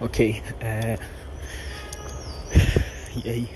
Ok, 0.00 0.42
é... 0.60 0.98
E 3.24 3.28
aí? 3.28 3.48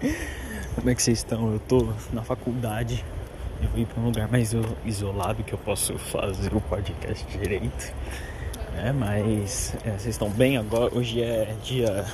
Como 0.76 0.90
é 0.90 0.94
que 0.94 1.02
vocês 1.02 1.18
estão? 1.18 1.52
Eu 1.52 1.58
tô 1.58 1.88
na 2.12 2.22
faculdade. 2.22 3.04
Eu 3.62 3.68
vou 3.70 3.80
ir 3.80 3.86
pra 3.86 4.00
um 4.00 4.04
lugar 4.04 4.30
mais 4.30 4.52
isolado 4.84 5.42
que 5.42 5.52
eu 5.52 5.58
posso 5.58 5.98
fazer 5.98 6.54
o 6.54 6.60
podcast 6.60 7.26
direito. 7.38 7.92
É, 8.76 8.92
mas 8.92 9.74
é, 9.84 9.90
vocês 9.92 10.08
estão 10.08 10.28
bem 10.30 10.58
agora? 10.58 10.94
Hoje 10.94 11.22
é 11.22 11.54
dia 11.64 12.04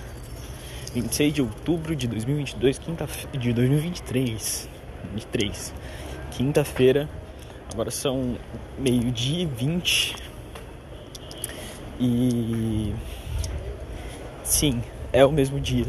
26 0.94 1.34
de 1.34 1.42
outubro 1.42 1.96
de 1.96 2.06
2022, 2.06 2.79
quinta 2.79 3.08
de 3.32 3.52
2023. 3.52 4.68
23. 5.12 5.74
Quinta-feira. 6.30 7.08
Agora 7.72 7.90
são 7.90 8.36
meio-dia 8.79 9.42
e 9.42 9.46
20. 9.46 10.16
E 12.05 12.93
sim, 14.43 14.83
é 15.12 15.24
o 15.24 15.30
mesmo 15.30 15.60
dia 15.60 15.87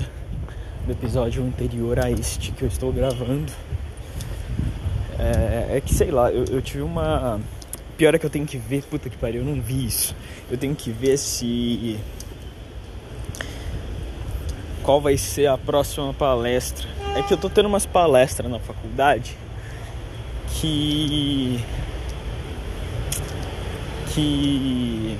do 0.85 0.91
episódio 0.91 1.43
anterior 1.43 1.97
a 1.97 2.11
este 2.11 2.51
que 2.51 2.61
eu 2.61 2.67
estou 2.67 2.93
gravando. 2.93 3.51
É, 5.17 5.77
é 5.77 5.81
que 5.81 5.91
sei 5.91 6.11
lá, 6.11 6.31
eu, 6.31 6.45
eu, 6.45 6.61
tive 6.61 6.83
uma. 6.83 7.41
Pior 7.97 8.13
é 8.13 8.19
que 8.19 8.25
eu 8.27 8.29
tenho 8.29 8.45
que 8.45 8.59
ver, 8.59 8.83
puta 8.83 9.09
que 9.09 9.17
pariu, 9.17 9.41
eu 9.41 9.55
não 9.55 9.59
vi 9.59 9.87
isso. 9.87 10.15
Eu 10.51 10.55
tenho 10.55 10.75
que 10.75 10.91
ver 10.91 11.17
se. 11.17 11.99
Qual 14.83 15.01
vai 15.01 15.17
ser 15.17 15.47
a 15.47 15.57
próxima 15.57 16.13
palestra. 16.13 16.87
É 17.15 17.23
que 17.23 17.33
eu 17.33 17.37
tô 17.37 17.49
tendo 17.49 17.65
umas 17.65 17.87
palestras 17.87 18.51
na 18.51 18.59
faculdade 18.59 19.35
que. 20.61 21.59
que. 24.13 25.17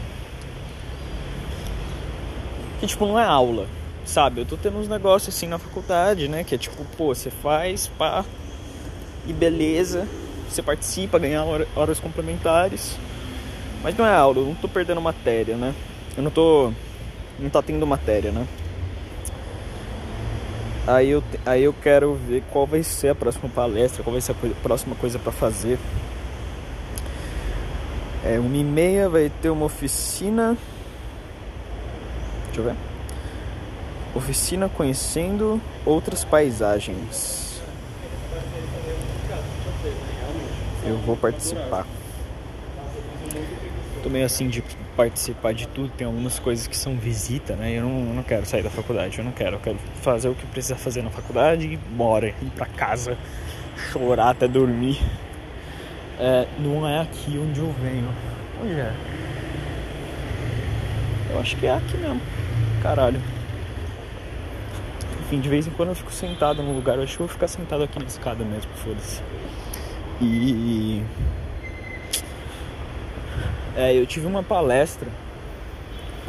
Que 2.88 2.94
tipo 2.94 3.06
não 3.06 3.20
é 3.20 3.24
aula 3.24 3.68
sabe? 4.06 4.42
Eu 4.42 4.46
tô 4.46 4.58
tendo 4.58 4.78
uns 4.78 4.88
negócios 4.88 5.34
assim 5.34 5.48
na 5.48 5.58
faculdade, 5.58 6.28
né? 6.28 6.44
Que 6.44 6.56
é 6.56 6.58
tipo, 6.58 6.84
pô, 6.98 7.14
você 7.14 7.30
faz, 7.30 7.88
pá, 7.98 8.26
e 9.26 9.34
beleza, 9.34 10.08
você 10.50 10.62
participa, 10.62 11.18
ganha 11.20 11.44
horas 11.76 12.00
complementares. 12.00 12.98
Mas 13.82 13.98
não 13.98 14.06
é 14.06 14.14
aula, 14.16 14.40
eu 14.40 14.46
não 14.46 14.56
tô 14.56 14.68
perdendo 14.68 15.02
matéria, 15.02 15.56
né? 15.56 15.74
Eu 16.16 16.24
não 16.24 16.32
tô. 16.32 16.72
Não 17.40 17.50
tá 17.50 17.62
tendo 17.62 17.86
matéria, 17.88 18.32
né? 18.32 18.48
Aí 20.86 21.10
eu, 21.10 21.24
aí 21.46 21.64
eu 21.64 21.74
quero 21.74 22.14
ver 22.14 22.44
qual 22.52 22.68
vai 22.68 22.84
ser 22.84 23.10
a 23.10 23.16
próxima 23.16 23.50
palestra, 23.50 24.04
qual 24.04 24.12
vai 24.12 24.22
ser 24.22 24.34
a 24.34 24.36
coisa, 24.36 24.56
próxima 24.62 24.96
coisa 24.96 25.18
para 25.18 25.32
fazer. 25.32 25.80
É, 28.24 28.40
uma 28.40 28.56
e 28.56 28.64
meia 28.64 29.10
vai 29.10 29.32
ter 29.42 29.50
uma 29.50 29.66
oficina. 29.66 30.58
Deixa 32.54 32.70
eu 32.70 32.76
ver. 32.76 32.76
Oficina 34.14 34.70
conhecendo 34.70 35.60
outras 35.84 36.24
paisagens. 36.24 37.60
Eu 40.86 40.98
vou 41.00 41.18
participar. 41.18 41.88
Tô 44.04 44.10
meio 44.10 44.26
assim 44.26 44.48
de 44.48 44.64
participar 44.96 45.52
de 45.56 45.68
tudo. 45.68 45.90
Tem 45.98 46.06
algumas 46.06 46.38
coisas 46.38 46.68
que 46.68 46.78
são 46.78 46.96
visita, 46.96 47.56
né? 47.56 47.72
Eu 47.72 47.86
não, 47.86 48.10
eu 48.10 48.14
não 48.14 48.24
quero 48.24 48.46
sair 48.46 48.62
da 48.62 48.70
faculdade. 48.70 49.18
Eu 49.18 49.26
não 49.26 49.32
quero. 49.32 49.56
Eu 49.56 49.60
quero 49.60 49.78
fazer 50.04 50.30
o 50.30 50.36
que 50.36 50.46
precisa 50.46 50.76
fazer 50.76 51.02
na 51.02 51.10
faculdade 51.10 51.66
e 51.66 51.76
bora. 51.76 52.28
Ir 52.28 52.52
pra 52.56 52.68
casa, 52.68 53.18
chorar 53.92 54.30
até 54.30 54.48
dormir. 54.48 55.02
É, 56.20 56.46
não 56.60 56.88
é 56.88 57.02
aqui 57.02 57.36
onde 57.36 57.60
eu 57.60 57.74
venho. 57.82 58.10
Onde 58.62 58.80
é? 58.80 58.94
Eu 61.32 61.40
acho 61.40 61.58
que 61.58 61.66
é 61.66 61.74
aqui 61.74 61.98
mesmo. 61.98 62.22
Caralho 62.84 63.20
enfim, 65.34 65.40
de 65.40 65.50
vez 65.50 65.66
em 65.66 65.72
quando 65.72 65.90
eu 65.90 65.96
fico 65.96 66.12
sentado 66.12 66.62
no 66.62 66.74
lugar. 66.74 66.98
Eu 66.98 67.04
acho 67.04 67.16
que 67.16 67.24
eu 67.24 67.28
vou 67.28 67.34
ficar 67.34 67.48
sentado 67.48 67.84
aqui 67.84 67.98
na 67.98 68.06
escada 68.06 68.44
mesmo, 68.46 68.72
foda-se. 68.76 69.22
E. 70.22 71.04
É, 73.76 73.96
eu 73.96 74.06
tive 74.06 74.28
uma 74.28 74.44
palestra 74.44 75.08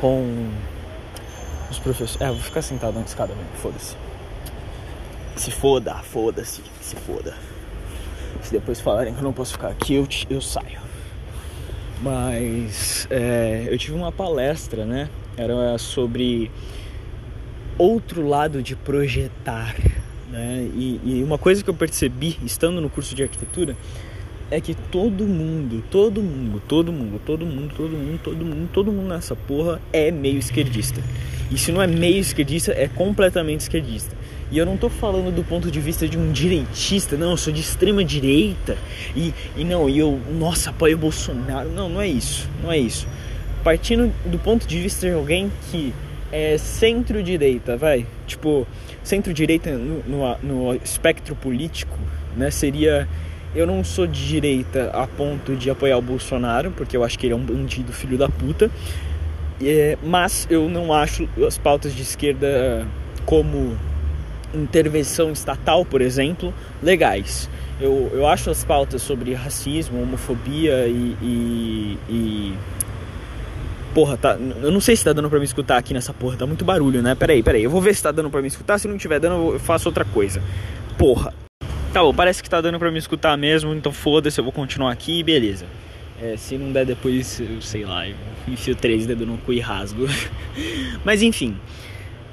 com 0.00 0.48
os 1.70 1.78
professores. 1.78 2.20
É, 2.20 2.28
eu 2.28 2.34
vou 2.34 2.42
ficar 2.42 2.62
sentado 2.62 2.94
na 2.94 3.04
escada 3.04 3.34
mesmo, 3.34 3.50
foda-se. 3.56 3.97
Se 5.36 5.50
foda, 5.50 5.97
foda-se, 5.97 6.62
se 6.81 6.97
foda. 6.97 7.36
Se 8.41 8.53
depois 8.53 8.81
falarem 8.81 9.12
que 9.12 9.21
eu 9.21 9.25
não 9.25 9.32
posso 9.32 9.53
ficar 9.53 9.69
aqui, 9.69 9.94
eu, 9.94 10.09
eu 10.31 10.41
saio. 10.41 10.81
Mas 12.00 13.06
é, 13.10 13.66
eu 13.69 13.76
tive 13.76 13.94
uma 13.97 14.12
palestra, 14.12 14.84
né? 14.84 15.10
Era 15.37 15.77
sobre 15.78 16.50
outro 17.78 18.27
lado 18.27 18.62
de 18.62 18.77
projetar. 18.77 19.75
Né? 20.31 20.69
E, 20.75 21.00
e, 21.05 21.22
uma 21.22 21.39
coisa 21.39 21.62
que 21.62 21.71
eu 21.71 21.75
percebi 21.75 22.39
estando 22.45 22.81
no 22.81 22.89
curso 22.89 23.15
de 23.15 23.22
arquitetura 23.22 23.77
é 24.50 24.61
que 24.61 24.75
todo 24.75 25.25
mundo, 25.25 25.83
todo 25.91 26.22
mundo, 26.22 26.62
todo 26.69 26.93
mundo, 26.93 27.21
todo 27.25 27.47
mundo, 27.47 27.75
todo 27.75 27.91
mundo, 27.97 28.21
todo 28.22 28.45
mundo, 28.45 28.69
todo 28.72 28.93
mundo 28.93 29.09
nessa 29.09 29.34
porra 29.34 29.81
é 29.93 30.11
meio 30.11 30.39
esquerdista. 30.39 31.00
E 31.51 31.59
se 31.59 31.72
não 31.72 31.83
é 31.83 31.87
meio 31.87 32.19
esquerdista, 32.19 32.72
é 32.72 32.89
completamente 32.89 33.61
esquerdista. 33.61 34.16
E 34.51 34.59
eu 34.59 34.66
não 34.66 34.77
tô 34.77 34.89
falando 34.89 35.34
do 35.34 35.43
ponto 35.43 35.71
de 35.71 35.81
vista 35.81 36.06
de 36.06 36.19
um 36.19 36.31
direitista, 36.31 37.16
não, 37.16 37.33
eu 37.33 37.37
sou 37.37 37.53
de 37.53 37.61
extrema 37.61 38.05
direita 38.05 38.77
e, 39.16 39.33
e 39.56 39.65
não, 39.65 39.89
e 39.89 39.99
eu, 39.99 40.21
nossa, 40.39 40.71
apoio 40.71 40.97
Bolsonaro. 40.97 41.71
Não, 41.71 41.89
não 41.89 42.01
é 42.01 42.06
isso, 42.06 42.49
não 42.62 42.71
é 42.71 42.78
isso. 42.78 43.06
Partindo 43.64 44.12
do 44.26 44.38
ponto 44.38 44.66
de 44.66 44.78
vista 44.78 45.08
de 45.08 45.14
alguém 45.14 45.50
que 45.70 45.92
é 46.30 46.58
centro-direita, 46.58 47.76
vai. 47.76 48.06
Tipo, 48.26 48.66
centro-direita 49.02 49.70
no, 49.72 50.02
no, 50.02 50.38
no, 50.42 50.75
espectro 50.75 51.34
político, 51.34 51.98
né? 52.36 52.50
Seria. 52.50 53.08
Eu 53.54 53.69
não 53.69 53.84
sou 53.84 54.04
de 54.04 54.26
direita 54.26 54.91
a 54.92 55.06
ponto 55.06 55.54
de 55.54 55.70
apoiar 55.70 55.97
o 55.97 56.03
Bolsonaro, 56.03 56.72
porque 56.72 56.97
eu 56.97 57.04
acho 57.04 57.16
que 57.16 57.26
ele 57.26 57.34
é 57.34 57.36
um 57.36 57.44
bandido 57.44 57.92
filho 57.92 58.19
da 58.19 58.28
puta. 58.28 58.69
É, 59.62 59.97
mas 60.03 60.47
eu 60.50 60.69
não 60.69 60.92
acho 60.92 61.28
as 61.47 61.56
pautas 61.56 61.94
de 61.94 62.03
esquerda 62.03 62.84
como 63.24 63.76
intervenção 64.53 65.30
estatal, 65.30 65.84
por 65.84 66.00
exemplo, 66.00 66.53
legais. 66.82 67.48
Eu, 67.80 68.10
eu 68.12 68.26
acho 68.26 68.50
as 68.50 68.64
pautas 68.64 69.03
sobre 69.03 69.34
racismo, 69.34 70.03
homofobia 70.03 70.86
e, 70.86 71.16
e, 71.22 71.98
e 72.08 72.54
Porra, 73.94 74.16
tá. 74.16 74.37
Eu 74.60 74.72
não 74.72 74.81
sei 74.81 74.97
se 74.97 75.05
tá 75.05 75.12
dando 75.12 75.31
pra 75.31 75.38
me 75.38 75.44
escutar 75.44 75.78
aqui 75.78 75.94
nessa 75.94 76.12
porra, 76.12 76.37
tá 76.37 76.44
muito 76.44 76.65
barulho, 76.65 77.00
né? 77.00 77.15
Peraí, 77.15 77.44
peraí. 77.44 77.62
Eu 77.62 77.71
vou 77.71 77.81
ver 77.81 77.94
se 77.94 78.03
tá 78.03 78.10
dando 78.10 78.28
pra 78.28 78.43
me 78.43 78.49
escutar. 78.49 78.77
Se 78.78 78.88
não 78.88 78.99
tiver 78.99 79.21
dando, 79.21 79.53
eu 79.53 79.60
faço 79.60 79.88
outra 79.88 80.05
coisa. 80.05 80.43
Porra. 80.99 81.32
Tá 81.93 82.03
bom, 82.03 82.12
parece 82.12 82.43
que 82.43 82.50
tá 82.50 82.60
dando 82.60 82.77
pra 82.77 82.91
me 82.91 82.99
escutar 82.99 83.37
mesmo, 83.38 83.72
então 83.72 83.93
foda-se, 83.93 84.41
eu 84.41 84.43
vou 84.43 84.53
continuar 84.53 84.91
aqui 84.91 85.22
beleza. 85.22 85.65
É, 86.21 86.37
se 86.37 86.59
não 86.59 86.72
der 86.72 86.84
depois, 86.84 87.38
eu 87.38 87.62
sei 87.62 87.84
lá, 87.84 88.09
eu 88.09 88.16
enfio 88.49 88.75
três 88.75 89.06
dedos 89.06 89.25
no 89.28 89.38
cu 89.38 89.53
e 89.53 89.60
rasgo. 89.60 90.09
Mas 91.04 91.22
enfim. 91.22 91.56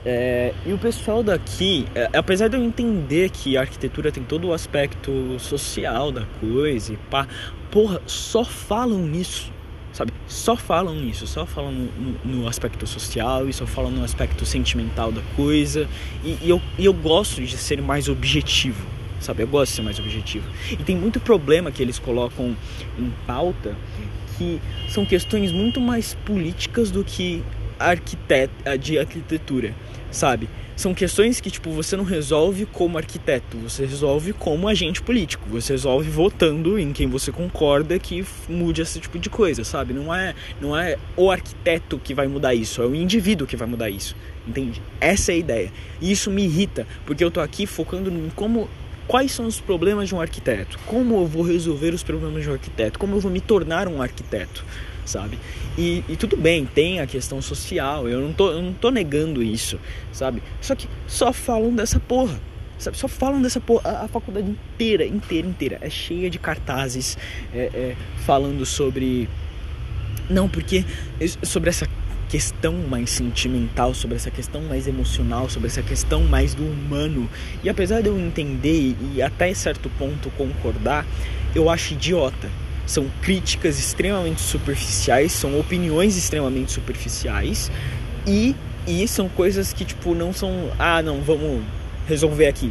É, 0.03 0.51
e 0.65 0.73
o 0.73 0.79
pessoal 0.79 1.21
daqui, 1.21 1.85
é, 1.93 2.09
apesar 2.17 2.47
de 2.47 2.57
eu 2.57 2.63
entender 2.63 3.29
que 3.29 3.55
a 3.55 3.61
arquitetura 3.61 4.11
tem 4.11 4.23
todo 4.23 4.47
o 4.47 4.53
aspecto 4.53 5.37
social 5.37 6.11
da 6.11 6.23
coisa 6.39 6.93
e 6.93 6.97
pá, 6.97 7.27
porra, 7.69 8.01
só 8.07 8.43
falam 8.43 8.97
nisso 8.97 9.51
sabe? 9.93 10.11
Só 10.27 10.55
falam 10.55 10.95
nisso, 10.95 11.27
só 11.27 11.45
falam 11.45 11.71
no, 11.71 12.13
no, 12.23 12.47
aspecto 12.47 12.87
social 12.87 13.47
e 13.47 13.53
só 13.53 13.65
falam 13.65 13.91
no 13.91 14.03
aspecto 14.03 14.45
sentimental 14.45 15.11
da 15.11 15.21
coisa. 15.35 15.87
E, 16.23 16.37
e, 16.41 16.49
eu, 16.49 16.61
e 16.77 16.85
eu 16.85 16.93
gosto 16.93 17.41
de 17.41 17.57
ser 17.57 17.81
mais 17.81 18.07
objetivo, 18.07 18.85
sabe? 19.19 19.43
Eu 19.43 19.47
gosto 19.47 19.71
de 19.71 19.75
ser 19.77 19.81
mais 19.81 19.99
objetivo. 19.99 20.47
E 20.71 20.77
tem 20.77 20.95
muito 20.95 21.19
problema 21.19 21.71
que 21.71 21.81
eles 21.81 21.99
colocam 21.99 22.55
em 22.97 23.13
pauta 23.25 23.75
que 24.37 24.59
são 24.89 25.05
questões 25.05 25.51
muito 25.51 25.79
mais 25.79 26.15
políticas 26.25 26.89
do 26.89 27.03
que 27.03 27.43
arquitet 27.77 28.49
de 28.79 28.97
arquitetura, 28.97 29.73
sabe? 30.11 30.49
são 30.81 30.95
questões 30.95 31.39
que 31.39 31.51
tipo 31.51 31.69
você 31.69 31.95
não 31.95 32.03
resolve 32.03 32.65
como 32.65 32.97
arquiteto, 32.97 33.55
você 33.57 33.85
resolve 33.85 34.33
como 34.33 34.67
agente 34.67 35.01
político, 35.01 35.47
você 35.47 35.73
resolve 35.73 36.09
votando 36.09 36.79
em 36.79 36.91
quem 36.91 37.07
você 37.07 37.31
concorda 37.31 37.99
que 37.99 38.25
mude 38.49 38.81
esse 38.81 38.99
tipo 38.99 39.19
de 39.19 39.29
coisa, 39.29 39.63
sabe? 39.63 39.93
Não 39.93 40.13
é, 40.13 40.33
não 40.59 40.75
é 40.75 40.97
o 41.15 41.29
arquiteto 41.29 41.99
que 41.99 42.15
vai 42.15 42.27
mudar 42.27 42.55
isso, 42.55 42.81
é 42.81 42.85
o 42.85 42.95
indivíduo 42.95 43.45
que 43.45 43.55
vai 43.55 43.67
mudar 43.67 43.89
isso. 43.89 44.15
Entende? 44.47 44.81
Essa 44.99 45.31
é 45.31 45.35
a 45.35 45.37
ideia. 45.37 45.73
E 46.01 46.11
isso 46.11 46.31
me 46.31 46.43
irrita, 46.43 46.87
porque 47.05 47.23
eu 47.23 47.29
tô 47.29 47.39
aqui 47.39 47.67
focando 47.67 48.09
em 48.09 48.31
como 48.35 48.67
quais 49.07 49.31
são 49.31 49.45
os 49.45 49.59
problemas 49.59 50.07
de 50.07 50.15
um 50.15 50.21
arquiteto, 50.21 50.79
como 50.87 51.15
eu 51.15 51.27
vou 51.27 51.43
resolver 51.43 51.93
os 51.93 52.01
problemas 52.01 52.41
de 52.41 52.49
um 52.49 52.53
arquiteto, 52.53 52.97
como 52.97 53.15
eu 53.15 53.19
vou 53.19 53.31
me 53.31 53.41
tornar 53.41 53.87
um 53.87 54.01
arquiteto 54.01 54.65
sabe? 55.11 55.37
E, 55.77 56.03
e, 56.07 56.15
tudo 56.15 56.37
bem, 56.37 56.65
tem 56.65 56.99
a 56.99 57.07
questão 57.07 57.41
social, 57.41 58.07
eu 58.07 58.21
não, 58.21 58.33
tô, 58.33 58.51
eu 58.51 58.61
não 58.61 58.73
tô 58.73 58.89
negando 58.89 59.43
isso, 59.43 59.79
sabe? 60.11 60.41
Só 60.61 60.73
que 60.73 60.87
só 61.07 61.33
falam 61.33 61.73
dessa 61.75 61.99
porra. 61.99 62.39
Sabe? 62.77 62.97
Só 62.97 63.07
falam 63.07 63.41
dessa 63.41 63.59
porra. 63.59 63.89
A, 63.89 64.05
a 64.05 64.07
faculdade 64.07 64.49
inteira, 64.49 65.05
inteira, 65.05 65.47
inteira 65.47 65.77
é 65.81 65.89
cheia 65.89 66.29
de 66.29 66.39
cartazes 66.39 67.17
é, 67.53 67.69
é, 67.73 67.95
falando 68.25 68.65
sobre. 68.65 69.29
Não, 70.29 70.49
porque. 70.49 70.83
Sobre 71.43 71.69
essa 71.69 71.87
questão 72.27 72.73
mais 72.73 73.09
sentimental, 73.09 73.93
sobre 73.93 74.15
essa 74.15 74.31
questão 74.31 74.61
mais 74.61 74.87
emocional, 74.87 75.49
sobre 75.49 75.67
essa 75.67 75.83
questão 75.83 76.23
mais 76.23 76.55
do 76.55 76.63
humano. 76.63 77.29
E 77.61 77.69
apesar 77.69 78.01
de 78.01 78.07
eu 78.07 78.17
entender 78.17 78.95
e 79.13 79.21
até 79.21 79.53
certo 79.53 79.89
ponto 79.99 80.31
concordar, 80.31 81.05
eu 81.53 81.69
acho 81.69 81.93
idiota. 81.93 82.49
São 82.91 83.09
críticas 83.21 83.79
extremamente 83.79 84.41
superficiais, 84.41 85.31
são 85.31 85.57
opiniões 85.57 86.17
extremamente 86.17 86.73
superficiais 86.73 87.71
e, 88.27 88.53
e 88.85 89.07
são 89.07 89.29
coisas 89.29 89.71
que, 89.71 89.85
tipo, 89.85 90.13
não 90.13 90.33
são. 90.33 90.69
Ah, 90.77 91.01
não, 91.01 91.21
vamos 91.21 91.63
resolver 92.05 92.47
aqui. 92.47 92.69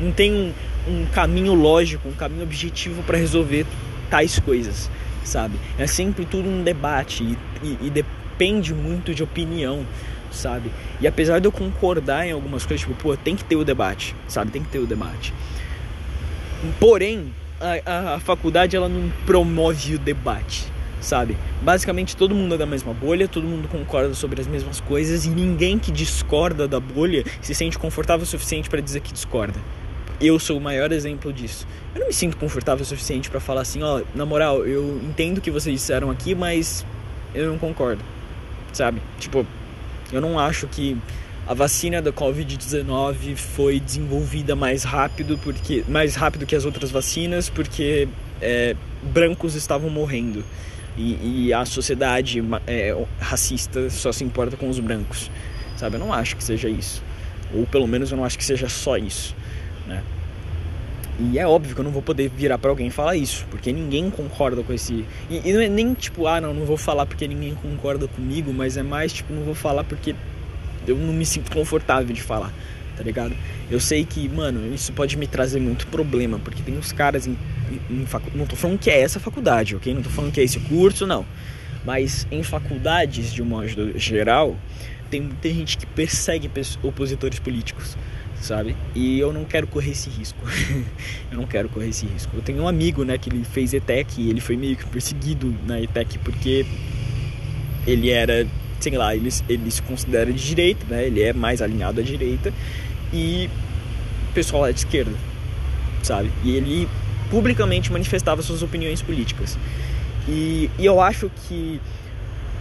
Não 0.00 0.12
tem 0.12 0.32
um, 0.32 0.52
um 0.86 1.06
caminho 1.06 1.52
lógico, 1.52 2.08
um 2.08 2.12
caminho 2.12 2.44
objetivo 2.44 3.02
para 3.02 3.18
resolver 3.18 3.66
tais 4.08 4.38
coisas, 4.38 4.88
sabe? 5.24 5.58
É 5.76 5.88
sempre 5.88 6.24
tudo 6.24 6.48
um 6.48 6.62
debate 6.62 7.24
e, 7.24 7.36
e, 7.60 7.86
e 7.86 7.90
depende 7.90 8.72
muito 8.72 9.12
de 9.12 9.24
opinião, 9.24 9.84
sabe? 10.30 10.70
E 11.00 11.08
apesar 11.08 11.40
de 11.40 11.48
eu 11.48 11.50
concordar 11.50 12.24
em 12.24 12.30
algumas 12.30 12.64
coisas, 12.64 12.86
tipo, 12.86 12.94
pô, 12.94 13.16
tem 13.16 13.34
que 13.34 13.42
ter 13.42 13.56
o 13.56 13.64
debate, 13.64 14.14
sabe? 14.28 14.52
Tem 14.52 14.62
que 14.62 14.68
ter 14.68 14.78
o 14.78 14.86
debate. 14.86 15.34
Porém, 16.78 17.32
a, 17.60 18.14
a, 18.14 18.20
faculdade 18.20 18.76
ela 18.76 18.88
não 18.88 19.10
promove 19.24 19.94
o 19.94 19.98
debate, 19.98 20.64
sabe? 21.00 21.36
Basicamente 21.62 22.16
todo 22.16 22.34
mundo 22.34 22.54
é 22.54 22.58
da 22.58 22.66
mesma 22.66 22.92
bolha, 22.92 23.26
todo 23.26 23.46
mundo 23.46 23.68
concorda 23.68 24.14
sobre 24.14 24.40
as 24.40 24.46
mesmas 24.46 24.80
coisas 24.80 25.24
e 25.24 25.30
ninguém 25.30 25.78
que 25.78 25.90
discorda 25.90 26.68
da 26.68 26.78
bolha 26.80 27.24
se 27.40 27.54
sente 27.54 27.78
confortável 27.78 28.24
o 28.24 28.26
suficiente 28.26 28.68
para 28.68 28.80
dizer 28.80 29.00
que 29.00 29.12
discorda. 29.12 29.58
Eu 30.20 30.38
sou 30.38 30.56
o 30.56 30.60
maior 30.60 30.92
exemplo 30.92 31.32
disso. 31.32 31.66
Eu 31.94 32.00
não 32.00 32.06
me 32.06 32.12
sinto 32.12 32.36
confortável 32.36 32.82
o 32.82 32.86
suficiente 32.86 33.28
para 33.28 33.40
falar 33.40 33.62
assim, 33.62 33.82
ó, 33.82 34.02
na 34.14 34.24
moral, 34.24 34.66
eu 34.66 34.98
entendo 35.02 35.38
o 35.38 35.40
que 35.40 35.50
vocês 35.50 35.78
disseram 35.78 36.10
aqui, 36.10 36.34
mas 36.34 36.86
eu 37.34 37.50
não 37.50 37.58
concordo. 37.58 38.02
Sabe? 38.72 39.00
Tipo, 39.18 39.46
eu 40.12 40.20
não 40.20 40.38
acho 40.38 40.66
que 40.68 40.96
a 41.46 41.54
vacina 41.54 42.02
da 42.02 42.12
Covid-19 42.12 43.36
foi 43.36 43.78
desenvolvida 43.80 44.56
mais 44.56 44.84
rápido 44.84 45.38
porque 45.38 45.84
mais 45.88 46.14
rápido 46.14 46.44
que 46.44 46.56
as 46.56 46.64
outras 46.64 46.90
vacinas 46.90 47.48
porque 47.48 48.08
é, 48.40 48.74
brancos 49.02 49.54
estavam 49.54 49.88
morrendo. 49.90 50.44
E, 50.98 51.48
e 51.48 51.52
a 51.52 51.64
sociedade 51.66 52.42
é, 52.66 52.96
racista 53.20 53.90
só 53.90 54.10
se 54.10 54.24
importa 54.24 54.56
com 54.56 54.68
os 54.68 54.80
brancos 54.80 55.30
sabe? 55.76 55.96
Eu 55.96 56.00
não 56.00 56.10
acho 56.10 56.36
que 56.36 56.42
seja 56.42 56.70
isso. 56.70 57.02
Ou 57.54 57.66
pelo 57.66 57.86
menos 57.86 58.10
eu 58.10 58.16
não 58.16 58.24
acho 58.24 58.38
que 58.38 58.44
seja 58.44 58.68
só 58.68 58.96
isso 58.96 59.36
né? 59.86 60.02
E 61.18 61.38
é 61.38 61.46
óbvio 61.46 61.74
que 61.74 61.80
eu 61.80 61.84
não 61.84 61.90
vou 61.90 62.02
poder 62.02 62.28
virar 62.28 62.58
para 62.58 62.68
alguém 62.68 62.90
falar 62.90 63.16
isso, 63.16 63.46
porque 63.50 63.72
ninguém 63.72 64.10
concorda 64.10 64.62
com 64.62 64.72
esse. 64.72 65.04
E, 65.30 65.48
e, 65.48 65.52
não 65.52 65.62
é 65.62 65.68
nem 65.68 65.94
tipo, 65.94 66.26
ah, 66.26 66.40
não, 66.40 66.52
não 66.52 66.66
vou 66.66 66.76
falar 66.76 67.06
porque 67.06 67.26
ninguém 67.26 67.54
concorda 67.54 68.06
comigo, 68.06 68.52
mas 68.52 68.76
é 68.76 68.82
mais 68.82 69.14
tipo, 69.14 69.32
não 69.32 69.42
vou 69.42 69.54
falar 69.54 69.82
porque 69.84 70.14
eu 70.86 70.96
não 70.96 71.12
me 71.12 71.26
sinto 71.26 71.50
confortável 71.50 72.14
de 72.14 72.22
falar, 72.22 72.52
tá 72.96 73.02
ligado? 73.02 73.34
Eu 73.70 73.80
sei 73.80 74.04
que, 74.04 74.28
mano, 74.28 74.72
isso 74.74 74.92
pode 74.92 75.16
me 75.16 75.26
trazer 75.26 75.60
muito 75.60 75.86
problema, 75.88 76.38
porque 76.38 76.62
tem 76.62 76.76
uns 76.76 76.92
caras 76.92 77.26
em, 77.26 77.36
em, 77.70 77.94
em. 77.94 78.06
Não 78.34 78.46
tô 78.46 78.56
falando 78.56 78.78
que 78.78 78.90
é 78.90 79.00
essa 79.00 79.18
faculdade, 79.18 79.74
ok? 79.74 79.92
Não 79.92 80.02
tô 80.02 80.10
falando 80.10 80.32
que 80.32 80.40
é 80.40 80.44
esse 80.44 80.60
curso, 80.60 81.06
não. 81.06 81.26
Mas 81.84 82.26
em 82.30 82.42
faculdades, 82.42 83.32
de 83.32 83.42
um 83.42 83.44
modo 83.44 83.96
geral, 83.98 84.56
tem 85.10 85.20
muita 85.20 85.48
gente 85.48 85.78
que 85.78 85.86
persegue 85.86 86.50
opositores 86.82 87.38
políticos, 87.38 87.96
sabe? 88.40 88.76
E 88.94 89.18
eu 89.18 89.32
não 89.32 89.44
quero 89.44 89.66
correr 89.66 89.90
esse 89.90 90.10
risco. 90.10 90.38
eu 91.30 91.36
não 91.36 91.46
quero 91.46 91.68
correr 91.68 91.88
esse 91.88 92.06
risco. 92.06 92.34
Eu 92.34 92.42
tenho 92.42 92.62
um 92.62 92.68
amigo, 92.68 93.04
né, 93.04 93.16
que 93.18 93.30
ele 93.30 93.44
fez 93.44 93.72
ETEC 93.72 94.20
e 94.20 94.30
ele 94.30 94.40
foi 94.40 94.56
meio 94.56 94.76
que 94.76 94.84
perseguido 94.86 95.54
na 95.66 95.80
ETEC 95.80 96.18
porque 96.18 96.66
ele 97.86 98.10
era 98.10 98.46
sei 98.80 98.96
lá, 98.96 99.14
ele, 99.14 99.30
ele 99.48 99.70
se 99.70 99.82
considera 99.82 100.32
de 100.32 100.44
direita, 100.44 100.84
né? 100.88 101.06
Ele 101.06 101.22
é 101.22 101.32
mais 101.32 101.62
alinhado 101.62 102.00
à 102.00 102.02
direita 102.02 102.52
e 103.12 103.48
o 104.30 104.34
pessoal 104.34 104.66
é 104.66 104.72
de 104.72 104.80
esquerda, 104.80 105.12
sabe? 106.02 106.30
E 106.44 106.56
ele 106.56 106.88
publicamente 107.30 107.92
manifestava 107.92 108.42
suas 108.42 108.62
opiniões 108.62 109.02
políticas. 109.02 109.58
E, 110.28 110.70
e 110.78 110.84
eu 110.84 111.00
acho 111.00 111.30
que 111.46 111.80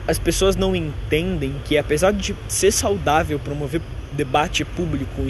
as 0.08 0.20
pessoas 0.20 0.56
não 0.56 0.76
entendem 0.76 1.56
que 1.66 1.78
apesar 1.78 2.12
de 2.14 2.36
ser 2.48 2.72
saudável 2.72 3.40
promover 3.40 3.82
debate 4.12 4.64
público 4.64 5.22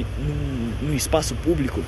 no, 0.82 0.94
espaço 0.94 1.34
público, 1.36 1.82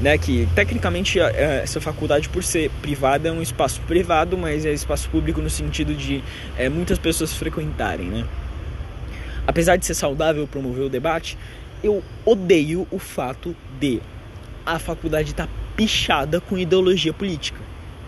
né, 0.00 0.16
que 0.18 0.48
tecnicamente 0.54 1.18
é, 1.18 1.60
essa 1.62 1.80
faculdade 1.80 2.28
por 2.28 2.44
ser 2.44 2.70
privada 2.82 3.28
é 3.28 3.32
um 3.32 3.42
espaço 3.42 3.80
privado, 3.82 4.36
mas 4.36 4.64
é 4.64 4.72
espaço 4.72 5.08
público 5.08 5.40
no 5.40 5.50
sentido 5.50 5.94
de 5.94 6.22
é, 6.56 6.68
muitas 6.68 6.98
pessoas 6.98 7.32
frequentarem, 7.34 8.06
né? 8.06 8.24
Apesar 9.46 9.76
de 9.76 9.86
ser 9.86 9.94
saudável 9.94 10.46
promover 10.46 10.84
o 10.84 10.88
debate, 10.88 11.38
eu 11.82 12.02
odeio 12.24 12.86
o 12.90 12.98
fato 12.98 13.54
de 13.78 14.00
a 14.64 14.78
faculdade 14.78 15.30
estar 15.30 15.46
tá 15.46 15.52
pichada 15.76 16.40
com 16.40 16.56
ideologia 16.56 17.12
política. 17.12 17.60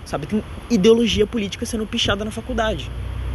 Sabe? 0.04 0.26
Tem 0.26 0.42
ideologia 0.70 1.26
política 1.26 1.66
sendo 1.66 1.86
pichada 1.86 2.24
na 2.24 2.30
faculdade. 2.30 2.90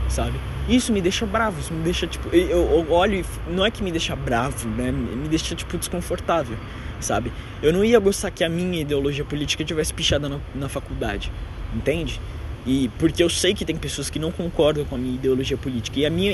Sabe? 0.07 0.39
Isso 0.67 0.91
me 0.91 1.01
deixa 1.01 1.25
bravo, 1.25 1.59
isso 1.59 1.73
me 1.73 1.83
deixa 1.83 2.07
tipo. 2.07 2.33
Eu, 2.35 2.91
olho 2.91 3.25
não 3.47 3.65
é 3.65 3.71
que 3.71 3.83
me 3.83 3.91
deixa 3.91 4.15
bravo, 4.15 4.67
né? 4.69 4.91
Me 4.91 5.27
deixa 5.27 5.55
tipo 5.55 5.77
desconfortável, 5.77 6.57
sabe? 6.99 7.31
Eu 7.61 7.71
não 7.71 7.83
ia 7.83 7.99
gostar 7.99 8.31
que 8.31 8.43
a 8.43 8.49
minha 8.49 8.81
ideologia 8.81 9.23
política 9.23 9.63
tivesse 9.63 9.93
pichada 9.93 10.27
na, 10.27 10.39
na 10.53 10.69
faculdade, 10.69 11.31
entende? 11.73 12.19
E 12.65 12.89
porque 12.99 13.23
eu 13.23 13.29
sei 13.29 13.53
que 13.53 13.65
tem 13.65 13.75
pessoas 13.75 14.09
que 14.09 14.19
não 14.19 14.31
concordam 14.31 14.85
com 14.85 14.95
a 14.95 14.97
minha 14.97 15.15
ideologia 15.15 15.57
política. 15.57 15.99
E 15.99 16.05
a 16.05 16.09
minha 16.09 16.33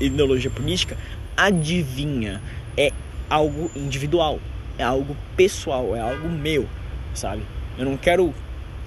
ideologia 0.00 0.50
política, 0.50 0.96
adivinha, 1.36 2.40
é 2.76 2.92
algo 3.28 3.70
individual, 3.74 4.38
é 4.78 4.84
algo 4.84 5.16
pessoal, 5.36 5.96
é 5.96 6.00
algo 6.00 6.28
meu, 6.28 6.68
sabe? 7.12 7.42
Eu 7.76 7.84
não 7.84 7.96
quero 7.96 8.32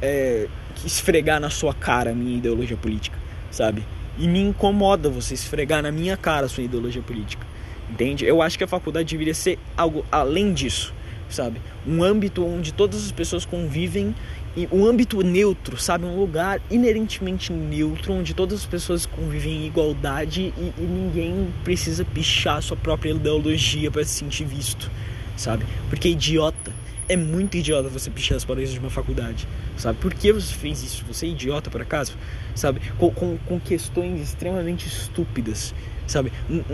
é, 0.01 0.47
esfregar 0.85 1.39
na 1.39 1.49
sua 1.49 1.73
cara 1.73 2.11
a 2.11 2.13
minha 2.13 2.37
ideologia 2.37 2.77
política, 2.77 3.17
sabe? 3.51 3.83
E 4.17 4.27
me 4.27 4.39
incomoda 4.39 5.09
você 5.09 5.33
esfregar 5.33 5.81
na 5.83 5.91
minha 5.91 6.15
cara 6.17 6.45
a 6.45 6.49
sua 6.49 6.63
ideologia 6.63 7.01
política, 7.01 7.45
entende? 7.89 8.25
Eu 8.25 8.41
acho 8.41 8.57
que 8.57 8.63
a 8.63 8.67
faculdade 8.67 9.09
deveria 9.09 9.33
ser 9.33 9.59
algo 9.75 10.05
além 10.11 10.53
disso, 10.53 10.93
sabe? 11.29 11.61
Um 11.85 12.03
âmbito 12.03 12.45
onde 12.45 12.73
todas 12.73 13.05
as 13.05 13.11
pessoas 13.11 13.45
convivem 13.45 14.15
e 14.55 14.67
um 14.71 14.85
âmbito 14.85 15.21
neutro, 15.21 15.77
sabe? 15.77 16.05
Um 16.05 16.19
lugar 16.19 16.59
inerentemente 16.71 17.53
neutro, 17.53 18.13
onde 18.13 18.33
todas 18.33 18.61
as 18.61 18.65
pessoas 18.65 19.05
convivem 19.05 19.63
em 19.63 19.67
igualdade 19.67 20.51
e, 20.57 20.73
e 20.77 20.81
ninguém 20.81 21.53
precisa 21.63 22.03
pichar 22.03 22.61
sua 22.63 22.75
própria 22.75 23.11
ideologia 23.11 23.91
para 23.91 24.03
se 24.03 24.15
sentir 24.15 24.45
visto, 24.45 24.89
sabe? 25.35 25.63
Porque 25.89 26.07
é 26.07 26.11
idiota. 26.11 26.71
É 27.09 27.15
muito 27.15 27.55
idiota 27.55 27.87
você 27.87 28.09
pichar 28.09 28.35
as 28.35 28.43
paredes 28.43 28.73
de 28.73 28.79
uma 28.79 28.89
faculdade, 28.89 29.47
sabe? 29.77 29.97
Por 29.99 30.13
que 30.13 30.33
você 30.33 30.53
fez 30.53 30.83
isso? 30.83 31.05
Você 31.07 31.27
é 31.27 31.29
idiota, 31.29 31.69
por 31.69 31.81
acaso? 31.81 32.17
Sabe? 32.53 32.81
Com, 32.97 33.11
com, 33.11 33.37
com 33.45 33.59
questões 33.59 34.19
extremamente 34.19 34.87
estúpidas, 34.87 35.73
sabe? 36.05 36.33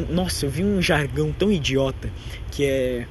Nossa, 0.09 0.45
eu 0.45 0.49
vi 0.49 0.63
um 0.63 0.81
jargão 0.81 1.31
tão 1.31 1.51
idiota 1.51 2.09
que 2.49 2.65
é. 2.65 3.07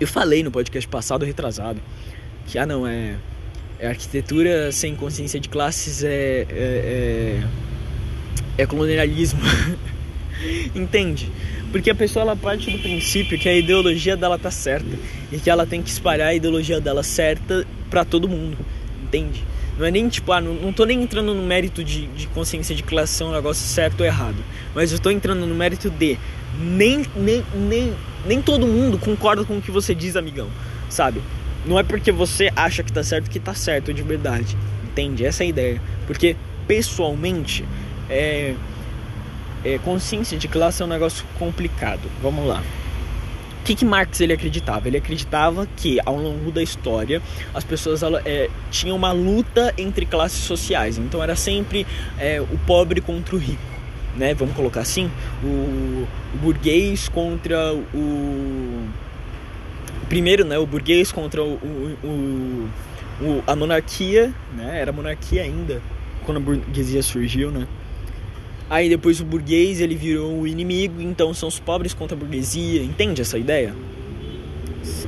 Eu 0.00 0.06
falei 0.06 0.42
no 0.42 0.50
podcast 0.50 0.88
passado, 0.88 1.24
retrasado, 1.24 1.80
que, 2.46 2.58
ah, 2.58 2.66
não, 2.66 2.86
é 2.86 3.14
a 3.82 3.88
arquitetura 3.88 4.70
sem 4.72 4.94
consciência 4.94 5.38
de 5.38 5.48
classes 5.48 6.02
é, 6.02 6.46
é, 6.48 7.42
é, 8.58 8.62
é 8.62 8.66
colonialismo. 8.66 9.40
Entende? 10.74 11.30
Porque 11.70 11.90
a 11.90 11.94
pessoa 11.94 12.22
ela 12.22 12.36
parte 12.36 12.70
do 12.70 12.78
princípio 12.78 13.38
que 13.38 13.48
a 13.48 13.56
ideologia 13.56 14.16
dela 14.16 14.38
tá 14.38 14.50
certa 14.50 14.96
e 15.32 15.38
que 15.38 15.50
ela 15.50 15.66
tem 15.66 15.82
que 15.82 15.90
espalhar 15.90 16.28
a 16.28 16.34
ideologia 16.34 16.80
dela 16.80 17.02
certa 17.02 17.66
para 17.90 18.04
todo 18.04 18.28
mundo. 18.28 18.56
Entende? 19.02 19.44
Não 19.78 19.84
é 19.84 19.90
nem 19.90 20.08
tipo, 20.08 20.30
ah, 20.30 20.40
não, 20.40 20.54
não 20.54 20.72
tô 20.72 20.84
nem 20.84 21.02
entrando 21.02 21.34
no 21.34 21.42
mérito 21.42 21.82
de, 21.82 22.06
de 22.06 22.26
consciência 22.28 22.74
de 22.74 22.82
classe 22.82 23.14
ser 23.14 23.24
um 23.24 23.32
negócio 23.32 23.66
certo 23.66 24.00
ou 24.00 24.06
errado. 24.06 24.36
Mas 24.74 24.92
eu 24.92 24.98
tô 24.98 25.10
entrando 25.10 25.46
no 25.46 25.54
mérito 25.54 25.90
de 25.90 26.16
nem, 26.58 27.04
nem, 27.16 27.44
nem, 27.54 27.94
nem 28.24 28.42
todo 28.42 28.66
mundo 28.66 28.98
concorda 28.98 29.44
com 29.44 29.58
o 29.58 29.62
que 29.62 29.70
você 29.70 29.94
diz, 29.94 30.16
amigão. 30.16 30.48
Sabe? 30.88 31.22
Não 31.66 31.78
é 31.78 31.82
porque 31.82 32.12
você 32.12 32.50
acha 32.54 32.82
que 32.82 32.92
tá 32.92 33.02
certo 33.02 33.30
que 33.30 33.40
tá 33.40 33.54
certo 33.54 33.92
de 33.92 34.02
verdade. 34.02 34.56
Entende? 34.84 35.24
Essa 35.24 35.42
é 35.42 35.46
a 35.46 35.48
ideia. 35.48 35.82
Porque, 36.06 36.36
pessoalmente, 36.66 37.64
é, 38.08 38.54
é, 39.64 39.78
consciência 39.78 40.36
de 40.36 40.46
classe 40.46 40.82
é 40.82 40.84
um 40.84 40.88
negócio 40.88 41.24
complicado. 41.38 42.02
Vamos 42.22 42.46
lá. 42.46 42.62
O 43.60 43.64
que, 43.64 43.74
que 43.74 43.84
Marx 43.84 44.20
ele 44.20 44.34
acreditava? 44.34 44.86
Ele 44.86 44.98
acreditava 44.98 45.66
que 45.74 45.98
ao 46.04 46.16
longo 46.16 46.52
da 46.52 46.62
história 46.62 47.22
as 47.54 47.64
pessoas 47.64 48.02
é, 48.26 48.50
tinham 48.70 48.94
uma 48.94 49.10
luta 49.10 49.72
entre 49.78 50.04
classes 50.04 50.40
sociais. 50.40 50.98
Então 50.98 51.22
era 51.22 51.34
sempre 51.34 51.86
é, 52.18 52.42
o 52.42 52.58
pobre 52.66 53.00
contra 53.00 53.34
o 53.34 53.38
rico, 53.38 53.62
né? 54.16 54.34
Vamos 54.34 54.54
colocar 54.54 54.80
assim, 54.80 55.10
o, 55.42 56.06
o 56.34 56.38
burguês 56.40 57.08
contra 57.08 57.74
o 57.74 58.88
primeiro, 60.08 60.44
né, 60.44 60.58
o 60.58 60.66
burguês 60.66 61.10
contra 61.10 61.42
o, 61.42 61.54
o, 62.04 62.68
o, 63.20 63.42
a 63.46 63.56
monarquia, 63.56 64.32
né, 64.54 64.78
era 64.80 64.92
monarquia 64.92 65.42
ainda 65.42 65.80
quando 66.24 66.36
a 66.36 66.40
burguesia 66.40 67.02
surgiu, 67.02 67.50
né, 67.50 67.66
Aí 68.68 68.88
depois 68.88 69.20
o 69.20 69.24
burguês 69.24 69.80
ele 69.80 69.94
virou 69.94 70.40
o 70.40 70.46
inimigo, 70.46 71.00
então 71.00 71.34
são 71.34 71.48
os 71.48 71.58
pobres 71.58 71.92
contra 71.92 72.16
a 72.16 72.18
burguesia. 72.18 72.82
Entende 72.82 73.20
essa 73.20 73.38
ideia? 73.38 73.74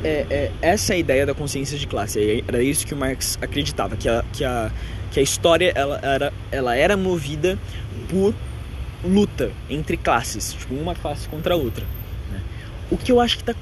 É, 0.05 0.27
é, 0.31 0.53
essa 0.61 0.93
é 0.93 0.97
a 0.97 0.99
ideia 0.99 1.27
da 1.27 1.35
consciência 1.35 1.79
de 1.79 1.87
classe. 1.87 2.45
Era 2.47 2.63
isso 2.63 2.87
que 2.87 2.93
o 2.93 2.97
Marx 2.97 3.39
acreditava, 3.41 3.97
que 3.97 4.09
a, 4.09 4.25
que 4.33 4.45
a, 4.45 4.71
que 5.11 5.21
a 5.21 5.23
história 5.23 5.73
ela 5.75 5.99
era, 6.03 6.33
ela 6.51 6.77
era 6.77 6.97
movida 6.97 7.59
por 8.09 8.35
luta 9.05 9.51
entre 9.69 9.97
classes, 9.97 10.53
tipo, 10.53 10.75
uma 10.75 10.95
classe 10.95 11.29
contra 11.29 11.55
a 11.55 11.57
outra. 11.57 11.85
Né? 12.31 12.41
O 12.91 12.97
que 12.97 13.13
eu 13.13 13.21
acho 13.21 13.39
que 13.39 13.45
tá 13.45 13.55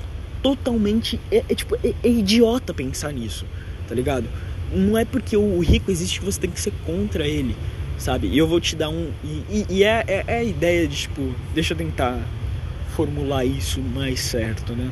totalmente. 0.43 1.21
É, 1.31 1.45
é 1.49 1.55
tipo, 1.55 1.77
é, 1.77 1.95
é, 2.03 2.09
idiota 2.09 2.75
pensar 2.75 3.13
nisso, 3.13 3.47
tá 3.89 3.95
ligado? 3.95 4.29
Não 4.73 4.97
é 4.97 5.05
porque 5.05 5.37
o 5.37 5.61
rico 5.61 5.91
existe 5.91 6.19
que 6.19 6.25
você 6.25 6.41
tem 6.41 6.51
que 6.51 6.61
ser 6.61 6.73
contra 6.85 7.27
ele 7.27 7.57
sabe? 7.99 8.29
E 8.29 8.39
eu 8.39 8.47
vou 8.47 8.61
te 8.61 8.77
dar 8.77 8.89
um. 8.89 9.11
E, 9.23 9.45
e, 9.49 9.67
e 9.71 9.85
é, 9.85 10.05
é, 10.07 10.25
é, 10.27 10.39
a 10.39 10.45
ideia 10.45 10.87
de, 10.87 10.97
tipo, 10.97 11.35
deixa 11.55 11.73
eu 11.73 11.79
tentar 11.79 12.19
formular 12.95 13.45
isso 13.45 13.81
mais 13.81 14.21
certo, 14.21 14.75
né? 14.75 14.91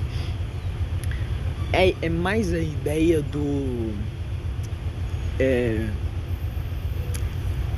É, 1.73 1.95
é 2.03 2.09
mais 2.09 2.53
a 2.53 2.59
ideia 2.59 3.23
do. 3.23 3.93
É. 5.39 5.87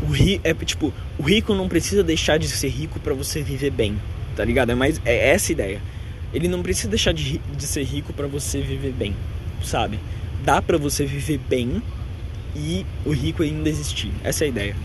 O 0.03 0.07
ri, 0.07 0.41
é 0.45 0.53
tipo, 0.55 0.93
o 1.19 1.23
rico 1.23 1.55
não 1.55 1.69
precisa 1.69 2.03
deixar 2.03 2.39
de 2.39 2.49
ser 2.49 2.69
rico 2.69 3.01
para 3.01 3.15
você 3.15 3.43
viver 3.43 3.71
bem, 3.71 3.99
tá 4.37 4.45
ligado? 4.45 4.71
É 4.71 4.75
mais 4.75 5.01
é 5.05 5.31
essa 5.31 5.53
ideia. 5.53 5.81
Ele 6.33 6.49
não 6.49 6.63
precisa 6.63 6.89
deixar 6.89 7.13
de, 7.13 7.39
de 7.39 7.67
ser 7.67 7.85
rico 7.85 8.13
para 8.13 8.27
você 8.27 8.61
viver 8.61 8.93
bem, 8.93 9.15
sabe? 9.63 9.99
Dá 10.45 10.61
para 10.61 10.77
você 10.77 11.07
viver 11.07 11.39
bem 11.49 11.83
e 12.55 12.85
o 13.05 13.13
rico 13.13 13.43
ainda 13.43 13.69
existir. 13.69 14.11
Essa 14.23 14.45
é 14.45 14.47
a 14.47 14.49
ideia 14.49 14.77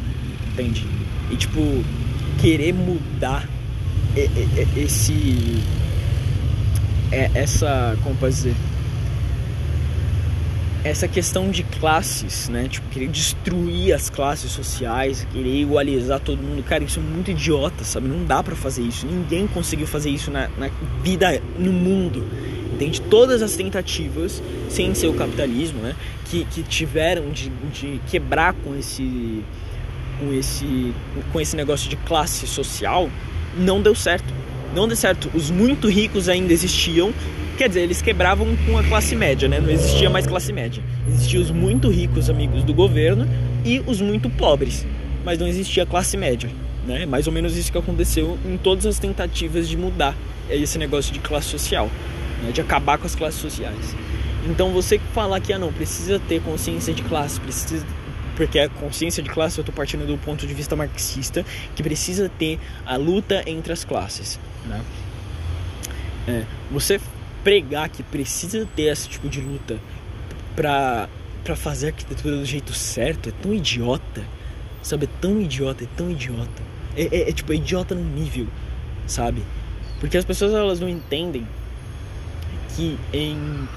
entende? 0.59 0.85
E 1.31 1.35
tipo, 1.35 1.59
querer 2.41 2.73
mudar 2.73 3.47
esse. 4.75 5.63
É, 7.11 7.31
essa. 7.33 7.97
Como 8.03 8.15
posso 8.15 8.35
dizer? 8.35 8.55
Essa 10.83 11.07
questão 11.07 11.51
de 11.51 11.63
classes, 11.63 12.47
né? 12.47 12.67
Tipo, 12.69 12.87
querer 12.89 13.07
destruir 13.07 13.93
as 13.93 14.09
classes 14.09 14.51
sociais, 14.51 15.27
querer 15.33 15.61
igualizar 15.61 16.19
todo 16.19 16.41
mundo. 16.41 16.63
Cara, 16.63 16.83
isso 16.83 16.99
é 16.99 17.03
muito 17.03 17.31
idiota, 17.31 17.83
sabe? 17.83 18.07
Não 18.07 18.23
dá 18.23 18.41
para 18.41 18.55
fazer 18.55 18.83
isso. 18.83 19.05
Ninguém 19.05 19.45
conseguiu 19.47 19.85
fazer 19.85 20.09
isso 20.09 20.31
na, 20.31 20.47
na 20.57 20.69
vida, 21.03 21.41
no 21.57 21.73
mundo 21.73 22.25
entende? 22.79 23.01
Todas 23.01 23.41
as 23.41 23.55
tentativas, 23.57 24.41
sem 24.69 24.95
ser 24.95 25.07
o 25.07 25.13
capitalismo, 25.13 25.81
né? 25.81 25.95
Que, 26.25 26.45
que 26.45 26.63
tiveram 26.63 27.29
de, 27.29 27.49
de 27.73 27.99
quebrar 28.07 28.53
com 28.53 28.75
esse 28.77 29.43
com 30.19 30.33
esse, 30.33 30.93
com 31.31 31.39
esse 31.39 31.55
negócio 31.55 31.89
de 31.89 31.95
classe 31.95 32.45
social 32.45 33.09
não 33.57 33.81
deu 33.81 33.95
certo. 33.95 34.33
Não 34.75 34.87
deu 34.87 34.97
certo. 34.97 35.29
Os 35.33 35.49
muito 35.49 35.87
ricos 35.87 36.29
ainda 36.29 36.53
existiam. 36.53 37.13
Quer 37.59 37.67
dizer, 37.67 37.81
eles 37.81 38.01
quebravam 38.01 38.55
com 38.65 38.77
a 38.77 38.83
classe 38.85 39.13
média, 39.17 39.49
né? 39.49 39.59
Não 39.59 39.69
existia 39.69 40.09
mais 40.09 40.25
classe 40.25 40.53
média. 40.53 40.81
Existiam 41.09 41.41
os 41.41 41.51
muito 41.51 41.89
ricos 41.89 42.29
amigos 42.29 42.63
do 42.63 42.73
governo 42.73 43.27
e 43.65 43.83
os 43.85 43.99
muito 43.99 44.29
pobres. 44.29 44.87
Mas 45.25 45.39
não 45.39 45.45
existia 45.45 45.85
classe 45.85 46.15
média. 46.15 46.49
Né? 46.87 47.05
Mais 47.05 47.27
ou 47.27 47.33
menos 47.33 47.57
isso 47.57 47.69
que 47.69 47.77
aconteceu 47.77 48.39
em 48.45 48.55
todas 48.55 48.85
as 48.85 48.97
tentativas 48.97 49.67
de 49.67 49.75
mudar 49.75 50.15
esse 50.49 50.77
negócio 50.77 51.11
de 51.11 51.19
classe 51.19 51.47
social, 51.47 51.91
né? 52.41 52.53
de 52.53 52.61
acabar 52.61 52.97
com 52.97 53.05
as 53.05 53.13
classes 53.13 53.41
sociais. 53.41 53.93
Então 54.49 54.71
você 54.71 54.97
falar 55.13 55.41
que 55.41 55.51
ah, 55.51 55.59
não 55.59 55.73
precisa 55.73 56.17
ter 56.17 56.41
consciência 56.41 56.93
de 56.93 57.03
classe, 57.03 57.41
precisa 57.41 57.85
porque 58.37 58.57
a 58.57 58.69
consciência 58.69 59.21
de 59.21 59.29
classe 59.29 59.57
eu 59.57 59.63
estou 59.63 59.75
partindo 59.75 60.07
do 60.07 60.17
ponto 60.17 60.47
de 60.47 60.53
vista 60.53 60.77
marxista, 60.77 61.45
que 61.75 61.83
precisa 61.83 62.31
ter 62.39 62.57
a 62.85 62.95
luta 62.95 63.43
entre 63.45 63.73
as 63.73 63.83
classes. 63.83 64.39
Né? 64.65 64.81
É, 66.25 66.43
você 66.71 67.01
pregar 67.43 67.89
que 67.89 68.03
precisa 68.03 68.67
ter 68.75 68.83
esse 68.83 69.07
tipo 69.07 69.29
de 69.29 69.41
luta 69.41 69.79
para 70.55 71.09
para 71.43 71.55
fazer 71.55 71.87
a 71.87 71.89
arquitetura 71.89 72.35
do 72.35 72.45
jeito 72.45 72.73
certo 72.73 73.29
é 73.29 73.31
tão 73.31 73.53
idiota, 73.53 74.23
sabe? 74.83 75.05
É 75.05 75.09
tão 75.21 75.41
idiota, 75.41 75.85
é 75.85 75.87
tão 75.95 76.11
idiota. 76.11 76.61
É, 76.95 77.03
é, 77.03 77.29
é 77.29 77.31
tipo, 77.31 77.53
é 77.53 77.55
idiota 77.55 77.95
no 77.95 78.03
nível, 78.03 78.45
sabe? 79.07 79.41
Porque 79.99 80.17
as 80.17 80.25
pessoas 80.25 80.53
elas 80.53 80.79
não 80.79 80.89
entendem 80.89 81.47
que 82.75 82.99
em 83.13 83.67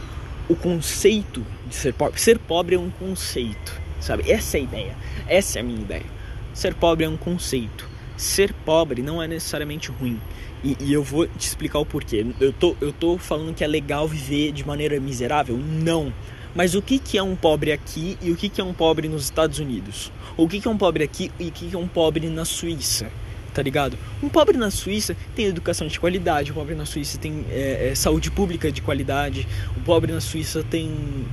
o 0.48 0.56
conceito 0.56 1.46
de 1.68 1.74
ser 1.74 1.94
pobre, 1.94 2.20
ser 2.20 2.38
pobre 2.38 2.74
é 2.74 2.78
um 2.78 2.90
conceito 2.90 3.80
sabe? 4.02 4.30
Essa 4.30 4.58
é 4.58 4.60
a 4.60 4.64
ideia, 4.64 4.96
essa 5.28 5.58
é 5.58 5.62
a 5.62 5.64
minha 5.64 5.80
ideia. 5.80 6.04
Ser 6.52 6.74
pobre 6.74 7.04
é 7.04 7.08
um 7.08 7.16
conceito. 7.16 7.88
Ser 8.16 8.52
pobre 8.52 9.00
não 9.00 9.22
é 9.22 9.28
necessariamente 9.28 9.90
ruim. 9.90 10.20
E, 10.64 10.76
e, 10.80 10.92
eu 10.92 11.02
vou 11.02 11.26
te 11.26 11.46
explicar 11.46 11.78
o 11.78 11.86
porquê. 11.86 12.24
Eu 12.40 12.52
tô, 12.52 12.76
eu 12.80 12.92
tô 12.92 13.18
falando 13.18 13.54
que 13.54 13.64
é 13.64 13.66
legal 13.66 14.06
viver 14.06 14.52
de 14.52 14.66
maneira 14.66 14.98
miserável? 15.00 15.56
Não. 15.56 16.12
Mas 16.54 16.74
o 16.74 16.82
que, 16.82 16.98
que 16.98 17.16
é 17.18 17.22
um 17.22 17.34
pobre 17.34 17.72
aqui 17.72 18.16
e 18.20 18.30
o 18.30 18.36
que, 18.36 18.48
que 18.48 18.60
é 18.60 18.64
um 18.64 18.74
pobre 18.74 19.08
nos 19.08 19.24
Estados 19.24 19.58
Unidos? 19.58 20.12
O 20.36 20.46
que, 20.46 20.60
que 20.60 20.68
é 20.68 20.70
um 20.70 20.76
pobre 20.76 21.02
aqui 21.02 21.32
e 21.40 21.48
o 21.48 21.50
que, 21.50 21.68
que 21.70 21.76
é 21.76 21.78
um 21.78 21.88
pobre 21.88 22.28
na 22.28 22.44
Suíça? 22.44 23.10
Tá 23.54 23.62
ligado? 23.62 23.98
Um 24.22 24.28
pobre 24.28 24.56
na 24.56 24.70
Suíça 24.70 25.16
tem 25.34 25.46
educação 25.46 25.86
de 25.86 25.98
qualidade, 25.98 26.52
o 26.52 26.54
pobre 26.54 26.74
na 26.74 26.86
Suíça 26.86 27.18
tem 27.18 27.44
é, 27.50 27.90
é, 27.90 27.94
saúde 27.94 28.30
pública 28.30 28.70
de 28.70 28.80
qualidade, 28.80 29.46
o 29.76 29.80
pobre 29.80 30.12
na 30.12 30.20
Suíça 30.20 30.62
tem 30.62 30.90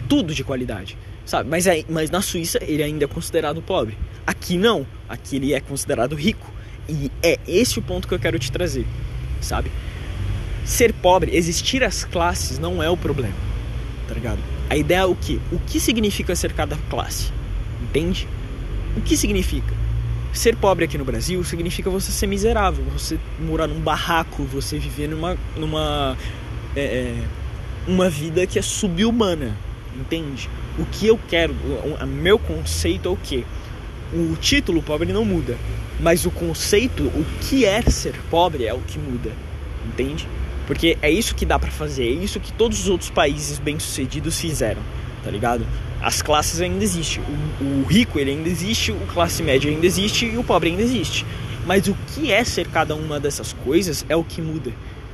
tudo 0.07 0.33
de 0.33 0.43
qualidade 0.43 0.97
sabe? 1.29 1.47
Mas, 1.47 1.67
aí, 1.67 1.85
mas 1.87 2.09
na 2.09 2.21
Suíça 2.21 2.59
ele 2.63 2.81
ainda 2.81 3.05
é 3.05 3.07
considerado 3.07 3.61
pobre. 3.61 3.95
Aqui 4.25 4.57
não, 4.57 4.85
aqui 5.07 5.35
ele 5.35 5.53
é 5.53 5.59
considerado 5.59 6.15
rico. 6.15 6.51
E 6.89 7.11
é 7.21 7.37
esse 7.47 7.77
o 7.77 7.83
ponto 7.83 8.07
que 8.07 8.13
eu 8.15 8.19
quero 8.19 8.39
te 8.39 8.51
trazer, 8.51 8.85
sabe? 9.41 9.71
Ser 10.63 10.93
pobre, 10.93 11.35
existir 11.35 11.83
as 11.83 12.03
classes 12.03 12.59
não 12.59 12.81
é 12.81 12.89
o 12.89 12.97
problema, 12.97 13.35
tá 14.07 14.13
ligado? 14.13 14.39
A 14.69 14.77
ideia 14.77 14.99
é 14.99 15.05
o 15.05 15.15
que? 15.15 15.41
O 15.51 15.59
que 15.59 15.79
significa 15.79 16.35
ser 16.35 16.53
cada 16.53 16.77
classe? 16.89 17.31
Entende? 17.81 18.27
O 18.95 19.01
que 19.01 19.17
significa? 19.17 19.73
Ser 20.31 20.55
pobre 20.55 20.85
aqui 20.85 20.97
no 20.97 21.05
Brasil 21.05 21.43
significa 21.43 21.89
você 21.89 22.11
ser 22.11 22.27
miserável, 22.27 22.85
você 22.85 23.19
morar 23.39 23.67
num 23.67 23.79
barraco, 23.79 24.43
você 24.43 24.77
viver 24.77 25.07
numa, 25.07 25.35
numa 25.57 26.15
é, 26.75 26.81
é 26.81 27.23
uma 27.87 28.09
vida 28.09 28.45
que 28.45 28.59
é 28.59 28.61
subhumana, 28.61 29.57
entende? 29.95 30.47
O 30.77 30.85
que 30.85 31.07
eu 31.07 31.19
quero, 31.27 31.53
o, 31.53 32.05
meu 32.05 32.37
conceito 32.37 33.09
é 33.09 33.11
o 33.11 33.17
que? 33.17 33.45
O 34.11 34.35
título 34.35 34.81
pobre 34.81 35.13
não 35.13 35.23
muda, 35.23 35.55
mas 35.99 36.25
o 36.25 36.31
conceito, 36.31 37.03
o 37.03 37.25
que 37.41 37.63
é 37.63 37.81
ser 37.83 38.15
pobre 38.29 38.65
é 38.65 38.73
o 38.73 38.79
que 38.79 38.97
muda, 38.97 39.31
entende? 39.85 40.27
Porque 40.65 40.97
é 41.01 41.11
isso 41.11 41.35
que 41.35 41.45
dá 41.45 41.59
para 41.59 41.69
fazer, 41.69 42.07
é 42.07 42.23
isso 42.23 42.39
que 42.39 42.51
todos 42.53 42.79
os 42.81 42.89
outros 42.89 43.09
países 43.11 43.59
bem-sucedidos 43.59 44.39
fizeram, 44.39 44.81
tá 45.23 45.29
ligado? 45.29 45.65
As 46.01 46.21
classes 46.23 46.59
ainda 46.59 46.83
existem, 46.83 47.23
o, 47.61 47.63
o 47.63 47.83
rico 47.83 48.17
ele 48.17 48.31
ainda 48.31 48.49
existe, 48.49 48.91
o 48.91 48.99
classe 49.13 49.43
média 49.43 49.69
ainda 49.69 49.85
existe 49.85 50.25
e 50.25 50.37
o 50.37 50.43
pobre 50.43 50.69
ainda 50.69 50.81
existe. 50.81 51.25
Mas 51.65 51.87
o 51.87 51.95
que 52.07 52.31
é 52.31 52.43
ser 52.43 52.67
cada 52.67 52.95
uma 52.95 53.19
dessas 53.19 53.53
coisas 53.53 54.03
é 54.09 54.15
o 54.15 54.23
que 54.23 54.41
muda, 54.41 54.71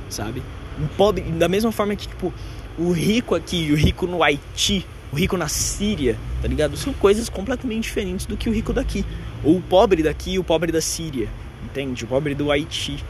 sabe? 0.08 0.42
O 0.82 0.88
pobre, 0.96 1.22
da 1.22 1.48
mesma 1.48 1.70
forma 1.70 1.94
que 1.96 2.08
tipo 2.08 2.32
o 2.78 2.92
rico 2.92 3.34
aqui 3.34 3.64
e 3.64 3.72
o 3.72 3.76
rico 3.76 4.06
no 4.06 4.22
Haiti 4.22 4.86
o 5.12 5.16
rico 5.16 5.36
na 5.36 5.48
Síria, 5.48 6.16
tá 6.42 6.48
ligado? 6.48 6.76
São 6.76 6.92
coisas 6.92 7.28
completamente 7.28 7.84
diferentes 7.84 8.26
do 8.26 8.36
que 8.36 8.48
o 8.48 8.52
rico 8.52 8.72
daqui. 8.72 9.04
Ou 9.44 9.56
o 9.56 9.62
pobre 9.62 10.02
daqui 10.02 10.32
e 10.32 10.38
o 10.38 10.44
pobre 10.44 10.72
da 10.72 10.80
Síria, 10.80 11.28
entende? 11.64 12.04
O 12.04 12.06
pobre 12.06 12.34
do 12.34 12.50
Haiti, 12.50 13.02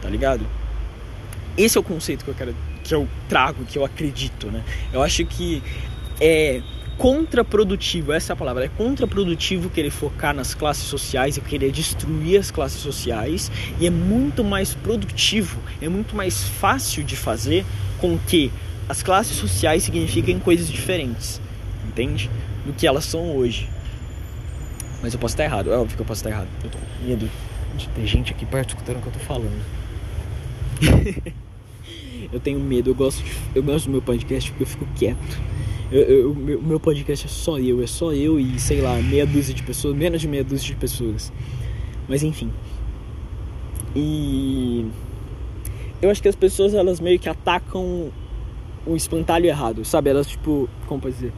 tá 0.00 0.08
ligado? 0.08 0.46
Esse 1.56 1.76
é 1.76 1.80
o 1.80 1.84
conceito 1.84 2.24
que 2.24 2.30
eu 2.30 2.34
quero, 2.34 2.54
que 2.84 2.94
eu 2.94 3.08
trago, 3.28 3.64
que 3.64 3.76
eu 3.76 3.84
acredito, 3.84 4.46
né? 4.46 4.62
Eu 4.92 5.02
acho 5.02 5.24
que 5.26 5.62
é 6.20 6.62
contraprodutivo, 6.96 8.12
essa 8.12 8.32
é 8.32 8.34
a 8.34 8.36
palavra, 8.36 8.64
é 8.64 8.68
contraprodutivo 8.68 9.70
querer 9.70 9.90
focar 9.90 10.34
nas 10.34 10.52
classes 10.52 10.82
sociais 10.82 11.36
e 11.36 11.40
querer 11.40 11.70
destruir 11.70 12.40
as 12.40 12.50
classes 12.50 12.80
sociais 12.80 13.52
e 13.80 13.86
é 13.86 13.90
muito 13.90 14.42
mais 14.42 14.74
produtivo, 14.74 15.60
é 15.80 15.88
muito 15.88 16.16
mais 16.16 16.42
fácil 16.42 17.04
de 17.04 17.14
fazer 17.14 17.64
com 18.00 18.18
que 18.18 18.50
as 18.88 19.02
classes 19.02 19.36
sociais 19.36 19.82
significam 19.82 20.40
coisas 20.40 20.68
diferentes, 20.68 21.40
entende? 21.86 22.30
Do 22.64 22.72
que 22.72 22.86
elas 22.86 23.04
são 23.04 23.36
hoje. 23.36 23.68
Mas 25.02 25.12
eu 25.12 25.20
posso 25.20 25.34
estar 25.34 25.44
errado, 25.44 25.72
é 25.72 25.76
óbvio 25.76 25.96
que 25.96 26.02
eu 26.02 26.06
posso 26.06 26.20
estar 26.20 26.30
errado. 26.30 26.48
Eu 26.64 26.70
tô 26.70 26.78
com 26.78 27.06
medo 27.06 27.30
de 27.76 27.88
ter 27.88 28.06
gente 28.06 28.32
aqui 28.32 28.46
perto 28.46 28.70
escutando 28.70 28.96
o 28.96 29.02
que 29.02 29.08
eu 29.08 29.12
tô 29.12 29.18
falando. 29.20 29.62
eu 32.32 32.40
tenho 32.40 32.58
medo, 32.58 32.90
eu 32.90 32.94
gosto, 32.94 33.22
de, 33.22 33.30
eu 33.54 33.62
gosto 33.62 33.86
do 33.86 33.92
meu 33.92 34.02
podcast 34.02 34.50
porque 34.50 34.64
eu 34.64 34.66
fico 34.66 34.86
quieto. 34.96 35.40
Eu, 35.92 36.02
eu, 36.02 36.34
meu, 36.34 36.60
meu 36.60 36.80
podcast 36.80 37.26
é 37.26 37.28
só 37.28 37.58
eu, 37.58 37.82
é 37.82 37.86
só 37.86 38.12
eu 38.12 38.40
e 38.40 38.58
sei 38.58 38.80
lá, 38.80 38.94
meia 38.96 39.26
dúzia 39.26 39.54
de 39.54 39.62
pessoas, 39.62 39.96
menos 39.96 40.20
de 40.20 40.28
meia 40.28 40.44
dúzia 40.44 40.66
de 40.66 40.76
pessoas. 40.76 41.32
Mas 42.08 42.22
enfim. 42.22 42.50
E 43.94 44.86
eu 46.00 46.10
acho 46.10 46.22
que 46.22 46.28
as 46.28 46.36
pessoas 46.36 46.74
elas 46.74 47.00
meio 47.00 47.18
que 47.18 47.28
atacam 47.28 48.10
o 48.88 48.96
espantalho 48.96 49.46
errado, 49.46 49.84
sabe? 49.84 50.10
Elas, 50.10 50.26
tipo, 50.26 50.68
como 50.86 51.00
pode 51.00 51.14
dizer? 51.14 51.32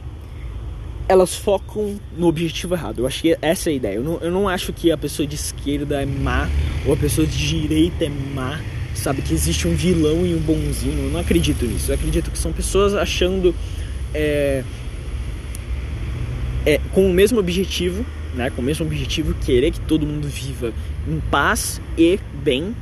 elas 1.11 1.35
focam 1.35 1.99
no 2.17 2.27
objetivo 2.27 2.73
errado. 2.73 2.99
Eu 2.99 3.07
acho 3.07 3.21
que 3.21 3.37
essa 3.41 3.69
é 3.69 3.73
a 3.73 3.75
ideia. 3.75 3.95
Eu 3.95 4.03
não, 4.03 4.17
eu 4.21 4.31
não 4.31 4.47
acho 4.47 4.71
que 4.71 4.91
a 4.91 4.97
pessoa 4.97 5.27
de 5.27 5.35
esquerda 5.35 6.01
é 6.01 6.05
má 6.05 6.49
ou 6.85 6.93
a 6.93 6.97
pessoa 6.97 7.27
de 7.27 7.37
direita 7.37 8.05
é 8.05 8.09
má, 8.09 8.61
sabe? 8.95 9.21
Que 9.21 9.33
existe 9.33 9.67
um 9.67 9.75
vilão 9.75 10.25
e 10.25 10.33
um 10.33 10.39
bonzinho. 10.39 11.07
Eu 11.07 11.11
não 11.11 11.19
acredito 11.19 11.65
nisso. 11.65 11.91
Eu 11.91 11.95
acredito 11.95 12.31
que 12.31 12.37
são 12.37 12.53
pessoas 12.53 12.93
achando. 12.93 13.53
É, 14.13 14.63
é, 16.65 16.79
com 16.93 17.09
o 17.09 17.13
mesmo 17.13 17.39
objetivo, 17.39 18.05
né? 18.33 18.49
Com 18.49 18.61
o 18.61 18.65
mesmo 18.65 18.85
objetivo, 18.85 19.33
querer 19.33 19.71
que 19.71 19.81
todo 19.81 20.07
mundo 20.07 20.29
viva 20.29 20.73
em 21.05 21.19
paz 21.29 21.81
e 21.97 22.19
bem, 22.41 22.73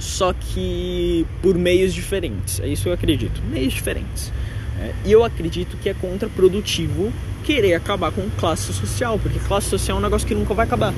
só 0.00 0.32
que 0.32 1.26
por 1.42 1.56
meios 1.56 1.94
diferentes. 1.94 2.58
É 2.58 2.66
isso 2.66 2.84
que 2.84 2.88
eu 2.88 2.92
acredito. 2.92 3.40
Meios 3.42 3.74
diferentes. 3.74 4.32
É, 4.80 4.94
e 5.04 5.12
eu 5.12 5.22
acredito 5.22 5.76
que 5.76 5.90
é 5.90 5.94
contraprodutivo 5.94 7.12
querer 7.44 7.74
acabar 7.74 8.10
com 8.10 8.28
classe 8.30 8.72
social, 8.72 9.18
porque 9.18 9.38
classe 9.40 9.68
social 9.68 9.98
é 9.98 10.00
um 10.00 10.02
negócio 10.02 10.26
que 10.26 10.34
nunca 10.34 10.54
vai 10.54 10.66
acabar. 10.66 10.94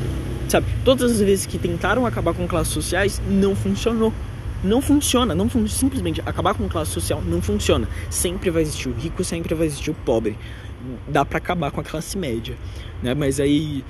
Sabe? 0.49 0.66
Todas 0.85 1.12
as 1.12 1.21
vezes 1.21 1.47
que 1.47 1.59
tentaram 1.59 2.06
acabar 2.06 2.32
com 2.32 2.47
classes 2.47 2.73
sociais, 2.73 3.21
não 3.28 3.56
funcionou. 3.56 4.12
Não 4.62 4.80
funciona, 4.80 5.35
não 5.35 5.50
simplesmente 5.68 6.21
acabar 6.25 6.54
com 6.54 6.68
classe 6.68 6.92
social 6.92 7.21
não 7.26 7.42
funciona. 7.42 7.88
Sempre 8.09 8.49
vai 8.49 8.62
existir 8.62 8.88
o 8.88 8.92
rico, 8.92 9.25
sempre 9.25 9.54
vai 9.54 9.66
existir 9.66 9.90
o 9.90 9.94
pobre. 9.94 10.38
Dá 11.09 11.25
para 11.25 11.38
acabar 11.38 11.73
com 11.73 11.80
a 11.80 11.85
classe 11.85 12.16
média, 12.16 12.54
né? 13.02 13.12
Mas 13.12 13.40
aí 13.40 13.85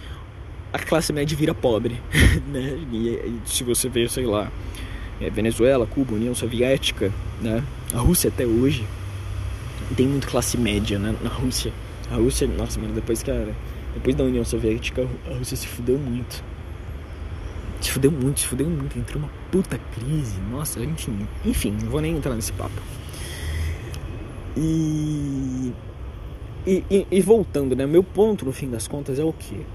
a 0.73 0.79
classe 0.79 1.13
média 1.13 1.37
vira 1.37 1.53
pobre, 1.53 2.01
né? 2.49 2.79
E, 2.91 3.35
se 3.45 3.63
você 3.63 3.91
ver, 3.91 4.09
sei 4.09 4.25
lá, 4.25 4.51
é, 5.21 5.31
Venezuela, 5.31 5.87
Cuba, 5.87 6.15
União 6.15 6.35
Soviética, 6.35 7.13
né? 7.41 7.63
A 7.93 7.99
Rússia 7.99 8.29
até 8.29 8.47
hoje 8.47 8.85
tem 9.97 10.07
muito 10.07 10.27
classe 10.27 10.57
média 10.57 10.99
né? 10.99 11.15
na 11.23 11.31
Rússia. 11.31 11.73
A 12.11 12.17
Rússia, 12.17 12.47
nossa, 12.47 12.81
mano, 12.81 12.95
depois 12.95 13.23
que 13.23 13.31
a, 13.31 13.47
depois 13.95 14.17
da 14.17 14.25
União 14.25 14.45
Soviética, 14.45 15.07
a 15.31 15.35
Rússia 15.35 15.57
se 15.57 15.67
fudeu 15.67 15.99
muito. 15.99 16.43
Se 17.81 17.91
fudeu 17.91 18.11
muito, 18.11 18.41
se 18.41 18.47
fudeu 18.47 18.69
muito. 18.69 18.99
Entrou 18.99 19.23
uma 19.23 19.31
puta 19.51 19.79
crise. 19.95 20.39
Nossa, 20.51 20.81
enfim. 20.81 21.27
Enfim, 21.45 21.77
não 21.83 21.91
vou 21.91 22.01
nem 22.01 22.17
entrar 22.17 22.35
nesse 22.35 22.53
papo. 22.53 22.81
E. 24.57 25.73
E, 26.65 26.85
e, 26.89 27.07
e 27.11 27.21
voltando, 27.21 27.75
né? 27.75 27.87
Meu 27.87 28.05
ponto 28.05 28.45
no 28.45 28.53
fim 28.53 28.71
das 28.71 28.87
contas 28.87 29.19
é 29.19 29.25
o 29.25 29.33
que? 29.33 29.67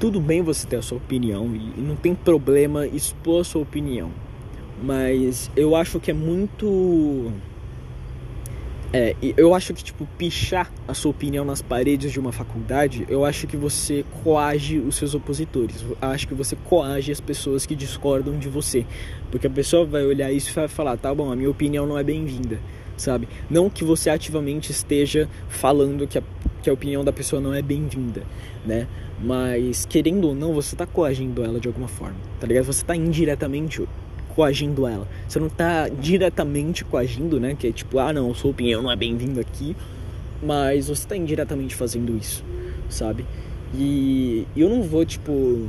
Tudo 0.00 0.20
bem 0.20 0.42
você 0.42 0.66
ter 0.66 0.76
a 0.76 0.82
sua 0.82 0.96
opinião 0.96 1.54
e 1.54 1.80
não 1.80 1.94
tem 1.94 2.14
problema 2.14 2.86
expor 2.86 3.42
a 3.42 3.44
sua 3.44 3.60
opinião. 3.60 4.10
Mas 4.82 5.50
eu 5.54 5.76
acho 5.76 6.00
que 6.00 6.10
é 6.10 6.14
muito 6.14 7.30
é, 8.92 9.14
eu 9.36 9.54
acho 9.54 9.72
que, 9.72 9.84
tipo, 9.84 10.04
pichar 10.18 10.68
a 10.88 10.94
sua 10.94 11.12
opinião 11.12 11.44
nas 11.44 11.62
paredes 11.62 12.10
de 12.10 12.18
uma 12.18 12.32
faculdade, 12.32 13.06
eu 13.08 13.24
acho 13.24 13.46
que 13.46 13.56
você 13.56 14.04
coage 14.24 14.78
os 14.78 14.96
seus 14.96 15.14
opositores. 15.14 15.82
Eu 15.82 15.96
acho 16.00 16.26
que 16.26 16.34
você 16.34 16.56
coage 16.56 17.12
as 17.12 17.20
pessoas 17.20 17.64
que 17.64 17.76
discordam 17.76 18.36
de 18.36 18.48
você. 18.48 18.84
Porque 19.30 19.46
a 19.46 19.50
pessoa 19.50 19.84
vai 19.84 20.04
olhar 20.04 20.32
isso 20.32 20.50
e 20.50 20.54
vai 20.54 20.66
falar, 20.66 20.96
tá 20.96 21.14
bom, 21.14 21.30
a 21.30 21.36
minha 21.36 21.50
opinião 21.50 21.86
não 21.86 21.96
é 21.96 22.02
bem-vinda, 22.02 22.58
sabe? 22.96 23.28
Não 23.48 23.70
que 23.70 23.84
você 23.84 24.10
ativamente 24.10 24.72
esteja 24.72 25.28
falando 25.48 26.08
que 26.08 26.18
a, 26.18 26.22
que 26.60 26.68
a 26.68 26.72
opinião 26.72 27.04
da 27.04 27.12
pessoa 27.12 27.40
não 27.40 27.54
é 27.54 27.62
bem-vinda, 27.62 28.24
né? 28.66 28.88
Mas, 29.22 29.84
querendo 29.84 30.28
ou 30.28 30.34
não, 30.34 30.54
você 30.54 30.74
tá 30.74 30.86
coagindo 30.86 31.44
ela 31.44 31.60
de 31.60 31.68
alguma 31.68 31.88
forma, 31.88 32.16
tá 32.40 32.46
ligado? 32.46 32.64
Você 32.64 32.84
tá 32.84 32.96
indiretamente 32.96 33.86
coagindo 34.34 34.86
ela. 34.86 35.06
Você 35.28 35.38
não 35.38 35.48
está 35.48 35.88
diretamente 35.88 36.84
coagindo, 36.84 37.38
né? 37.38 37.54
Que 37.58 37.68
é 37.68 37.72
tipo, 37.72 37.98
ah, 37.98 38.12
não, 38.12 38.34
sua 38.34 38.50
opinião 38.50 38.82
não 38.82 38.90
é 38.90 38.96
bem-vindo 38.96 39.38
aqui. 39.38 39.76
Mas 40.42 40.86
você 40.86 41.02
está 41.02 41.16
indiretamente 41.16 41.74
fazendo 41.74 42.16
isso, 42.16 42.42
sabe? 42.88 43.26
E 43.74 44.46
eu 44.56 44.70
não 44.70 44.82
vou, 44.82 45.04
tipo, 45.04 45.68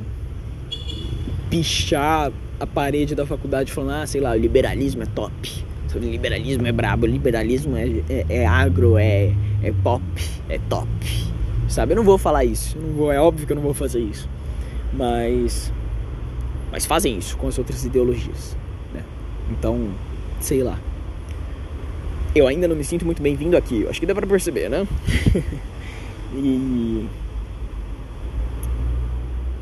pichar 1.50 2.32
a 2.58 2.66
parede 2.66 3.14
da 3.14 3.26
faculdade 3.26 3.72
falando, 3.72 4.04
ah, 4.04 4.08
sei 4.08 4.22
lá, 4.22 4.32
o 4.32 4.38
liberalismo 4.38 5.04
é 5.04 5.06
top. 5.08 5.66
Liberalismo 5.94 6.66
é 6.66 6.72
brabo, 6.72 7.06
liberalismo 7.06 7.76
é, 7.76 8.02
é, 8.10 8.26
é 8.30 8.46
agro, 8.46 8.98
é, 8.98 9.34
é 9.62 9.74
pop, 9.84 10.02
é 10.48 10.58
top. 10.70 10.88
Sabe? 11.72 11.94
Eu 11.94 11.96
não 11.98 12.04
vou 12.04 12.18
falar 12.18 12.44
isso. 12.44 12.78
não 12.78 12.94
vou, 12.94 13.12
é 13.12 13.20
óbvio 13.20 13.48
que 13.48 13.54
eu 13.54 13.56
não 13.56 13.64
vou 13.64 13.74
fazer 13.74 14.00
isso. 14.00 14.28
Mas. 14.94 15.72
Mas 16.72 16.86
fazem 16.86 17.18
isso 17.18 17.38
com 17.38 17.48
as 17.48 17.58
outras 17.58 17.84
ideologias. 17.84 18.56
Então, 19.52 19.90
sei 20.40 20.64
lá. 20.64 20.80
Eu 22.34 22.48
ainda 22.48 22.68
não 22.68 22.76
me 22.76 22.84
sinto 22.84 23.06
muito 23.06 23.22
bem-vindo 23.22 23.58
aqui. 23.58 23.86
Acho 23.88 24.00
que 24.00 24.06
dá 24.06 24.16
pra 24.16 24.26
perceber, 24.26 24.70
né? 24.70 24.88
e. 26.34 27.08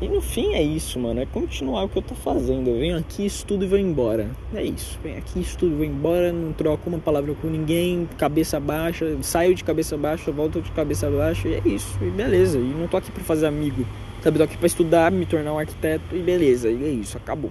E 0.00 0.08
no 0.08 0.22
fim 0.22 0.54
é 0.54 0.62
isso, 0.62 0.98
mano. 0.98 1.20
É 1.20 1.26
continuar 1.26 1.84
o 1.84 1.88
que 1.88 1.98
eu 1.98 2.02
tô 2.02 2.14
fazendo. 2.14 2.70
Eu 2.70 2.78
venho 2.78 2.96
aqui, 2.96 3.26
estudo 3.26 3.64
e 3.64 3.68
vou 3.68 3.78
embora. 3.78 4.30
É 4.54 4.62
isso. 4.62 4.98
Venho 5.02 5.18
aqui, 5.18 5.40
estudo 5.40 5.72
e 5.72 5.76
vou 5.76 5.84
embora. 5.84 6.32
Não 6.32 6.54
troco 6.54 6.88
uma 6.88 6.98
palavra 6.98 7.34
com 7.34 7.48
ninguém. 7.48 8.08
Cabeça 8.16 8.58
baixa. 8.58 9.18
Saio 9.20 9.54
de 9.54 9.62
cabeça 9.62 9.98
baixa, 9.98 10.32
volto 10.32 10.62
de 10.62 10.70
cabeça 10.70 11.10
baixa. 11.10 11.46
E 11.48 11.54
é 11.54 11.62
isso. 11.66 11.98
E 12.00 12.08
beleza. 12.08 12.58
E 12.58 12.62
não 12.62 12.88
tô 12.88 12.96
aqui 12.96 13.12
pra 13.12 13.22
fazer 13.22 13.46
amigo. 13.46 13.84
Sabe? 14.22 14.38
Tô 14.38 14.44
aqui 14.44 14.56
pra 14.56 14.66
estudar, 14.66 15.12
me 15.12 15.26
tornar 15.26 15.52
um 15.52 15.58
arquiteto. 15.58 16.16
E 16.16 16.20
beleza. 16.20 16.70
E 16.70 16.82
é 16.82 16.88
isso. 16.88 17.18
Acabou. 17.18 17.50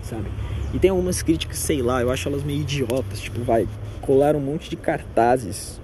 Sabe? 0.00 0.30
E 0.72 0.78
tem 0.78 0.90
algumas 0.90 1.22
críticas, 1.22 1.58
sei 1.58 1.82
lá, 1.82 2.00
eu 2.00 2.10
acho 2.10 2.26
elas 2.26 2.42
meio 2.42 2.60
idiotas. 2.60 3.20
Tipo, 3.20 3.42
vai, 3.42 3.68
colar 4.00 4.34
um 4.34 4.40
monte 4.40 4.70
de 4.70 4.76
cartazes. 4.76 5.78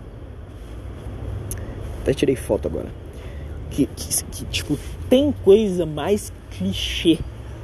Até 2.00 2.14
tirei 2.14 2.34
foto 2.34 2.66
agora. 2.66 3.01
Que, 3.72 3.86
que, 3.86 4.24
que, 4.24 4.44
tipo, 4.46 4.78
tem 5.08 5.32
coisa 5.44 5.86
mais 5.86 6.32
clichê. 6.50 7.18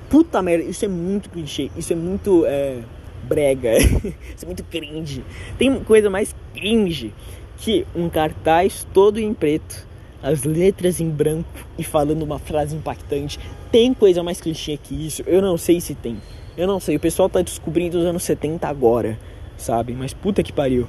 Puta 0.09 0.41
merda, 0.41 0.65
isso 0.65 0.85
é 0.85 0.89
muito 0.89 1.29
clichê. 1.29 1.71
Isso 1.77 1.93
é 1.93 1.97
muito 1.97 2.45
é, 2.47 2.79
brega. 3.25 3.77
isso 3.79 4.45
é 4.45 4.47
muito 4.47 4.65
cringe. 4.65 5.23
Tem 5.59 5.79
coisa 5.85 6.09
mais 6.09 6.35
cringe 6.55 7.13
que 7.59 7.87
um 7.95 8.09
cartaz 8.09 8.87
todo 8.95 9.19
em 9.19 9.35
preto, 9.35 9.87
as 10.23 10.45
letras 10.45 11.01
em 11.01 11.09
branco 11.09 11.49
e 11.77 11.85
falando 11.85 12.23
uma 12.23 12.39
frase 12.39 12.75
impactante. 12.75 13.39
Tem 13.71 13.93
coisa 13.93 14.23
mais 14.23 14.41
clichê 14.41 14.77
que 14.77 14.95
isso? 14.95 15.23
Eu 15.27 15.43
não 15.43 15.59
sei 15.59 15.81
se 15.81 15.95
tem. 15.95 16.17
Eu 16.57 16.67
não 16.67 16.81
sei, 16.81 16.97
o 16.97 17.01
pessoal 17.01 17.29
tá 17.29 17.41
descobrindo 17.43 17.99
os 17.99 18.05
anos 18.05 18.23
70 18.25 18.67
agora, 18.67 19.19
sabe? 19.57 19.93
Mas 19.93 20.13
puta 20.13 20.43
que 20.43 20.53
pariu. 20.53 20.89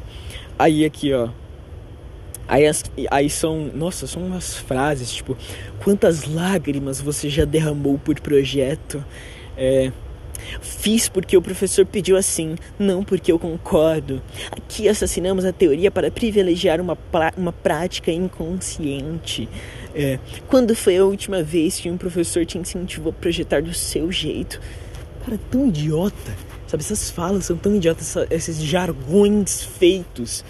Aí 0.58 0.84
aqui, 0.84 1.14
ó. 1.14 1.30
Aí, 2.50 2.66
as, 2.66 2.84
aí 3.12 3.30
são, 3.30 3.70
nossa, 3.76 4.08
são 4.08 4.24
umas 4.24 4.58
frases 4.58 5.14
tipo: 5.14 5.38
Quantas 5.84 6.26
lágrimas 6.26 7.00
você 7.00 7.30
já 7.30 7.46
derramou 7.46 8.00
por 8.00 8.20
projeto? 8.20 9.06
É, 9.56 9.92
Fiz 10.62 11.08
porque 11.10 11.38
o 11.38 11.42
professor 11.42 11.86
pediu 11.86 12.18
assim, 12.18 12.56
não 12.78 13.04
porque 13.04 13.32
eu 13.32 13.38
concordo. 13.38 14.22
Aqui 14.52 14.88
assassinamos 14.88 15.46
a 15.46 15.52
teoria 15.52 15.92
para 15.92 16.10
privilegiar 16.10 16.82
uma, 16.82 16.98
uma 17.38 17.52
prática 17.52 18.12
inconsciente. 18.12 19.48
É, 19.94 20.18
quando 20.48 20.76
foi 20.76 20.98
a 20.98 21.06
última 21.06 21.44
vez 21.44 21.80
que 21.80 21.90
um 21.90 21.98
professor 21.98 22.46
te 22.46 22.58
incentivou 22.58 23.12
a 23.12 23.14
projetar 23.14 23.62
do 23.62 23.74
seu 23.74 24.12
jeito? 24.12 24.60
Cara, 25.24 25.36
é 25.36 25.40
tão 25.52 25.68
idiota. 25.68 26.50
Sabe, 26.68 26.84
essas 26.84 27.10
falas 27.10 27.46
são 27.46 27.58
tão 27.58 27.76
idiotas, 27.76 28.16
esses 28.30 28.62
jargões 28.64 29.64
feitos 29.64 30.44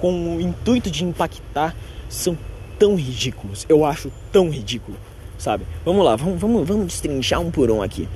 com 0.00 0.36
o 0.36 0.40
intuito 0.40 0.90
de 0.90 1.04
impactar 1.04 1.74
são 2.08 2.36
tão 2.78 2.96
ridículos. 2.96 3.64
Eu 3.68 3.84
acho 3.84 4.10
tão 4.32 4.50
ridículo, 4.50 4.96
sabe? 5.38 5.64
Vamos 5.84 6.04
lá, 6.04 6.16
vamos, 6.16 6.40
vamos, 6.40 6.66
vamos 6.66 6.86
destrinchar 6.86 7.40
um 7.40 7.50
por 7.50 7.70
um 7.70 7.82
aqui. 7.82 8.08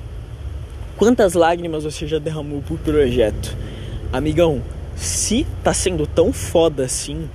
Quantas 0.97 1.33
lágrimas 1.33 1.83
você 1.83 2.05
já 2.05 2.19
derramou 2.19 2.61
por 2.61 2.77
projeto? 2.79 3.55
Amigão, 4.11 4.61
se 4.95 5.45
tá 5.63 5.73
sendo 5.73 6.05
tão 6.05 6.33
foda 6.33 6.83
assim, 6.83 7.29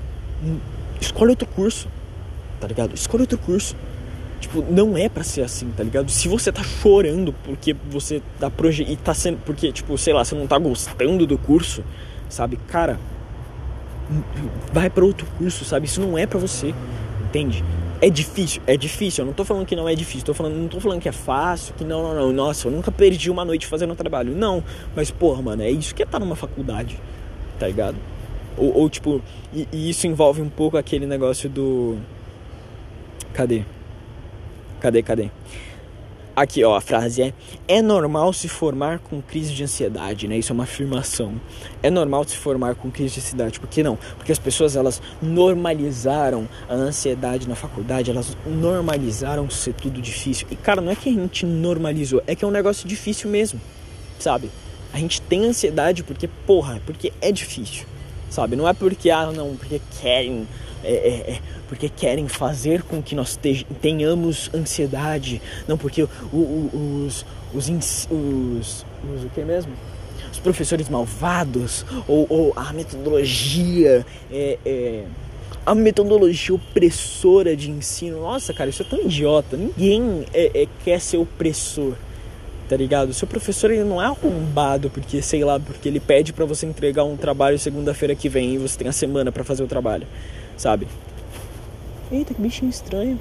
hum, 0.44 0.58
escolhe 1.00 1.30
outro 1.30 1.48
curso, 1.48 1.88
tá 2.60 2.66
ligado? 2.66 2.94
Escolhe 2.94 3.22
outro 3.22 3.38
curso. 3.38 3.74
Tipo, 4.40 4.62
não 4.70 4.98
é 4.98 5.08
para 5.08 5.24
ser 5.24 5.40
assim, 5.40 5.70
tá 5.74 5.82
ligado? 5.82 6.10
Se 6.10 6.28
você 6.28 6.52
tá 6.52 6.62
chorando 6.62 7.34
porque 7.44 7.74
você 7.88 8.20
tá 8.38 8.50
proje 8.50 8.82
e 8.82 8.94
tá 8.96 9.14
sendo 9.14 9.38
porque 9.38 9.72
tipo, 9.72 9.96
sei 9.96 10.12
lá, 10.12 10.22
você 10.22 10.34
não 10.34 10.46
tá 10.46 10.58
gostando 10.58 11.26
do 11.26 11.38
curso, 11.38 11.82
sabe? 12.28 12.58
Cara, 12.68 13.00
vai 14.72 14.90
para 14.90 15.04
outro 15.04 15.26
curso, 15.38 15.64
sabe? 15.64 15.86
Isso 15.86 16.00
não 16.00 16.16
é 16.16 16.26
para 16.26 16.38
você, 16.38 16.74
entende? 17.24 17.64
É 18.00 18.10
difícil, 18.10 18.60
é 18.66 18.76
difícil. 18.76 19.22
Eu 19.22 19.26
não 19.26 19.32
tô 19.32 19.44
falando 19.44 19.64
que 19.64 19.74
não 19.74 19.88
é 19.88 19.94
difícil, 19.94 20.26
tô 20.26 20.34
falando, 20.34 20.56
não 20.56 20.68
tô 20.68 20.80
falando 20.80 21.00
que 21.00 21.08
é 21.08 21.12
fácil, 21.12 21.74
que 21.74 21.84
não, 21.84 22.02
não, 22.02 22.14
não. 22.14 22.32
Nossa, 22.32 22.68
eu 22.68 22.72
nunca 22.72 22.92
perdi 22.92 23.30
uma 23.30 23.44
noite 23.44 23.66
fazendo 23.66 23.94
trabalho. 23.94 24.34
Não, 24.34 24.62
mas 24.94 25.10
porra, 25.10 25.40
mano, 25.40 25.62
é 25.62 25.70
isso 25.70 25.94
que 25.94 26.02
é 26.02 26.04
estar 26.04 26.18
tá 26.18 26.24
numa 26.24 26.36
faculdade, 26.36 27.00
tá 27.58 27.66
ligado? 27.66 27.96
Ou, 28.56 28.76
ou 28.76 28.90
tipo, 28.90 29.22
e, 29.52 29.66
e 29.72 29.90
isso 29.90 30.06
envolve 30.06 30.42
um 30.42 30.48
pouco 30.48 30.76
aquele 30.76 31.06
negócio 31.06 31.48
do. 31.48 31.96
Cadê? 33.32 33.64
Cadê, 34.80 35.02
cadê? 35.02 35.30
Aqui, 36.36 36.64
ó, 36.64 36.74
a 36.74 36.80
frase 36.80 37.22
é: 37.22 37.34
é 37.68 37.80
normal 37.80 38.32
se 38.32 38.48
formar 38.48 38.98
com 38.98 39.22
crise 39.22 39.54
de 39.54 39.62
ansiedade, 39.62 40.26
né? 40.26 40.36
Isso 40.36 40.52
é 40.52 40.54
uma 40.54 40.64
afirmação. 40.64 41.40
É 41.80 41.88
normal 41.88 42.24
se 42.24 42.36
formar 42.36 42.74
com 42.74 42.90
crise 42.90 43.14
de 43.14 43.20
ansiedade, 43.20 43.60
por 43.60 43.68
que 43.68 43.84
não? 43.84 43.96
Porque 44.16 44.32
as 44.32 44.38
pessoas 44.38 44.74
elas 44.74 45.00
normalizaram 45.22 46.48
a 46.68 46.74
ansiedade 46.74 47.48
na 47.48 47.54
faculdade, 47.54 48.10
elas 48.10 48.36
normalizaram 48.44 49.48
ser 49.48 49.74
tudo 49.74 50.02
difícil. 50.02 50.48
E 50.50 50.56
cara, 50.56 50.80
não 50.80 50.90
é 50.90 50.96
que 50.96 51.08
a 51.08 51.12
gente 51.12 51.46
normalizou, 51.46 52.20
é 52.26 52.34
que 52.34 52.44
é 52.44 52.48
um 52.48 52.50
negócio 52.50 52.88
difícil 52.88 53.30
mesmo, 53.30 53.60
sabe? 54.18 54.50
A 54.92 54.98
gente 54.98 55.20
tem 55.22 55.44
ansiedade 55.44 56.02
porque, 56.02 56.28
porra, 56.46 56.82
porque 56.84 57.12
é 57.20 57.30
difícil, 57.30 57.86
sabe? 58.28 58.56
Não 58.56 58.68
é 58.68 58.72
porque, 58.72 59.08
ah, 59.08 59.30
não, 59.30 59.54
porque 59.54 59.80
querem 60.00 60.48
é, 60.84 60.92
é, 60.92 61.30
é, 61.32 61.40
porque 61.68 61.88
querem 61.88 62.28
fazer 62.28 62.82
com 62.82 63.02
que 63.02 63.14
nós 63.14 63.38
tenhamos 63.80 64.50
ansiedade, 64.54 65.40
não 65.66 65.78
porque 65.78 66.02
o, 66.02 66.08
o, 66.32 67.06
os, 67.06 67.26
os, 67.54 67.68
os, 67.68 68.08
os, 68.10 69.24
o 69.24 69.30
que 69.34 69.42
mesmo? 69.42 69.72
Os 70.30 70.38
professores 70.38 70.88
malvados 70.88 71.86
ou, 72.06 72.26
ou 72.28 72.52
a 72.56 72.72
metodologia 72.72 74.04
é, 74.30 74.58
é, 74.64 75.04
a 75.64 75.74
metodologia 75.74 76.54
opressora 76.54 77.56
de 77.56 77.70
ensino. 77.70 78.20
Nossa, 78.20 78.52
cara, 78.52 78.68
isso 78.68 78.82
é 78.82 78.84
tão 78.84 79.00
idiota. 79.00 79.56
Ninguém 79.56 80.26
é, 80.34 80.62
é, 80.62 80.68
quer 80.84 81.00
ser 81.00 81.16
opressor, 81.16 81.94
tá 82.68 82.76
ligado? 82.76 83.12
Seu 83.14 83.26
professor 83.26 83.70
ele 83.70 83.84
não 83.84 84.02
é 84.02 84.06
arrombado 84.06 84.90
porque, 84.90 85.22
sei 85.22 85.44
lá, 85.44 85.58
porque 85.58 85.88
ele 85.88 86.00
pede 86.00 86.32
para 86.32 86.44
você 86.44 86.66
entregar 86.66 87.04
um 87.04 87.16
trabalho 87.16 87.58
segunda-feira 87.58 88.14
que 88.14 88.28
vem 88.28 88.54
e 88.54 88.58
você 88.58 88.76
tem 88.76 88.88
a 88.88 88.92
semana 88.92 89.32
para 89.32 89.44
fazer 89.44 89.62
o 89.62 89.66
trabalho 89.66 90.06
sabe? 90.56 90.88
Eita, 92.10 92.34
que 92.34 92.40
bichinho 92.40 92.70
estranho. 92.70 93.18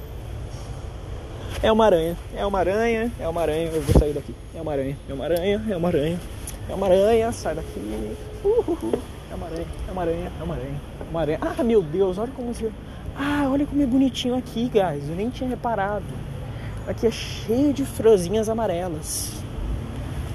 É 1.62 1.72
uma 1.72 1.86
aranha, 1.86 2.16
é 2.36 2.44
uma 2.44 2.58
aranha, 2.58 3.12
é 3.18 3.28
uma 3.28 3.40
aranha, 3.40 3.70
eu 3.72 3.80
vou 3.80 3.98
sair 3.98 4.12
daqui. 4.12 4.34
É 4.54 4.60
uma 4.60 4.72
aranha, 4.72 4.96
é 5.08 5.14
uma 5.14 5.24
aranha, 5.24 5.62
é 5.70 5.76
uma 5.76 5.88
aranha, 5.88 6.20
é 6.68 6.74
uma 6.74 6.86
aranha, 6.86 7.32
sai 7.32 7.54
daqui. 7.54 8.16
Uhul. 8.44 8.92
É 9.30 9.34
uma 9.34 9.46
aranha, 9.46 9.66
é 9.88 9.92
uma 9.92 10.02
aranha, 10.02 10.32
é 10.38 10.42
uma 10.44 10.54
aranha, 10.54 10.80
é 11.00 11.10
uma 11.10 11.20
aranha. 11.20 11.38
Ah, 11.40 11.64
meu 11.64 11.82
Deus, 11.82 12.18
olha 12.18 12.30
como 12.36 12.52
você. 12.52 12.70
Ah, 13.16 13.48
olha 13.50 13.64
como 13.64 13.82
é 13.82 13.86
bonitinho 13.86 14.36
aqui, 14.36 14.68
guys. 14.68 15.08
Eu 15.08 15.16
nem 15.16 15.30
tinha 15.30 15.48
reparado. 15.48 16.04
Aqui 16.86 17.06
é 17.06 17.10
cheio 17.10 17.72
de 17.72 17.84
florzinhas 17.84 18.48
amarelas. 18.48 19.32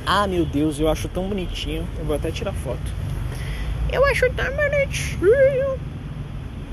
Ah, 0.06 0.26
meu 0.26 0.46
Deus, 0.46 0.80
eu 0.80 0.90
acho 0.90 1.08
tão 1.08 1.28
bonitinho. 1.30 1.88
Eu 2.00 2.06
vou 2.06 2.16
até 2.16 2.32
tirar 2.32 2.54
foto. 2.54 2.92
Eu 3.92 4.04
acho 4.06 4.28
tão 4.34 4.46
bonitinho. 4.56 5.80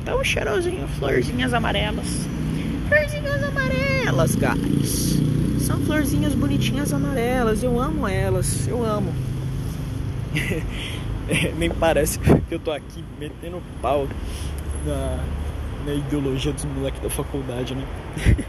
Tão 0.06 0.22
cheirosinho, 0.22 0.86
florzinhas 0.86 1.52
amarelas. 1.52 2.28
Florzinhas 2.88 3.42
amarelas, 3.42 4.36
guys. 4.36 5.18
São 5.60 5.80
florzinhas 5.80 6.32
bonitinhas 6.32 6.92
amarelas. 6.92 7.64
Eu 7.64 7.80
amo 7.80 8.06
elas, 8.06 8.68
eu 8.68 8.86
amo. 8.86 9.12
Nem 11.58 11.68
parece 11.70 12.20
que 12.20 12.54
eu 12.54 12.60
tô 12.60 12.70
aqui 12.70 13.04
metendo 13.18 13.60
pau 13.82 14.06
na, 14.86 15.18
na 15.84 15.92
ideologia 15.92 16.52
dos 16.52 16.64
moleques 16.66 17.02
da 17.02 17.10
faculdade, 17.10 17.74
né? 17.74 17.84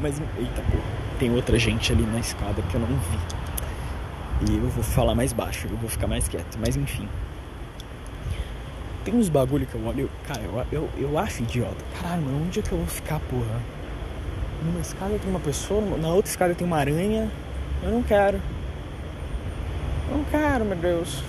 Mas, 0.00 0.22
eita, 0.38 0.62
pô, 0.70 0.78
tem 1.18 1.34
outra 1.34 1.58
gente 1.58 1.90
ali 1.90 2.04
na 2.04 2.20
escada 2.20 2.62
que 2.62 2.74
eu 2.76 2.80
não 2.80 2.86
vi. 2.86 4.52
E 4.52 4.56
eu 4.56 4.68
vou 4.68 4.84
falar 4.84 5.16
mais 5.16 5.32
baixo, 5.32 5.66
eu 5.68 5.76
vou 5.78 5.90
ficar 5.90 6.06
mais 6.06 6.28
quieto. 6.28 6.56
Mas 6.60 6.76
enfim 6.76 7.08
tem 9.06 9.14
uns 9.14 9.28
bagulho 9.28 9.64
que 9.64 9.74
eu 9.76 9.86
olho, 9.86 10.10
cara, 10.26 10.40
eu, 10.42 10.66
eu, 10.72 10.90
eu 10.98 11.18
acho 11.18 11.44
idiota. 11.44 11.76
Caralho, 12.02 12.22
mano, 12.22 12.44
onde 12.44 12.58
é 12.58 12.62
que 12.62 12.72
eu 12.72 12.78
vou 12.78 12.86
ficar, 12.88 13.20
porra? 13.20 13.62
Numa 14.64 14.80
escada 14.80 15.16
tem 15.16 15.30
uma 15.30 15.38
pessoa, 15.38 15.80
na 15.96 16.08
outra 16.08 16.28
escada 16.28 16.54
tem 16.56 16.66
uma 16.66 16.76
aranha. 16.76 17.30
Eu 17.84 17.92
não 17.92 18.02
quero. 18.02 18.40
Eu 20.10 20.16
não 20.16 20.24
quero, 20.24 20.64
meu 20.64 20.76
Deus. 20.76 21.22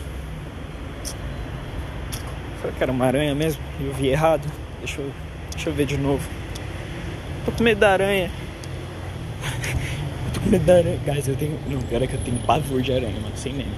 Será 2.62 2.74
que 2.74 2.82
era 2.84 2.92
uma 2.92 3.06
aranha 3.06 3.36
mesmo? 3.36 3.62
Eu 3.80 3.94
vi 3.94 4.08
errado. 4.08 4.52
Deixa 4.80 5.00
eu, 5.00 5.12
deixa 5.52 5.70
eu 5.70 5.74
ver 5.74 5.86
de 5.86 5.98
novo. 6.00 6.28
Tô 7.46 7.52
com 7.52 7.64
medo 7.64 7.80
da 7.80 7.92
aranha. 7.92 8.32
eu 9.44 10.32
tô 10.34 10.40
com 10.40 10.50
medo 10.50 10.66
da 10.66 10.78
aranha. 10.78 11.00
Guys, 11.06 11.28
eu 11.28 11.36
tenho. 11.36 11.60
Não, 11.68 11.82
cara, 11.84 12.08
que 12.08 12.16
eu 12.16 12.22
tenho 12.22 12.40
pavor 12.40 12.82
de 12.82 12.92
aranha, 12.92 13.20
mano. 13.22 13.38
Sem 13.38 13.54
medo. 13.54 13.70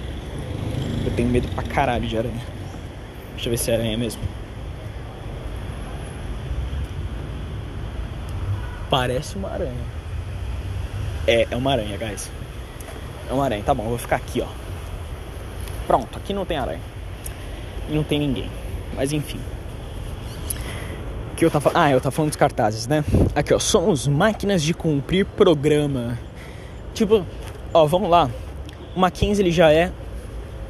Eu 1.06 1.12
tenho 1.18 1.28
medo 1.28 1.50
pra 1.50 1.64
caralho 1.64 2.08
de 2.08 2.18
aranha. 2.18 2.59
Deixa 3.40 3.48
eu 3.48 3.52
ver 3.52 3.58
se 3.58 3.72
é 3.72 3.74
aranha 3.76 3.98
mesmo. 3.98 4.22
Parece 8.90 9.38
uma 9.38 9.50
aranha. 9.50 9.72
É, 11.26 11.48
é 11.50 11.56
uma 11.56 11.72
aranha, 11.72 11.98
guys. 11.98 12.30
É 13.30 13.34
uma 13.34 13.46
aranha, 13.46 13.64
tá 13.64 13.74
bom, 13.74 13.84
eu 13.84 13.90
vou 13.92 13.98
ficar 13.98 14.18
aqui, 14.18 14.42
ó. 14.42 14.48
Pronto, 15.88 16.18
aqui 16.18 16.34
não 16.34 16.44
tem 16.44 16.58
aranha. 16.58 16.82
E 17.88 17.94
não 17.96 18.04
tem 18.04 18.20
ninguém. 18.20 18.52
Mas 18.94 19.14
enfim. 19.14 19.40
que 21.38 21.46
eu 21.46 21.50
tava 21.50 21.72
Ah, 21.74 21.92
eu 21.92 22.02
tava 22.02 22.12
falando 22.12 22.32
dos 22.32 22.38
cartazes, 22.38 22.88
né? 22.88 23.06
Aqui, 23.34 23.54
ó. 23.54 23.60
Somos 23.60 24.06
máquinas 24.06 24.62
de 24.62 24.74
cumprir 24.74 25.26
programa. 25.26 26.20
Tipo, 26.94 27.26
ó, 27.74 27.86
vamos 27.86 28.10
lá. 28.10 28.30
O 28.94 29.00
Mackenzie 29.00 29.42
ele 29.42 29.52
já 29.52 29.72
é 29.72 29.94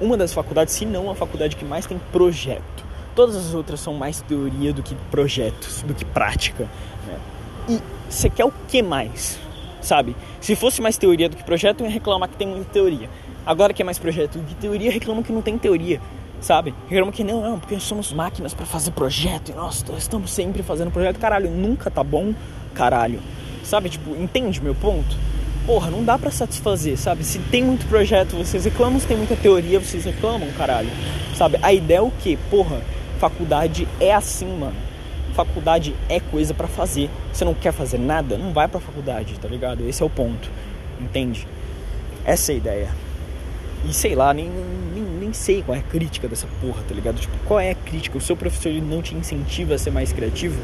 uma 0.01 0.17
das 0.17 0.33
faculdades, 0.33 0.73
se 0.73 0.85
não 0.85 1.09
a 1.09 1.15
faculdade 1.15 1.55
que 1.55 1.65
mais 1.65 1.85
tem 1.85 1.99
projeto. 2.11 2.85
Todas 3.15 3.35
as 3.35 3.53
outras 3.53 3.79
são 3.79 3.93
mais 3.93 4.21
teoria 4.21 4.71
do 4.71 4.81
que 4.81 4.95
projetos, 5.11 5.81
do 5.81 5.93
que 5.93 6.05
prática. 6.05 6.67
Né? 7.05 7.19
E 7.67 7.81
você 8.09 8.29
quer 8.29 8.45
o 8.45 8.53
que 8.67 8.81
mais? 8.81 9.39
Sabe? 9.81 10.15
Se 10.41 10.55
fosse 10.55 10.81
mais 10.81 10.97
teoria 10.97 11.29
do 11.29 11.35
que 11.35 11.43
projeto, 11.43 11.83
ia 11.83 11.89
reclamar 11.89 12.29
que 12.29 12.35
tem 12.35 12.47
muita 12.47 12.71
teoria. 12.71 13.09
Agora 13.45 13.73
que 13.73 13.81
é 13.81 13.85
mais 13.85 13.97
projeto 13.97 14.37
do 14.37 14.45
que 14.45 14.55
teoria, 14.55 14.91
reclamam 14.91 15.23
que 15.23 15.31
não 15.31 15.41
tem 15.41 15.57
teoria. 15.57 16.01
Sabe? 16.41 16.73
Reclamam 16.87 17.11
que 17.11 17.23
não, 17.23 17.41
não, 17.41 17.59
porque 17.59 17.77
somos 17.79 18.13
máquinas 18.13 18.53
para 18.53 18.65
fazer 18.65 18.91
projeto 18.91 19.49
e 19.49 19.53
nós 19.53 19.83
estamos 19.97 20.31
sempre 20.31 20.63
fazendo 20.63 20.91
projeto. 20.91 21.19
Caralho, 21.19 21.49
nunca 21.49 21.91
tá 21.91 22.03
bom, 22.03 22.33
caralho. 22.73 23.19
Sabe? 23.63 23.89
Tipo, 23.89 24.11
entende 24.11 24.61
meu 24.61 24.73
ponto? 24.73 25.17
Porra, 25.69 25.91
não 25.91 26.03
dá 26.03 26.17
para 26.17 26.31
satisfazer, 26.31 26.97
sabe? 26.97 27.23
Se 27.23 27.37
tem 27.37 27.63
muito 27.63 27.85
projeto, 27.85 28.35
vocês 28.35 28.65
reclamam, 28.65 28.99
se 28.99 29.05
tem 29.05 29.15
muita 29.15 29.35
teoria, 29.35 29.79
vocês 29.79 30.03
reclamam, 30.03 30.49
caralho. 30.57 30.89
Sabe? 31.35 31.59
A 31.61 31.71
ideia 31.71 31.99
é 31.99 32.01
o 32.01 32.09
quê? 32.09 32.39
Porra, 32.49 32.81
faculdade 33.19 33.87
é 33.99 34.11
assim, 34.11 34.47
mano. 34.47 34.73
Faculdade 35.35 35.95
é 36.09 36.19
coisa 36.19 36.55
para 36.55 36.67
fazer. 36.67 37.07
Você 37.31 37.45
não 37.45 37.53
quer 37.53 37.71
fazer 37.71 37.99
nada? 37.99 38.35
Não 38.35 38.51
vai 38.51 38.67
pra 38.67 38.79
faculdade, 38.79 39.35
tá 39.39 39.47
ligado? 39.47 39.87
Esse 39.87 40.01
é 40.01 40.05
o 40.07 40.09
ponto. 40.09 40.49
Entende? 40.99 41.47
Essa 42.25 42.51
é 42.51 42.55
a 42.55 42.57
ideia. 42.57 42.89
E 43.87 43.93
sei 43.93 44.15
lá, 44.15 44.33
nem, 44.33 44.49
nem, 44.49 45.03
nem 45.03 45.33
sei 45.33 45.61
qual 45.61 45.75
é 45.75 45.81
a 45.81 45.83
crítica 45.83 46.27
dessa 46.27 46.47
porra, 46.59 46.81
tá 46.89 46.95
ligado? 46.95 47.19
Tipo, 47.19 47.37
qual 47.45 47.59
é 47.59 47.69
a 47.69 47.75
crítica? 47.75 48.17
O 48.17 48.21
seu 48.21 48.35
professor 48.35 48.69
ele 48.69 48.81
não 48.81 49.03
te 49.03 49.13
incentiva 49.13 49.75
a 49.75 49.77
ser 49.77 49.91
mais 49.91 50.11
criativo? 50.11 50.59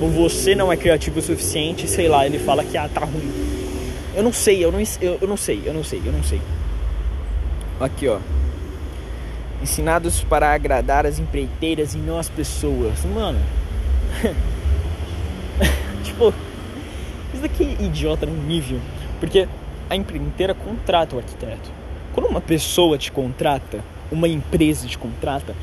Ou 0.00 0.08
você 0.08 0.54
não 0.54 0.72
é 0.72 0.76
criativo 0.76 1.18
o 1.18 1.22
suficiente, 1.22 1.88
sei 1.88 2.06
lá, 2.06 2.24
ele 2.24 2.38
fala 2.38 2.62
que 2.62 2.76
ah, 2.76 2.88
tá 2.88 3.00
ruim 3.00 3.63
eu 4.14 4.22
não 4.22 4.32
sei, 4.32 4.64
eu 4.64 4.70
não, 4.70 4.80
eu, 5.00 5.18
eu 5.20 5.28
não 5.28 5.36
sei, 5.36 5.62
eu 5.64 5.74
não 5.74 5.84
sei, 5.84 6.02
eu 6.04 6.12
não 6.12 6.22
sei. 6.22 6.40
Aqui, 7.80 8.08
ó. 8.08 8.18
Ensinados 9.62 10.22
para 10.22 10.52
agradar 10.52 11.06
as 11.06 11.18
empreiteiras 11.18 11.94
e 11.94 11.98
não 11.98 12.18
as 12.18 12.28
pessoas. 12.28 13.04
Mano. 13.04 13.38
tipo, 16.04 16.32
isso 17.32 17.42
daqui 17.42 17.76
é 17.78 17.84
idiota 17.84 18.26
num 18.26 18.42
nível. 18.44 18.78
Porque 19.18 19.48
a 19.88 19.96
empreiteira 19.96 20.54
contrata 20.54 21.16
o 21.16 21.18
arquiteto. 21.18 21.70
Quando 22.12 22.26
uma 22.26 22.40
pessoa 22.40 22.96
te 22.96 23.10
contrata, 23.10 23.80
uma 24.10 24.28
empresa 24.28 24.86
te 24.86 24.96
contrata, 24.96 25.54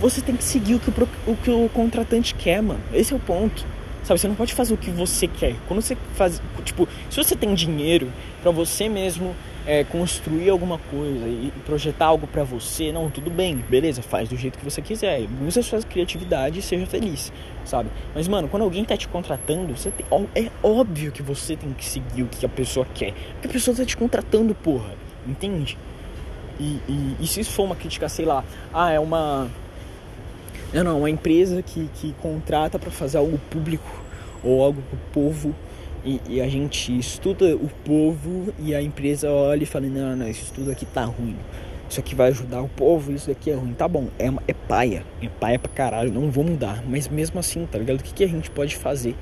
você 0.00 0.20
tem 0.20 0.36
que 0.36 0.44
seguir 0.44 0.76
o 0.76 0.80
que 0.80 0.90
o, 0.90 1.08
o, 1.26 1.36
que 1.36 1.50
o 1.50 1.68
contratante 1.68 2.34
quer, 2.34 2.62
mano. 2.62 2.80
Esse 2.92 3.12
é 3.12 3.16
o 3.16 3.20
ponto. 3.20 3.66
Sabe, 4.04 4.20
você 4.20 4.28
não 4.28 4.34
pode 4.34 4.52
fazer 4.52 4.74
o 4.74 4.76
que 4.76 4.90
você 4.90 5.26
quer. 5.26 5.56
Quando 5.66 5.80
você 5.80 5.96
faz, 6.14 6.40
tipo, 6.62 6.86
se 7.08 7.16
você 7.16 7.34
tem 7.34 7.54
dinheiro 7.54 8.12
para 8.42 8.50
você 8.50 8.86
mesmo 8.86 9.34
é, 9.66 9.82
construir 9.82 10.50
alguma 10.50 10.78
coisa 10.78 11.26
e 11.26 11.50
projetar 11.64 12.06
algo 12.06 12.26
para 12.26 12.44
você, 12.44 12.92
não, 12.92 13.08
tudo 13.08 13.30
bem, 13.30 13.56
beleza, 13.56 14.02
faz 14.02 14.28
do 14.28 14.36
jeito 14.36 14.58
que 14.58 14.64
você 14.64 14.82
quiser, 14.82 15.26
use 15.46 15.58
a 15.58 15.62
sua 15.62 15.80
criatividade 15.80 16.58
e 16.58 16.62
seja 16.62 16.84
feliz, 16.84 17.32
sabe? 17.64 17.88
Mas 18.14 18.28
mano, 18.28 18.46
quando 18.46 18.62
alguém 18.62 18.84
tá 18.84 18.94
te 18.94 19.08
contratando, 19.08 19.74
você 19.74 19.90
tem, 19.90 20.04
é 20.34 20.50
óbvio 20.62 21.10
que 21.10 21.22
você 21.22 21.56
tem 21.56 21.72
que 21.72 21.84
seguir 21.84 22.24
o 22.24 22.26
que 22.26 22.44
a 22.44 22.48
pessoa 22.48 22.86
quer, 22.94 23.14
porque 23.32 23.48
a 23.48 23.50
pessoa 23.50 23.74
tá 23.74 23.86
te 23.86 23.96
contratando, 23.96 24.54
porra, 24.54 24.94
entende? 25.26 25.78
E, 26.60 26.78
e, 26.86 27.16
e 27.20 27.26
se 27.26 27.40
isso 27.40 27.52
for 27.52 27.64
uma 27.64 27.74
crítica, 27.74 28.06
sei 28.08 28.26
lá, 28.26 28.44
ah, 28.72 28.90
é 28.90 29.00
uma 29.00 29.50
não, 30.74 30.82
não, 30.82 30.98
uma 30.98 31.10
empresa 31.10 31.62
que, 31.62 31.88
que 31.94 32.12
contrata 32.20 32.78
para 32.78 32.90
fazer 32.90 33.18
algo 33.18 33.38
público 33.50 34.02
ou 34.42 34.62
algo 34.62 34.82
pro 34.82 34.98
povo 35.12 35.54
e, 36.04 36.20
e, 36.28 36.40
a 36.40 36.48
gente 36.48 36.98
estuda 36.98 37.56
o 37.56 37.70
povo 37.82 38.52
e 38.58 38.74
a 38.74 38.82
empresa 38.82 39.30
olha 39.30 39.62
e 39.62 39.66
fala, 39.66 39.86
não, 39.86 40.14
não, 40.14 40.28
isso 40.28 40.52
tudo 40.52 40.70
aqui 40.70 40.84
tá 40.84 41.04
ruim. 41.04 41.36
Isso 41.88 42.00
aqui 42.00 42.14
vai 42.14 42.28
ajudar 42.28 42.60
o 42.60 42.68
povo, 42.68 43.12
isso 43.12 43.28
daqui 43.28 43.50
é 43.50 43.54
ruim. 43.54 43.72
Tá 43.72 43.88
bom, 43.88 44.08
é, 44.18 44.26
é 44.48 44.52
paia, 44.52 45.04
é 45.22 45.28
paia 45.28 45.58
pra 45.58 45.70
caralho, 45.72 46.12
não 46.12 46.30
vou 46.30 46.44
mudar. 46.44 46.82
Mas 46.86 47.08
mesmo 47.08 47.38
assim, 47.38 47.66
tá 47.66 47.78
ligado? 47.78 48.00
O 48.00 48.02
que, 48.02 48.12
que 48.12 48.24
a 48.24 48.28
gente 48.28 48.50
pode 48.50 48.76
fazer? 48.76 49.14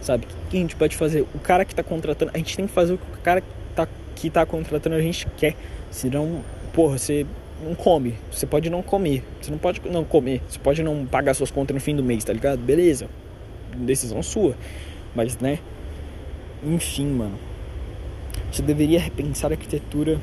Sabe? 0.00 0.24
O 0.24 0.28
que, 0.28 0.34
que 0.50 0.56
a 0.56 0.60
gente 0.60 0.76
pode 0.76 0.96
fazer? 0.96 1.22
O 1.34 1.38
cara 1.40 1.64
que 1.64 1.74
tá 1.74 1.82
contratando, 1.82 2.30
a 2.32 2.38
gente 2.38 2.54
tem 2.56 2.66
que 2.66 2.72
fazer 2.72 2.94
o 2.94 2.98
que 2.98 3.04
o 3.04 3.22
cara 3.22 3.42
que 4.14 4.30
tá 4.30 4.46
contratando 4.46 4.94
a 4.94 5.00
gente 5.00 5.26
quer. 5.36 5.56
Senão, 5.90 6.42
porra, 6.72 6.98
você 6.98 7.26
não 7.62 7.74
come. 7.74 8.14
Você 8.30 8.46
pode 8.46 8.68
não 8.70 8.82
comer. 8.82 9.22
Você 9.40 9.50
não 9.50 9.58
pode 9.58 9.80
não 9.88 10.04
comer. 10.04 10.42
Você 10.48 10.58
pode 10.58 10.82
não 10.82 11.06
pagar 11.06 11.34
suas 11.34 11.50
contas 11.50 11.74
no 11.74 11.80
fim 11.80 11.94
do 11.94 12.02
mês, 12.02 12.24
tá 12.24 12.32
ligado? 12.32 12.58
Beleza. 12.58 13.08
Decisão 13.76 14.22
sua. 14.22 14.56
Mas, 15.14 15.38
né? 15.38 15.58
Enfim, 16.64 17.06
mano. 17.06 17.38
Você 18.50 18.62
deveria 18.62 19.00
repensar 19.00 19.50
a 19.50 19.54
arquitetura. 19.54 20.18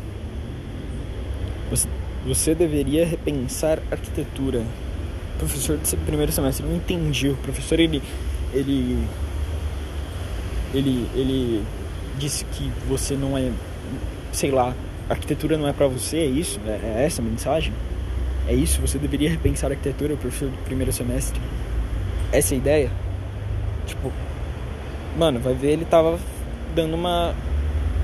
Você, 1.70 1.88
você 2.26 2.56
deveria 2.56 3.06
repensar 3.06 3.80
a 3.90 3.96
arquitetura. 3.96 4.64
Professor 5.38 5.78
de 5.78 5.98
primeiro 5.98 6.32
semestre, 6.32 6.66
não 6.66 6.76
entendi. 6.76 7.30
O 7.30 7.38
professor, 7.38 7.80
ele. 7.80 8.02
Ele. 8.54 8.98
Ele. 10.74 11.08
Ele 11.16 11.64
disse 12.18 12.46
que 12.46 12.72
você 12.88 13.16
não 13.16 13.38
é. 13.38 13.52
Sei 14.32 14.52
lá. 14.52 14.76
Arquitetura 15.12 15.58
não 15.58 15.68
é 15.68 15.74
para 15.74 15.88
você, 15.88 16.18
é 16.18 16.26
isso? 16.26 16.60
É, 16.66 17.00
é 17.00 17.06
essa 17.06 17.22
a 17.22 17.26
mensagem? 17.26 17.74
É 18.48 18.54
isso? 18.54 18.80
Você 18.82 18.98
deveria 18.98 19.30
repensar 19.30 19.68
a 19.68 19.74
arquitetura, 19.74 20.16
professor 20.16 20.50
do 20.50 20.58
primeiro 20.64 20.92
semestre? 20.94 21.40
Essa 22.32 22.54
é 22.54 22.56
a 22.56 22.58
ideia? 22.58 22.92
Tipo. 23.86 24.12
Mano, 25.18 25.40
vai 25.40 25.54
ver, 25.54 25.72
ele 25.72 25.86
tava 25.86 26.18
dando 26.74 26.96
uma 26.96 27.36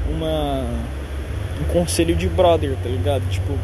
uma 0.10 0.66
um 1.62 1.64
conselho 1.72 2.14
de 2.14 2.28
brother, 2.28 2.76
tá 2.84 2.90
ligado? 2.90 3.28
Tipo, 3.30 3.58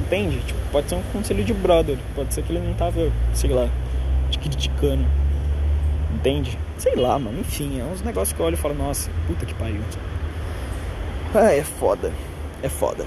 entende? 0.00 0.38
Tipo, 0.46 0.58
pode 0.70 0.88
ser 0.88 0.94
um 0.94 1.02
conselho 1.12 1.44
de 1.44 1.52
brother, 1.52 1.98
pode 2.14 2.32
ser 2.32 2.42
que 2.42 2.52
ele 2.52 2.64
não 2.64 2.74
tava, 2.74 3.10
sei 3.34 3.50
lá, 3.50 3.68
te 4.30 4.38
criticando. 4.38 5.04
Entende? 6.14 6.56
Sei 6.78 6.94
lá, 6.94 7.18
mano, 7.18 7.40
enfim, 7.40 7.80
é 7.80 7.84
uns 7.84 8.00
negócios 8.02 8.34
que 8.34 8.40
eu 8.40 8.46
olho 8.46 8.54
e 8.54 8.56
falo, 8.56 8.74
nossa, 8.74 9.10
puta 9.26 9.44
que 9.44 9.54
pariu. 9.54 9.82
Ah, 11.34 11.52
é 11.52 11.64
foda. 11.64 12.12
É 12.62 12.68
foda. 12.68 13.04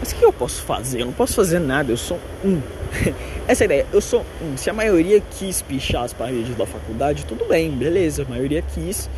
Mas 0.00 0.10
o 0.10 0.16
que 0.16 0.24
eu 0.24 0.32
posso 0.32 0.62
fazer? 0.62 1.02
Eu 1.02 1.06
não 1.06 1.12
posso 1.12 1.34
fazer 1.34 1.60
nada, 1.60 1.92
eu 1.92 1.96
sou 1.96 2.18
um. 2.44 2.60
Essa 3.46 3.62
é 3.62 3.64
a 3.64 3.66
ideia, 3.66 3.86
eu 3.92 4.00
sou 4.00 4.26
um. 4.42 4.56
Se 4.56 4.68
a 4.68 4.72
maioria 4.72 5.22
quis 5.38 5.62
pichar 5.62 6.02
as 6.02 6.12
paredes 6.12 6.56
da 6.56 6.66
faculdade, 6.66 7.24
tudo 7.24 7.44
bem, 7.46 7.70
beleza, 7.70 8.22
a 8.22 8.24
maioria 8.24 8.62
quis. 8.62 9.08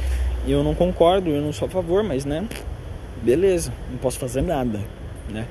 E 0.46 0.52
eu 0.52 0.62
não 0.62 0.74
concordo, 0.74 1.30
eu 1.30 1.40
não 1.40 1.54
sou 1.54 1.66
a 1.66 1.70
favor, 1.70 2.02
mas 2.02 2.26
né, 2.26 2.46
beleza, 3.22 3.72
não 3.90 3.96
posso 3.96 4.18
fazer 4.18 4.42
nada, 4.42 4.78
né? 5.30 5.46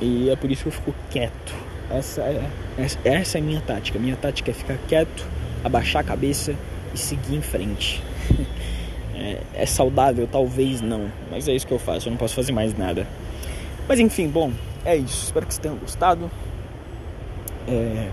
E 0.00 0.28
é 0.30 0.34
por 0.34 0.50
isso 0.50 0.62
que 0.62 0.68
eu 0.68 0.72
fico 0.72 0.94
quieto. 1.10 1.54
Essa 1.88 2.22
é, 2.22 2.42
essa 3.04 3.38
é 3.38 3.40
a 3.40 3.44
minha 3.44 3.60
tática. 3.60 3.98
Minha 3.98 4.16
tática 4.16 4.50
é 4.50 4.54
ficar 4.54 4.78
quieto, 4.88 5.24
abaixar 5.62 6.00
a 6.00 6.04
cabeça 6.04 6.54
e 6.92 6.98
seguir 6.98 7.36
em 7.36 7.42
frente. 7.42 8.02
é, 9.20 9.40
é 9.54 9.66
saudável? 9.66 10.26
Talvez 10.30 10.80
não, 10.80 11.10
mas 11.30 11.46
é 11.46 11.54
isso 11.54 11.66
que 11.66 11.72
eu 11.72 11.78
faço, 11.78 12.08
eu 12.08 12.10
não 12.10 12.18
posso 12.18 12.34
fazer 12.34 12.52
mais 12.52 12.76
nada. 12.76 13.06
Mas 13.86 14.00
enfim, 14.00 14.28
bom, 14.28 14.52
é 14.84 14.96
isso. 14.96 15.24
Espero 15.26 15.46
que 15.46 15.52
vocês 15.52 15.62
tenham 15.62 15.76
gostado. 15.76 16.30
É, 17.68 18.08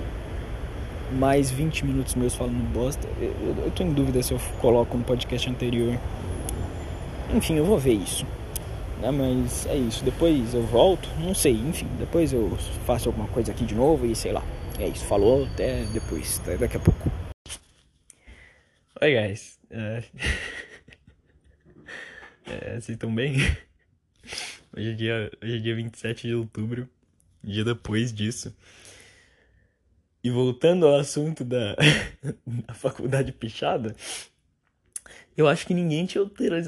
mais 1.12 1.50
20 1.50 1.86
minutos 1.86 2.16
meus 2.16 2.36
falando 2.36 2.62
bosta. 2.74 3.08
Eu, 3.20 3.34
eu, 3.42 3.56
eu 3.66 3.72
tô 3.72 3.84
em 3.84 3.94
dúvida 3.94 4.22
se 4.22 4.34
eu 4.34 4.40
coloco 4.60 4.98
um 4.98 5.02
podcast 5.02 5.50
anterior. 5.50 5.98
Enfim, 7.34 7.56
eu 7.56 7.66
vou 7.66 7.78
ver 7.78 7.94
isso. 7.94 8.26
Né? 9.02 9.12
Mas 9.12 9.66
é 9.68 9.76
isso. 9.76 10.04
Depois 10.04 10.54
eu 10.54 10.64
volto. 10.64 11.08
Não 11.20 11.34
sei, 11.34 11.54
enfim. 11.54 11.88
Depois 12.00 12.34
eu 12.34 12.58
faço 12.86 13.10
alguma 13.10 13.28
coisa 13.28 13.52
aqui 13.52 13.66
de 13.66 13.76
novo 13.76 14.06
e 14.06 14.16
sei 14.16 14.32
lá. 14.32 14.44
É 14.80 14.88
isso. 14.88 15.06
Falou. 15.06 15.46
Até 15.54 15.84
depois. 15.94 16.40
Até 16.44 16.58
daqui 16.58 16.78
a 16.78 16.80
pouco. 16.80 17.12
Oi, 19.02 19.14
guys. 19.14 19.58
Uh... 19.72 20.04
é, 22.48 22.72
vocês 22.72 22.90
estão 22.90 23.14
bem? 23.14 23.36
Hoje 24.76 24.92
é, 24.92 24.94
dia, 24.94 25.32
hoje 25.42 25.56
é 25.56 25.60
dia 25.60 25.76
27 25.76 26.28
de 26.28 26.36
outubro. 26.36 26.88
Dia 27.44 27.64
depois 27.64 28.14
disso. 28.14 28.56
E 30.24 30.30
voltando 30.30 30.86
ao 30.86 31.00
assunto 31.00 31.44
da, 31.44 31.76
da 32.46 32.74
faculdade 32.74 33.32
pichada, 33.32 33.96
eu 35.36 35.48
acho 35.48 35.66
que 35.66 35.74
ninguém 35.74 36.06
tinha 36.06 36.24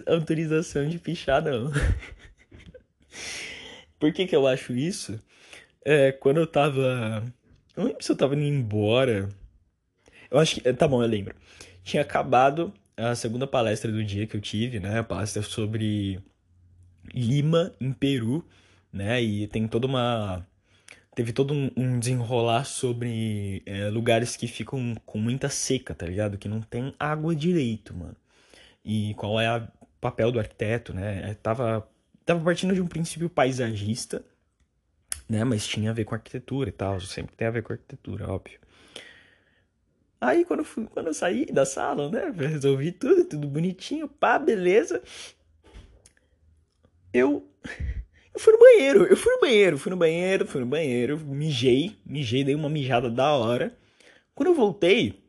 autorização 0.08 0.88
de 0.88 0.98
pichar, 0.98 1.44
não. 1.44 1.70
Por 4.00 4.14
que 4.14 4.26
que 4.26 4.36
eu 4.36 4.48
acho 4.48 4.74
isso? 4.74 5.20
É, 5.84 6.12
quando 6.12 6.38
eu 6.38 6.48
tava... 6.48 7.24
Eu 7.76 7.84
não 7.84 7.86
lembro 7.86 8.04
se 8.04 8.12
eu 8.12 8.16
tava 8.16 8.36
indo 8.36 8.46
embora. 8.46 9.30
Eu 10.32 10.40
acho 10.40 10.56
que... 10.56 10.74
Tá 10.74 10.88
bom, 10.88 11.04
eu 11.04 11.08
lembro. 11.08 11.36
Tinha 11.84 12.02
acabado 12.02 12.74
a 13.00 13.16
segunda 13.16 13.48
palestra 13.48 13.92
do 13.92 14.04
dia 14.04 14.28
que 14.28 14.36
eu 14.36 14.42
tive, 14.42 14.80
né? 14.80 15.00
A 15.00 15.04
palestra 15.04 15.42
sobre 15.42 16.20
Lima, 17.14 17.74
em 17.80 17.92
Peru, 17.94 18.46
né? 18.92 19.22
E 19.22 19.48
tem 19.48 19.68
toda 19.68 19.88
uma 19.88 20.46
teve 21.20 21.34
todo 21.34 21.54
um, 21.54 22.00
desenrolar 22.00 22.64
sobre 22.64 23.62
é, 23.66 23.90
lugares 23.90 24.38
que 24.38 24.48
ficam 24.48 24.96
com 25.06 25.18
muita 25.18 25.50
seca, 25.50 25.94
tá 25.94 26.06
ligado? 26.06 26.38
Que 26.38 26.48
não 26.48 26.62
tem 26.62 26.94
água 26.98 27.36
direito, 27.36 27.94
mano. 27.94 28.16
E 28.86 29.14
qual 29.16 29.40
é 29.40 29.58
o 29.58 29.68
papel 30.00 30.32
do 30.32 30.40
arquiteto, 30.40 30.94
né? 30.94 31.32
É, 31.32 31.34
tava, 31.34 31.86
tava 32.26 32.44
partindo 32.44 32.74
de 32.74 32.82
um 32.82 32.88
princípio 32.88 33.30
paisagista, 33.30 34.24
né? 35.28 35.44
Mas 35.44 35.68
tinha 35.68 35.92
a 35.92 35.94
ver 35.94 36.06
com 36.06 36.16
arquitetura 36.16 36.70
e 36.70 36.72
tal. 36.72 37.02
Sempre 37.02 37.36
tem 37.36 37.48
a 37.48 37.52
ver 37.52 37.64
com 37.64 37.74
arquitetura, 37.74 38.32
óbvio. 38.32 38.60
Aí 40.22 40.44
quando 40.44 40.60
eu, 40.60 40.66
fui, 40.66 40.86
quando 40.88 41.08
eu 41.08 41.14
saí 41.14 41.46
da 41.46 41.66
sala, 41.66 42.10
né? 42.10 42.34
Resolvi 42.36 42.92
tudo, 42.92 43.26
tudo 43.26 43.48
bonitinho, 43.48 44.08
pá, 44.08 44.38
beleza. 44.38 45.02
Eu 47.14 47.50
eu 48.34 48.40
fui 48.40 48.54
no 48.54 48.60
banheiro, 48.60 49.06
eu 49.06 49.18
fui 49.18 49.34
no 49.34 49.40
banheiro, 49.40 49.78
fui 49.78 49.90
no 49.90 49.98
banheiro, 49.98 50.48
fui 50.48 50.62
no 50.62 50.68
banheiro, 50.68 51.20
mijei, 51.20 51.98
mijei, 52.06 52.44
dei 52.44 52.56
uma 52.56 52.70
mijada 52.70 53.10
da 53.10 53.34
hora. 53.34 53.78
Quando 54.34 54.50
eu 54.50 54.56
voltei, 54.56 55.22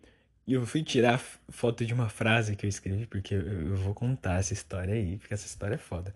eu 0.46 0.64
fui 0.66 0.83
tirar 0.83 1.20
foto 1.48 1.85
de 1.85 1.92
uma 1.92 2.09
frase 2.09 2.55
que 2.55 2.66
eu 2.66 2.68
escrevi, 2.68 3.07
porque 3.07 3.35
eu, 3.35 3.76
vou 3.76 3.94
contar 3.94 4.38
essa 4.38 4.53
história 4.53 4.94
aí, 4.94 5.16
porque 5.16 5.35
essa 5.35 5.46
história 5.46 5.74
é 5.74 5.79
foda. 5.79 6.14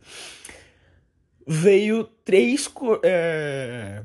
Veio 1.46 2.04
três. 2.24 2.70
É... 3.02 4.02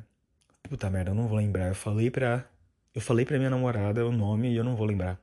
Puta 0.63 0.89
merda, 0.89 1.11
eu 1.11 1.15
não 1.15 1.27
vou 1.27 1.37
lembrar. 1.37 1.67
Eu 1.67 1.75
falei 1.75 2.09
pra. 2.09 2.45
Eu 2.99 3.01
falei 3.01 3.23
pra 3.23 3.37
minha 3.37 3.49
namorada 3.49 4.05
o 4.05 4.11
nome 4.11 4.51
e 4.51 4.57
eu 4.57 4.63
não 4.65 4.75
vou 4.75 4.85
lembrar. 4.85 5.17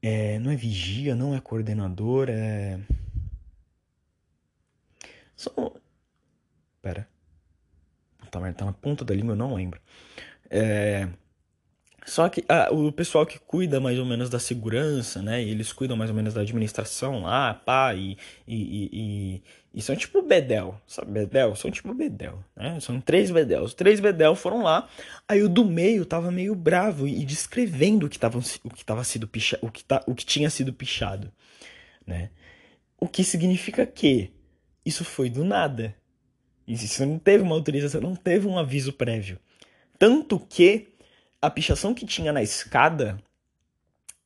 É, 0.00 0.38
não 0.38 0.52
é 0.52 0.54
vigia, 0.54 1.16
não 1.16 1.34
é 1.34 1.40
coordenador, 1.40 2.28
é. 2.30 2.78
Só. 5.34 5.50
Pera. 6.80 7.08
Puta 8.18 8.38
merda, 8.38 8.58
tá 8.58 8.64
na 8.66 8.72
ponta 8.72 9.04
da 9.04 9.12
língua, 9.12 9.32
eu 9.32 9.36
não 9.36 9.52
lembro. 9.52 9.80
É. 10.48 11.08
Só 12.06 12.28
que 12.28 12.44
ah, 12.48 12.68
o 12.70 12.92
pessoal 12.92 13.26
que 13.26 13.40
cuida 13.40 13.80
mais 13.80 13.98
ou 13.98 14.06
menos 14.06 14.30
da 14.30 14.38
segurança, 14.38 15.20
né? 15.22 15.42
eles 15.42 15.72
cuidam 15.72 15.96
mais 15.96 16.08
ou 16.08 16.14
menos 16.14 16.34
da 16.34 16.42
administração 16.42 17.22
lá, 17.22 17.52
pá, 17.52 17.92
e, 17.96 18.16
e, 18.46 18.90
e, 18.92 19.42
e, 19.74 19.82
são 19.82 19.96
tipo 19.96 20.22
Bedel, 20.22 20.80
sabe? 20.86 21.10
Bedel? 21.10 21.56
São 21.56 21.70
tipo 21.70 21.92
Bedel, 21.92 22.42
né? 22.56 22.78
São 22.80 23.00
três 23.00 23.30
Bedel. 23.30 23.64
Os 23.64 23.74
três 23.74 23.98
Bedel 23.98 24.36
foram 24.36 24.62
lá, 24.62 24.88
aí 25.28 25.42
o 25.42 25.48
do 25.48 25.64
meio 25.64 26.06
tava 26.06 26.30
meio 26.30 26.54
bravo 26.54 27.08
e 27.08 27.24
descrevendo 27.24 28.06
o 28.06 28.08
que, 28.08 28.18
tava, 28.18 28.38
o 28.38 28.70
que, 28.70 28.84
tava 28.84 29.02
sido 29.02 29.26
picha, 29.26 29.58
o, 29.60 29.70
que 29.70 29.84
o 30.06 30.14
que 30.14 30.24
tinha 30.24 30.48
sido 30.48 30.72
pichado, 30.72 31.32
né? 32.06 32.30
O 33.00 33.08
que 33.08 33.24
significa 33.24 33.84
que 33.84 34.30
isso 34.86 35.04
foi 35.04 35.28
do 35.28 35.44
nada. 35.44 35.94
Isso 36.66 37.04
não 37.04 37.18
teve 37.18 37.42
uma 37.42 37.54
autorização, 37.54 38.00
não 38.00 38.14
teve 38.14 38.46
um 38.46 38.56
aviso 38.56 38.92
prévio. 38.92 39.38
Tanto 39.98 40.38
que 40.38 40.88
a 41.42 41.50
pichação 41.50 41.92
que 41.92 42.06
tinha 42.06 42.32
na 42.32 42.42
escada 42.42 43.18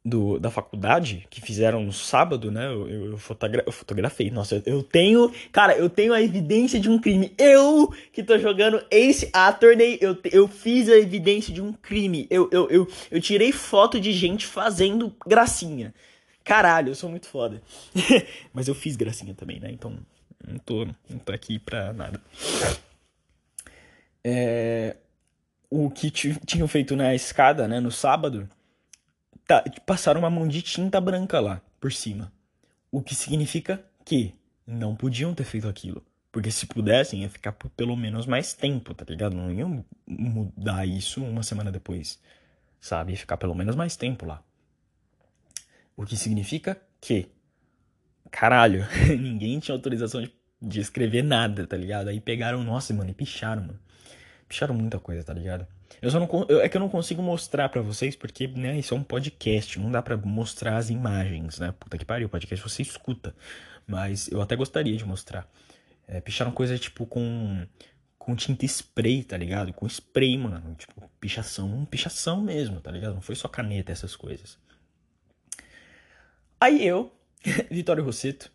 do, 0.09 0.39
da 0.39 0.51
faculdade, 0.51 1.27
que 1.31 1.41
fizeram 1.41 1.83
no 1.85 1.93
sábado, 1.93 2.51
né? 2.51 2.67
Eu, 2.67 2.89
eu, 2.89 3.11
eu, 3.13 3.19
fotogra 3.19 3.63
eu 3.67 3.73
fotografei. 3.73 4.31
Nossa, 4.31 4.63
eu, 4.65 4.83
tenho. 4.83 5.33
Cara, 5.53 5.77
eu 5.77 5.91
tenho 5.91 6.13
a 6.13 6.23
evidência 6.23 6.81
de 6.81 6.89
um 6.89 6.99
crime. 6.99 7.33
Eu 7.39 7.93
que 8.13 8.23
tô 8.23 8.39
jogando 8.39 8.85
Ace 8.91 9.29
Attorney, 9.33 9.99
eu, 10.01 10.17
eu 10.33 10.49
fiz 10.49 10.89
a 10.89 10.97
evidência 10.97 11.53
de 11.53 11.61
um 11.61 11.73
crime. 11.73 12.27
Eu, 12.31 12.49
eu, 12.53 12.69
eu, 12.71 12.89
eu 13.11 13.21
tirei 13.21 13.53
foto 13.53 14.01
de 14.01 14.13
gente 14.13 14.47
fazendo 14.47 15.15
gracinha. 15.27 15.95
Caralho, 16.43 16.91
eu 16.91 16.95
sou 16.95 17.11
muito 17.11 17.27
foda. 17.27 17.61
Mas 18.55 18.69
eu 18.69 18.75
fiz 18.75 18.97
gracinha 18.97 19.35
também, 19.35 19.61
né? 19.61 19.71
Então, 19.71 19.99
não 20.47 20.59
tô, 20.59 20.87
não 21.09 21.19
tô 21.19 21.33
aqui 21.33 21.59
pra 21.59 21.93
nada. 21.93 22.21
É, 24.25 24.97
o 25.71 25.91
que 25.91 26.11
tinham 26.11 26.67
feito 26.67 26.97
na 26.97 27.15
escada, 27.15 27.69
né, 27.69 27.81
no 27.81 27.91
sábado, 27.91 28.49
tá, 29.49 29.65
passaram 29.85 30.21
uma 30.21 30.31
mão 30.31 30.47
de 30.47 30.63
tinta 30.63 31.01
branca 31.01 31.41
lá, 31.41 31.61
por 31.81 31.91
cima. 31.93 32.31
O 32.93 33.03
que 33.03 33.15
significa 33.15 33.83
que 34.05 34.35
não 34.67 34.95
podiam 34.95 35.35
ter 35.35 35.45
feito 35.45 35.67
aquilo. 35.67 36.05
Porque 36.31 36.51
se 36.51 36.67
pudessem, 36.67 37.23
ia 37.23 37.31
ficar 37.31 37.53
por 37.53 37.71
pelo 37.71 37.97
menos 37.97 38.27
mais 38.27 38.53
tempo, 38.53 38.95
tá 38.95 39.05
ligado? 39.09 39.35
Não 39.35 39.51
iam 39.51 39.85
mudar 40.07 40.87
isso 40.87 41.25
uma 41.25 41.43
semana 41.43 41.73
depois, 41.73 42.21
sabe? 42.79 43.13
Ia 43.13 43.19
ficar 43.19 43.39
pelo 43.39 43.55
menos 43.55 43.75
mais 43.75 43.97
tempo 43.97 44.27
lá. 44.27 44.43
O 45.97 46.05
que 46.05 46.17
significa 46.17 46.81
que 47.01 47.29
caralho, 48.31 48.87
ninguém 49.19 49.59
tinha 49.59 49.75
autorização 49.75 50.21
de, 50.23 50.33
de 50.61 50.81
escrever 50.81 51.25
nada, 51.25 51.67
tá 51.67 51.77
ligado? 51.77 52.09
Aí 52.09 52.21
pegaram, 52.21 52.63
nossa, 52.63 52.93
mano, 52.93 53.11
e 53.11 53.15
picharam, 53.15 53.63
mano. 53.63 53.81
Picharam 54.47 54.75
muita 54.75 54.99
coisa, 54.99 55.25
tá 55.25 55.33
ligado? 55.33 55.67
Eu 56.01 56.11
só 56.11 56.21
não 56.21 56.29
eu, 56.49 56.61
é 56.61 56.69
que 56.69 56.77
eu 56.77 56.81
não 56.81 56.89
consigo 56.89 57.23
mostrar 57.23 57.69
para 57.69 57.83
vocês 57.83 58.15
porque, 58.15 58.47
né, 58.47 58.79
isso 58.79 58.95
é 58.95 58.97
um 58.97 59.03
podcast, 59.03 59.79
não 59.79 59.91
dá 59.91 60.03
para 60.03 60.17
mostrar 60.17 60.77
as 60.77 60.91
imagens, 60.91 61.59
né? 61.59 61.75
Puta 61.79 61.99
que 61.99 62.05
pariu, 62.05 62.29
podcast 62.29 62.69
você 62.69 62.83
escuta. 62.83 63.35
Mas 63.87 64.29
eu 64.29 64.41
até 64.41 64.55
gostaria 64.55 64.97
de 64.97 65.05
mostrar. 65.05 65.49
É, 66.07 66.21
picharam 66.21 66.53
coisa 66.53 66.79
tipo 66.79 67.07
com 67.07 67.67
com 68.19 68.37
tinta 68.37 68.67
spray, 68.67 69.25
tá 69.25 69.39
ligado? 69.39 69.73
Com 69.73 69.87
spray, 69.87 70.37
mano, 70.37 70.75
tipo, 70.75 71.11
pichação, 71.19 71.87
pichação 71.87 72.43
mesmo, 72.43 72.79
tá 72.79 72.91
ligado? 72.91 73.15
Não 73.15 73.23
foi 73.23 73.35
só 73.35 73.49
caneta 73.49 73.91
essas 73.91 74.15
coisas. 74.15 74.59
Aí 76.61 76.87
eu, 76.87 77.11
Vitório 77.71 78.05
Rosseto, 78.05 78.53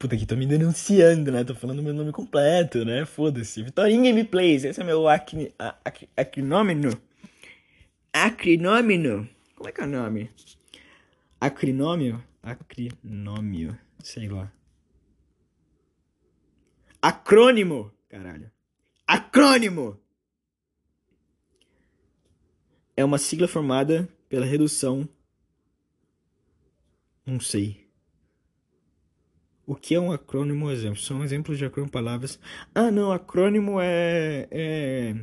Puta 0.00 0.16
que 0.16 0.24
tô 0.24 0.34
me 0.34 0.46
denunciando, 0.46 1.30
né? 1.30 1.44
Tô 1.44 1.54
falando 1.54 1.82
meu 1.82 1.92
nome 1.92 2.10
completo, 2.10 2.86
né? 2.86 3.04
Foda-se. 3.04 3.62
Vitorinha 3.62 4.10
Gameplays, 4.10 4.64
esse 4.64 4.80
é 4.80 4.82
meu 4.82 5.06
acri, 5.06 5.54
ac, 5.58 6.08
acrinômeno. 6.16 6.98
Acrinômeno? 8.10 9.28
Como 9.54 9.68
é 9.68 9.72
que 9.72 9.80
é 9.82 9.84
o 9.84 9.86
nome? 9.86 10.30
Acrinômio? 11.38 12.24
Acrinômio, 12.42 13.78
sei 14.02 14.26
lá. 14.26 14.50
Acrônimo, 17.02 17.92
caralho. 18.08 18.50
Acrônimo! 19.06 20.00
É 22.96 23.04
uma 23.04 23.18
sigla 23.18 23.46
formada 23.46 24.08
pela 24.30 24.46
redução. 24.46 25.06
Não 27.26 27.38
sei. 27.38 27.79
O 29.70 29.76
que 29.76 29.94
é 29.94 30.00
um 30.00 30.10
acrônimo 30.10 30.68
exemplo? 30.68 31.00
São 31.00 31.22
exemplos 31.22 31.56
de 31.56 31.64
acrônimo 31.64 31.92
palavras. 31.92 32.40
Ah, 32.74 32.90
não, 32.90 33.12
acrônimo 33.12 33.80
é. 33.80 34.48
É. 34.50 35.14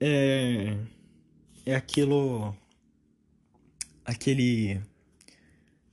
É, 0.00 0.76
é 1.64 1.76
aquilo. 1.76 2.56
Aquele. 4.04 4.80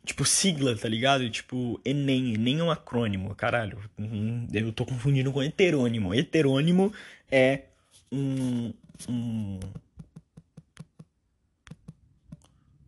Tipo, 0.04 0.26
sigla, 0.26 0.76
tá 0.76 0.90
ligado? 0.90 1.30
Tipo, 1.30 1.80
Enem. 1.86 2.34
Enem 2.34 2.58
é 2.58 2.64
um 2.64 2.72
acrônimo, 2.72 3.36
caralho. 3.36 3.78
Eu 4.52 4.74
tô 4.74 4.84
confundindo 4.84 5.32
com 5.32 5.44
heterônimo. 5.44 6.12
Heterônimo 6.12 6.92
é 7.30 7.66
um. 8.12 8.74
um... 9.08 9.60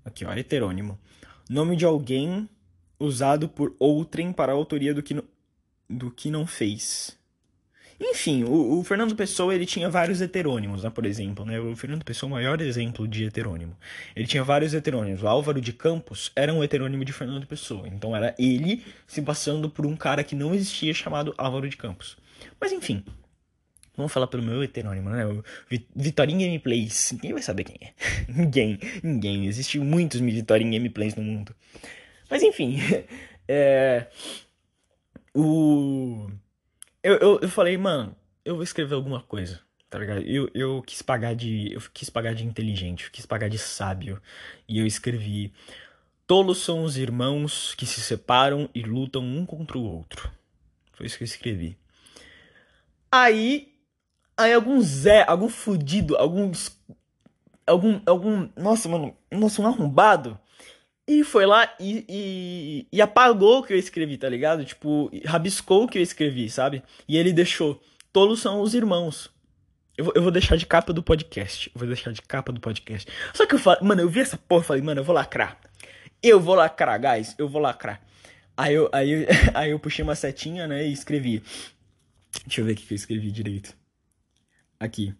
Aqui, 0.03 0.25
ó, 0.25 0.33
heterônimo. 0.33 0.97
Nome 1.47 1.75
de 1.75 1.85
alguém 1.85 2.49
usado 2.99 3.47
por 3.49 3.75
outrem 3.79 4.31
para 4.31 4.51
a 4.51 4.55
autoria 4.55 4.93
do 4.93 5.03
que, 5.03 5.13
no, 5.13 5.23
do 5.89 6.11
que 6.11 6.29
não 6.29 6.45
fez. 6.45 7.17
Enfim, 7.99 8.43
o, 8.43 8.79
o, 8.79 8.83
Fernando 8.83 9.15
Pessoa 9.15 9.55
ele 9.55 9.65
tinha 9.65 9.89
vários 9.89 10.19
heterônimos, 10.19 10.83
né, 10.83 10.89
por 10.89 11.05
exemplo. 11.05 11.45
Né? 11.45 11.59
O 11.59 11.75
Fernando 11.75 12.03
Pessoa 12.03 12.27
é 12.27 12.31
o 12.31 12.33
maior 12.33 12.59
exemplo 12.61 13.07
de 13.07 13.23
heterônimo. 13.23 13.75
Ele 14.15 14.27
tinha 14.27 14.43
vários 14.43 14.73
heterônimos. 14.73 15.23
O 15.23 15.27
Álvaro 15.27 15.61
de 15.61 15.71
Campos 15.71 16.31
era 16.35 16.53
um 16.53 16.63
heterônimo 16.63 17.05
de 17.05 17.13
Fernando 17.13 17.47
Pessoa. 17.47 17.87
Então 17.87 18.15
era 18.15 18.35
ele 18.37 18.83
se 19.07 19.21
passando 19.21 19.69
por 19.69 19.85
um 19.85 19.95
cara 19.95 20.23
que 20.23 20.35
não 20.35 20.53
existia 20.53 20.93
chamado 20.93 21.33
Álvaro 21.37 21.69
de 21.69 21.77
Campos. 21.77 22.17
Mas 22.59 22.73
enfim, 22.73 23.01
vamos 23.95 24.11
falar 24.11 24.27
pelo 24.27 24.43
meu 24.43 24.61
heterônimo, 24.61 25.09
né? 25.09 25.25
O 25.25 25.41
Gameplays. 26.17 27.13
Ninguém 27.13 27.31
vai 27.31 27.41
saber 27.41 27.63
quem 27.63 27.77
é. 27.81 27.93
ninguém, 28.27 28.77
ninguém. 29.01 29.45
Existem 29.45 29.79
muitos 29.79 30.19
Vitorinha 30.19 30.77
Gameplays 30.77 31.15
no 31.15 31.23
mundo. 31.23 31.55
Mas 32.29 32.43
enfim, 32.43 32.77
é, 33.47 34.07
o 35.33 36.27
eu, 37.03 37.15
eu, 37.17 37.39
eu 37.41 37.49
falei, 37.49 37.77
mano, 37.77 38.15
eu 38.43 38.55
vou 38.55 38.63
escrever 38.63 38.95
alguma 38.95 39.21
coisa, 39.21 39.59
tá 39.89 39.99
ligado? 39.99 40.21
Eu, 40.21 40.49
eu 40.53 40.81
quis 40.81 41.01
pagar 41.01 41.35
de 41.35 41.73
eu 41.73 41.81
quis 41.93 42.09
pagar 42.09 42.33
de 42.33 42.45
inteligente, 42.45 43.05
eu 43.05 43.11
quis 43.11 43.25
pagar 43.25 43.49
de 43.49 43.57
sábio 43.57 44.21
e 44.67 44.79
eu 44.79 44.85
escrevi 44.85 45.53
Tolos 46.27 46.63
são 46.63 46.83
os 46.83 46.97
irmãos 46.97 47.75
que 47.75 47.85
se 47.85 48.01
separam 48.01 48.67
e 48.73 48.81
lutam 48.81 49.21
um 49.23 49.45
contra 49.45 49.77
o 49.77 49.83
outro. 49.83 50.31
Foi 50.93 51.05
isso 51.05 51.17
que 51.17 51.23
eu 51.23 51.27
escrevi. 51.27 51.77
Aí, 53.11 53.71
aí 54.35 54.51
algum 54.51 54.81
Zé, 54.81 55.23
algum 55.27 55.47
fudido, 55.47 56.17
algum 56.17 56.51
algum 57.67 58.01
algum, 58.05 58.49
nossa, 58.55 58.89
mano, 58.89 59.15
nossa, 59.31 59.61
um 59.61 59.67
arrombado 59.67 60.39
e 61.07 61.23
foi 61.23 61.45
lá 61.45 61.71
e, 61.79 62.05
e, 62.09 62.87
e, 62.91 63.01
apagou 63.01 63.59
o 63.59 63.63
que 63.63 63.73
eu 63.73 63.77
escrevi, 63.77 64.17
tá 64.17 64.27
ligado? 64.27 64.65
Tipo, 64.65 65.11
rabiscou 65.23 65.83
o 65.83 65.87
que 65.87 65.99
eu 65.99 66.01
escrevi, 66.01 66.49
sabe? 66.49 66.81
E 67.07 67.15
ele 67.15 67.31
deixou. 67.31 67.81
Tolos 68.11 68.41
são 68.41 68.61
os 68.61 68.73
irmãos. 68.73 69.29
Eu 69.97 70.11
eu 70.15 70.21
vou 70.21 70.31
deixar 70.31 70.55
de 70.55 70.65
capa 70.65 70.91
do 70.91 71.03
podcast. 71.03 71.71
Eu 71.73 71.79
vou 71.79 71.87
deixar 71.87 72.11
de 72.11 72.21
capa 72.21 72.51
do 72.51 72.59
podcast. 72.59 73.09
Só 73.33 73.45
que 73.45 73.55
eu 73.55 73.59
falei, 73.59 73.81
mano, 73.83 74.01
eu 74.01 74.09
vi 74.09 74.19
essa 74.19 74.37
porra 74.37 74.63
e 74.63 74.67
falei, 74.67 74.81
mano, 74.81 75.01
eu 75.01 75.03
vou 75.03 75.13
lacrar. 75.13 75.59
Eu 76.23 76.39
vou 76.39 76.55
lacrar, 76.55 76.99
guys. 76.99 77.35
Eu 77.37 77.47
vou 77.47 77.61
lacrar. 77.61 78.01
Aí 78.57 78.73
eu, 78.73 78.89
aí, 78.91 79.11
eu, 79.11 79.27
aí 79.53 79.71
eu 79.71 79.79
puxei 79.79 80.03
uma 80.03 80.15
setinha, 80.15 80.67
né, 80.67 80.87
e 80.87 80.91
escrevi. 80.91 81.43
Deixa 82.45 82.61
eu 82.61 82.65
ver 82.65 82.73
o 82.73 82.75
que 82.75 82.91
eu 82.91 82.95
escrevi 82.95 83.31
direito. 83.31 83.75
Aqui. 84.79 85.13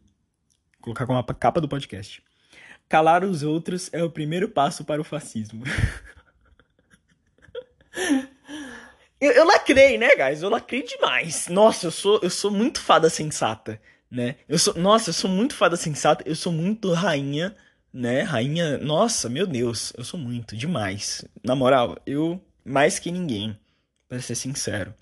Vou 0.74 0.82
colocar 0.82 1.06
como 1.06 1.20
a 1.20 1.34
capa 1.34 1.62
do 1.62 1.70
podcast. 1.70 2.24
Calar 2.88 3.24
os 3.24 3.44
outros 3.44 3.90
é 3.92 4.04
o 4.04 4.10
primeiro 4.10 4.48
passo 4.50 4.84
para 4.84 5.02
o 5.02 5.04
fascismo. 5.04 5.64
eu, 9.20 9.32
eu 9.32 9.46
lacrei, 9.46 9.98
né, 9.98 10.16
guys? 10.16 10.42
Eu 10.42 10.50
lacrei 10.50 10.84
demais. 10.84 11.48
Nossa, 11.48 11.88
eu 11.88 11.92
sou, 11.92 12.20
eu 12.22 12.30
sou 12.30 12.52
muito 12.52 12.80
fada 12.80 13.10
sensata, 13.10 13.82
né? 14.10 14.36
Eu 14.48 14.60
sou, 14.60 14.76
nossa, 14.76 15.10
eu 15.10 15.14
sou 15.14 15.30
muito 15.30 15.56
fada 15.56 15.76
sensata. 15.76 16.24
Eu 16.28 16.36
sou 16.36 16.54
muito 16.54 16.94
rainha, 16.94 17.56
né? 17.92 18.22
Rainha, 18.22 18.78
nossa, 18.78 19.28
meu 19.30 19.48
Deus, 19.48 19.92
eu 19.98 20.04
sou 20.04 20.20
muito 20.20 20.56
demais. 20.56 21.26
Na 21.44 21.56
moral, 21.56 21.98
eu 22.06 22.40
mais 22.64 23.00
que 23.00 23.12
ninguém, 23.12 23.58
para 24.08 24.22
ser 24.22 24.36
sincero. 24.36 24.94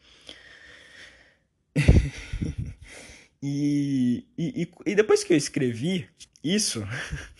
e, 3.41 4.25
e, 4.37 4.71
e 4.85 4.95
depois 4.95 5.23
que 5.23 5.33
eu 5.33 5.37
escrevi 5.37 6.07
isso, 6.43 6.85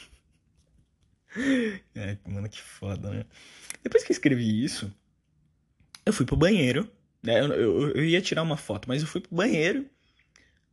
É, 1.96 2.18
mano, 2.28 2.50
que 2.50 2.62
foda, 2.62 3.10
né? 3.10 3.26
Depois 3.84 4.04
que 4.04 4.12
eu 4.12 4.14
escrevi 4.14 4.64
isso, 4.64 4.92
eu 6.06 6.14
fui 6.14 6.26
pro 6.26 6.36
banheiro, 6.36 6.90
né? 7.22 7.40
Eu, 7.40 7.54
eu, 7.54 7.90
eu, 7.92 8.06
ia 8.06 8.22
tirar 8.22 8.44
uma 8.44 8.58
foto, 8.58 8.88
mas 8.88 9.02
eu 9.02 9.08
fui 9.08 9.22
pro 9.22 9.36
banheiro, 9.36 9.86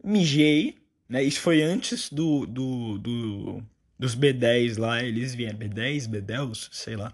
mijei, 0.02 0.78
né? 1.08 1.22
Isso 1.22 1.40
foi 1.40 1.62
antes 1.62 2.10
do, 2.10 2.46
do, 2.46 2.98
do 2.98 3.62
dos 3.98 4.16
B10 4.16 4.78
lá, 4.78 5.02
eles 5.02 5.34
vieram, 5.34 5.58
B10, 5.58 6.08
B10, 6.08 6.68
sei 6.72 6.96
lá, 6.96 7.12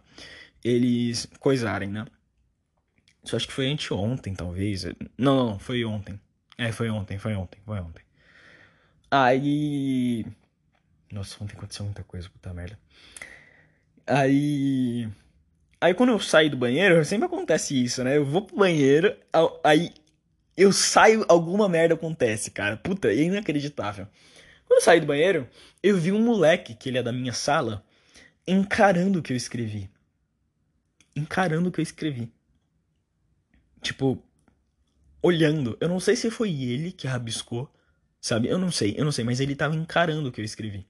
eles 0.62 1.26
coisarem, 1.40 1.88
né? 1.88 2.06
Isso 3.24 3.34
acho 3.34 3.48
que 3.48 3.52
foi 3.52 3.66
anteontem, 3.66 4.34
talvez. 4.34 4.84
Não, 5.18 5.50
não, 5.50 5.58
foi 5.58 5.84
ontem. 5.84 6.20
É, 6.56 6.70
foi 6.70 6.88
ontem, 6.88 7.18
foi 7.18 7.34
ontem, 7.34 7.58
foi 7.64 7.80
ontem. 7.80 8.04
Aí. 9.10 10.24
Nossa, 11.10 11.42
ontem 11.42 11.56
aconteceu 11.56 11.84
muita 11.84 12.04
coisa, 12.04 12.30
puta 12.30 12.54
merda. 12.54 12.78
Aí. 14.06 15.08
Aí 15.80 15.94
quando 15.94 16.10
eu 16.10 16.20
saio 16.20 16.50
do 16.50 16.56
banheiro, 16.56 17.04
sempre 17.04 17.26
acontece 17.26 17.82
isso, 17.82 18.02
né? 18.02 18.16
Eu 18.16 18.24
vou 18.24 18.42
pro 18.42 18.56
banheiro, 18.56 19.14
aí 19.62 19.92
eu 20.56 20.72
saio, 20.72 21.24
alguma 21.28 21.68
merda 21.68 21.94
acontece, 21.94 22.50
cara. 22.50 22.76
Puta, 22.76 23.08
é 23.08 23.16
inacreditável. 23.16 24.06
Quando 24.66 24.78
eu 24.78 24.84
saí 24.84 25.00
do 25.00 25.06
banheiro, 25.06 25.48
eu 25.82 25.96
vi 25.96 26.12
um 26.12 26.22
moleque, 26.22 26.74
que 26.74 26.88
ele 26.88 26.98
é 26.98 27.02
da 27.02 27.12
minha 27.12 27.32
sala, 27.32 27.84
encarando 28.46 29.18
o 29.18 29.22
que 29.22 29.32
eu 29.32 29.36
escrevi. 29.36 29.90
Encarando 31.14 31.68
o 31.68 31.72
que 31.72 31.80
eu 31.80 31.82
escrevi. 31.82 32.32
Tipo, 33.82 34.22
olhando. 35.22 35.76
Eu 35.80 35.88
não 35.88 36.00
sei 36.00 36.16
se 36.16 36.30
foi 36.30 36.50
ele 36.62 36.90
que 36.90 37.06
rabiscou, 37.06 37.72
sabe? 38.20 38.48
Eu 38.48 38.58
não 38.58 38.70
sei, 38.70 38.94
eu 38.96 39.04
não 39.04 39.12
sei, 39.12 39.24
mas 39.24 39.40
ele 39.40 39.54
tava 39.54 39.76
encarando 39.76 40.28
o 40.28 40.32
que 40.32 40.40
eu 40.40 40.44
escrevi. 40.44 40.86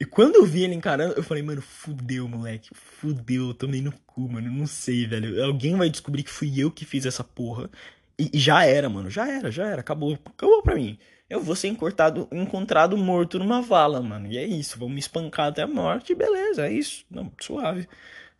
E 0.00 0.04
quando 0.04 0.36
eu 0.36 0.44
vi 0.44 0.64
ele 0.64 0.74
encarando, 0.74 1.14
eu 1.14 1.22
falei, 1.22 1.42
mano, 1.42 1.62
fudeu, 1.62 2.28
moleque. 2.28 2.70
Fudeu, 2.74 3.48
eu 3.48 3.54
tomei 3.54 3.80
no 3.80 3.92
cu, 4.06 4.28
mano. 4.28 4.50
Não 4.50 4.66
sei, 4.66 5.06
velho. 5.06 5.44
Alguém 5.44 5.76
vai 5.76 5.88
descobrir 5.88 6.22
que 6.22 6.30
fui 6.30 6.60
eu 6.60 6.70
que 6.70 6.84
fiz 6.84 7.06
essa 7.06 7.22
porra. 7.22 7.70
E, 8.18 8.30
e 8.32 8.38
já 8.38 8.64
era, 8.64 8.88
mano. 8.88 9.08
Já 9.08 9.28
era, 9.30 9.50
já 9.50 9.66
era. 9.66 9.80
Acabou. 9.80 10.18
Acabou 10.24 10.62
pra 10.62 10.74
mim. 10.74 10.98
Eu 11.30 11.40
vou 11.40 11.56
ser 11.56 11.68
encortado, 11.68 12.28
encontrado 12.32 12.96
morto 12.96 13.38
numa 13.38 13.62
vala, 13.62 14.00
mano. 14.02 14.26
E 14.26 14.36
é 14.36 14.44
isso. 14.44 14.78
Vão 14.78 14.88
me 14.88 14.98
espancar 14.98 15.48
até 15.48 15.62
a 15.62 15.66
morte. 15.66 16.14
Beleza, 16.14 16.66
é 16.66 16.72
isso. 16.72 17.04
Não, 17.10 17.32
suave. 17.40 17.88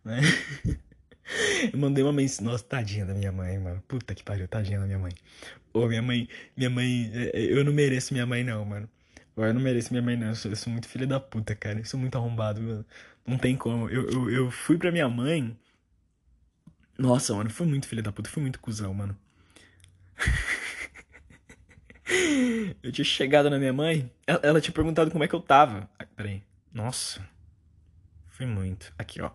Né? 0.03 0.21
Eu 1.73 1.79
mandei 1.79 2.03
uma 2.03 2.13
mensagem. 2.13 2.51
Nossa, 2.51 2.63
tadinha 2.63 3.05
da 3.05 3.13
minha 3.13 3.31
mãe, 3.31 3.57
mano. 3.57 3.81
Puta 3.87 4.13
que 4.13 4.23
pariu, 4.23 4.47
tadinha 4.47 4.79
da 4.79 4.85
minha 4.85 4.99
mãe. 4.99 5.11
Ô, 5.73 5.87
minha 5.87 6.01
mãe. 6.01 6.27
Minha 6.55 6.69
mãe. 6.69 7.11
É, 7.13 7.39
é, 7.39 7.41
eu 7.51 7.63
não 7.63 7.73
mereço 7.73 8.13
minha 8.13 8.25
mãe, 8.25 8.43
não, 8.43 8.63
mano. 8.65 8.89
Eu 9.37 9.53
não 9.53 9.61
mereço 9.61 9.91
minha 9.91 10.01
mãe, 10.01 10.15
não. 10.15 10.27
Eu 10.27 10.35
sou, 10.35 10.51
eu 10.51 10.55
sou 10.55 10.71
muito 10.71 10.87
filho 10.87 11.07
da 11.07 11.19
puta, 11.19 11.55
cara. 11.55 11.79
Eu 11.79 11.85
sou 11.85 11.99
muito 11.99 12.17
arrombado, 12.17 12.61
mano. 12.61 12.85
Não 13.25 13.37
tem 13.37 13.55
como. 13.55 13.89
Eu, 13.89 14.09
eu, 14.09 14.29
eu 14.29 14.51
fui 14.51 14.77
pra 14.77 14.91
minha 14.91 15.09
mãe. 15.09 15.57
Nossa, 16.97 17.33
mano, 17.33 17.49
foi 17.49 17.67
muito 17.67 17.87
filho 17.87 18.01
da 18.01 18.11
puta, 18.11 18.29
foi 18.29 18.41
muito 18.41 18.59
cuzão, 18.59 18.93
mano. 18.93 19.17
eu 22.81 22.91
tinha 22.91 23.03
chegado 23.03 23.49
na 23.49 23.59
minha 23.59 23.73
mãe, 23.73 24.09
ela, 24.25 24.39
ela, 24.43 24.61
tinha 24.61 24.73
perguntado 24.73 25.11
como 25.11 25.23
é 25.23 25.27
que 25.27 25.35
eu 25.35 25.41
tava. 25.41 25.89
Peraí. 26.15 26.41
Nossa. 26.73 27.21
Foi 28.29 28.45
muito. 28.45 28.93
Aqui, 28.97 29.21
ó. 29.21 29.31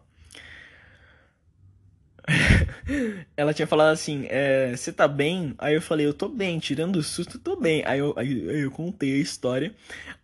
ela 3.37 3.55
tinha 3.55 3.67
falado 3.67 3.93
assim, 3.93 4.27
é, 4.29 4.75
você 4.77 4.93
tá 4.93 5.09
bem? 5.09 5.55
Aí 5.59 5.75
eu 5.75 5.83
falei, 5.83 6.07
eu 6.07 6.15
tô 6.15 6.29
bem, 6.29 6.59
tirando 6.59 6.97
o 6.97 7.03
susto, 7.03 7.39
tô 7.39 7.57
bem. 7.57 7.83
Aí 7.87 7.99
eu, 7.99 8.15
aí, 8.17 8.49
aí 8.51 8.61
eu 8.61 8.71
contei 8.71 9.15
a 9.15 9.19
história. 9.19 9.75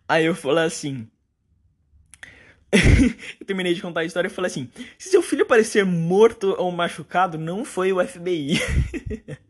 Aí 0.07 0.25
eu 0.25 0.35
falei 0.35 0.65
assim. 0.65 1.07
eu 3.39 3.45
terminei 3.45 3.73
de 3.73 3.81
contar 3.81 4.01
a 4.01 4.05
história 4.05 4.27
e 4.27 4.31
falei 4.31 4.51
assim: 4.51 4.69
se 4.97 5.09
seu 5.09 5.21
filho 5.21 5.45
parecer 5.45 5.85
morto 5.85 6.55
ou 6.57 6.71
machucado, 6.71 7.37
não 7.37 7.63
foi 7.63 7.93
o 7.93 8.05
FBI. 8.05 8.59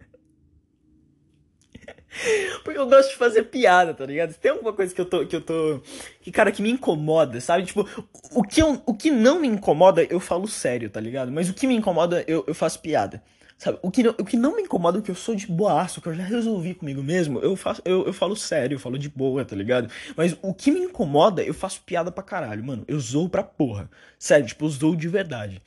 Porque 2.67 2.81
eu 2.81 2.85
gosto 2.85 3.11
de 3.11 3.15
fazer 3.15 3.43
piada, 3.43 3.93
tá 3.93 4.05
ligado? 4.05 4.33
Tem 4.33 4.51
alguma 4.51 4.73
coisa 4.73 4.93
que 4.93 4.99
eu 4.99 5.05
tô. 5.05 5.25
Que 5.25 5.37
eu 5.37 5.39
tô. 5.39 5.81
Que, 6.19 6.29
cara, 6.29 6.51
que 6.51 6.61
me 6.61 6.69
incomoda, 6.69 7.39
sabe? 7.39 7.63
Tipo, 7.63 7.87
o 8.33 8.43
que, 8.43 8.61
eu, 8.61 8.81
o 8.85 8.93
que 8.93 9.09
não 9.09 9.39
me 9.39 9.47
incomoda, 9.47 10.03
eu 10.03 10.19
falo 10.19 10.49
sério, 10.49 10.89
tá 10.89 10.99
ligado? 10.99 11.31
Mas 11.31 11.49
o 11.49 11.53
que 11.53 11.65
me 11.65 11.73
incomoda, 11.73 12.25
eu, 12.27 12.43
eu 12.45 12.53
faço 12.53 12.81
piada. 12.81 13.23
Sabe? 13.57 13.79
O 13.81 13.89
que, 13.89 14.03
não, 14.03 14.11
o 14.19 14.25
que 14.25 14.35
não 14.35 14.57
me 14.57 14.63
incomoda 14.63 14.99
é 14.99 15.01
que 15.01 15.09
eu 15.09 15.15
sou 15.15 15.33
de 15.33 15.47
boaço, 15.47 16.01
que 16.01 16.09
eu 16.09 16.13
já 16.13 16.23
resolvi 16.23 16.73
comigo 16.73 17.01
mesmo. 17.01 17.39
Eu, 17.39 17.55
faço, 17.55 17.81
eu, 17.85 18.05
eu 18.05 18.11
falo 18.11 18.35
sério, 18.35 18.75
eu 18.75 18.79
falo 18.79 18.99
de 18.99 19.07
boa, 19.07 19.45
tá 19.45 19.55
ligado? 19.55 19.89
Mas 20.17 20.37
o 20.41 20.53
que 20.53 20.69
me 20.69 20.81
incomoda, 20.81 21.41
eu 21.41 21.53
faço 21.53 21.81
piada 21.85 22.11
pra 22.11 22.21
caralho, 22.21 22.65
mano. 22.65 22.83
Eu 22.85 22.99
zoo 22.99 23.29
pra 23.29 23.43
porra. 23.43 23.89
Sério, 24.19 24.45
tipo, 24.45 24.65
eu 24.65 24.69
zoo 24.69 24.93
de 24.93 25.07
verdade. 25.07 25.61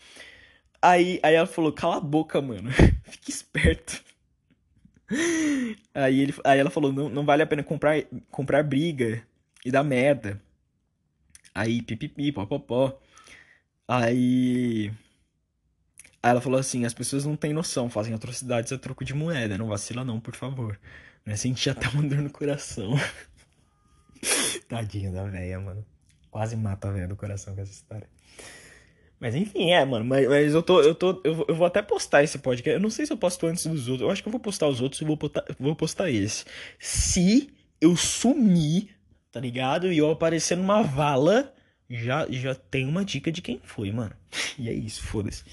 Aí, 0.83 1.19
aí 1.23 1.35
ela 1.35 1.47
falou, 1.47 1.73
cala 1.73 1.97
a 1.97 2.01
boca, 2.01 2.43
mano. 2.43 2.71
Fique 3.09 3.31
esperto. 3.31 4.03
Aí, 5.95 6.21
ele, 6.21 6.35
aí 6.45 6.59
ela 6.59 6.71
falou, 6.71 6.93
não, 6.93 7.09
não 7.09 7.25
vale 7.25 7.43
a 7.43 7.47
pena 7.47 7.63
comprar, 7.63 8.03
comprar 8.31 8.63
briga 8.63 9.23
e 9.65 9.71
dar 9.71 9.83
merda. 9.83 10.41
Aí, 11.55 11.83
pipipi, 11.83 12.33
popopó. 12.33 12.99
Aí... 13.89 14.93
Aí 16.23 16.31
ela 16.31 16.41
falou 16.41 16.61
assim, 16.61 16.85
as 16.85 16.93
pessoas 16.93 17.25
não 17.25 17.35
têm 17.35 17.53
noção, 17.53 17.89
fazem 17.89 18.13
atrocidades 18.15 18.73
a 18.73 18.79
troco 18.79 19.05
de 19.05 19.15
moeda, 19.15 19.57
não 19.57 19.69
vacila 19.69 20.05
não, 20.05 20.21
por 20.21 20.37
favor. 20.37 20.79
Né? 21.25 21.35
Senti 21.35 21.71
até 21.71 21.89
uma 21.89 22.03
dor 22.07 22.19
no 22.19 22.31
coração. 22.31 22.93
Tadinha 24.69 25.11
da 25.11 25.25
velha, 25.25 25.59
mano. 25.59 25.85
Quase 26.31 26.57
mata 26.57 26.89
a 26.89 26.93
velha 26.93 27.09
do 27.09 27.17
coração 27.17 27.55
com 27.55 27.63
essa 27.63 27.73
história. 27.73 28.09
Mas 29.21 29.35
enfim, 29.35 29.71
é, 29.71 29.85
mano. 29.85 30.05
Mas, 30.05 30.27
mas 30.27 30.55
eu 30.55 30.63
tô. 30.63 30.81
Eu 30.81 30.95
tô. 30.95 31.21
Eu, 31.23 31.45
eu, 31.47 31.55
vou 31.55 31.67
até 31.67 31.83
postar 31.83 32.25
esse 32.25 32.39
podcast. 32.39 32.75
Eu 32.75 32.81
não 32.81 32.89
sei 32.89 33.05
se 33.05 33.13
eu 33.13 33.19
posto 33.19 33.47
antes 33.47 33.67
dos 33.67 33.87
outros. 33.87 34.07
Eu 34.07 34.11
acho 34.11 34.23
que 34.23 34.29
eu 34.29 34.33
vou 34.33 34.41
postar 34.41 34.67
os 34.67 34.81
outros 34.81 35.01
e 35.03 35.05
vou 35.05 35.17
postar, 35.17 35.45
vou 35.59 35.77
postar 35.77 36.11
esse. 36.11 36.47
Se 36.79 37.51
eu 37.79 37.95
sumir, 37.97 38.97
tá 39.31 39.39
ligado? 39.39 39.93
E 39.93 39.99
eu 39.99 40.11
aparecer 40.11 40.57
numa 40.57 40.83
vala, 40.83 41.53
já, 41.89 42.27
já 42.31 42.55
tem 42.55 42.87
uma 42.87 43.05
dica 43.05 43.31
de 43.31 43.43
quem 43.43 43.61
foi, 43.63 43.93
mano. 43.93 44.13
E 44.59 44.69
é 44.69 44.73
isso, 44.73 45.03
foda-se. 45.03 45.45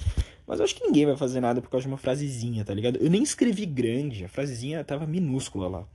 Mas 0.45 0.59
eu 0.59 0.65
acho 0.65 0.75
que 0.75 0.85
ninguém 0.85 1.05
vai 1.05 1.17
fazer 1.17 1.41
nada 1.41 1.61
por 1.61 1.69
causa 1.69 1.83
de 1.83 1.89
uma 1.89 1.97
frasezinha, 1.97 2.63
tá 2.63 2.73
ligado? 2.73 2.97
Eu 2.97 3.09
nem 3.09 3.21
escrevi 3.21 3.65
grande, 3.65 4.23
a 4.23 4.29
frasezinha 4.29 4.81
tava 4.81 5.05
minúscula 5.05 5.67
lá. 5.67 5.87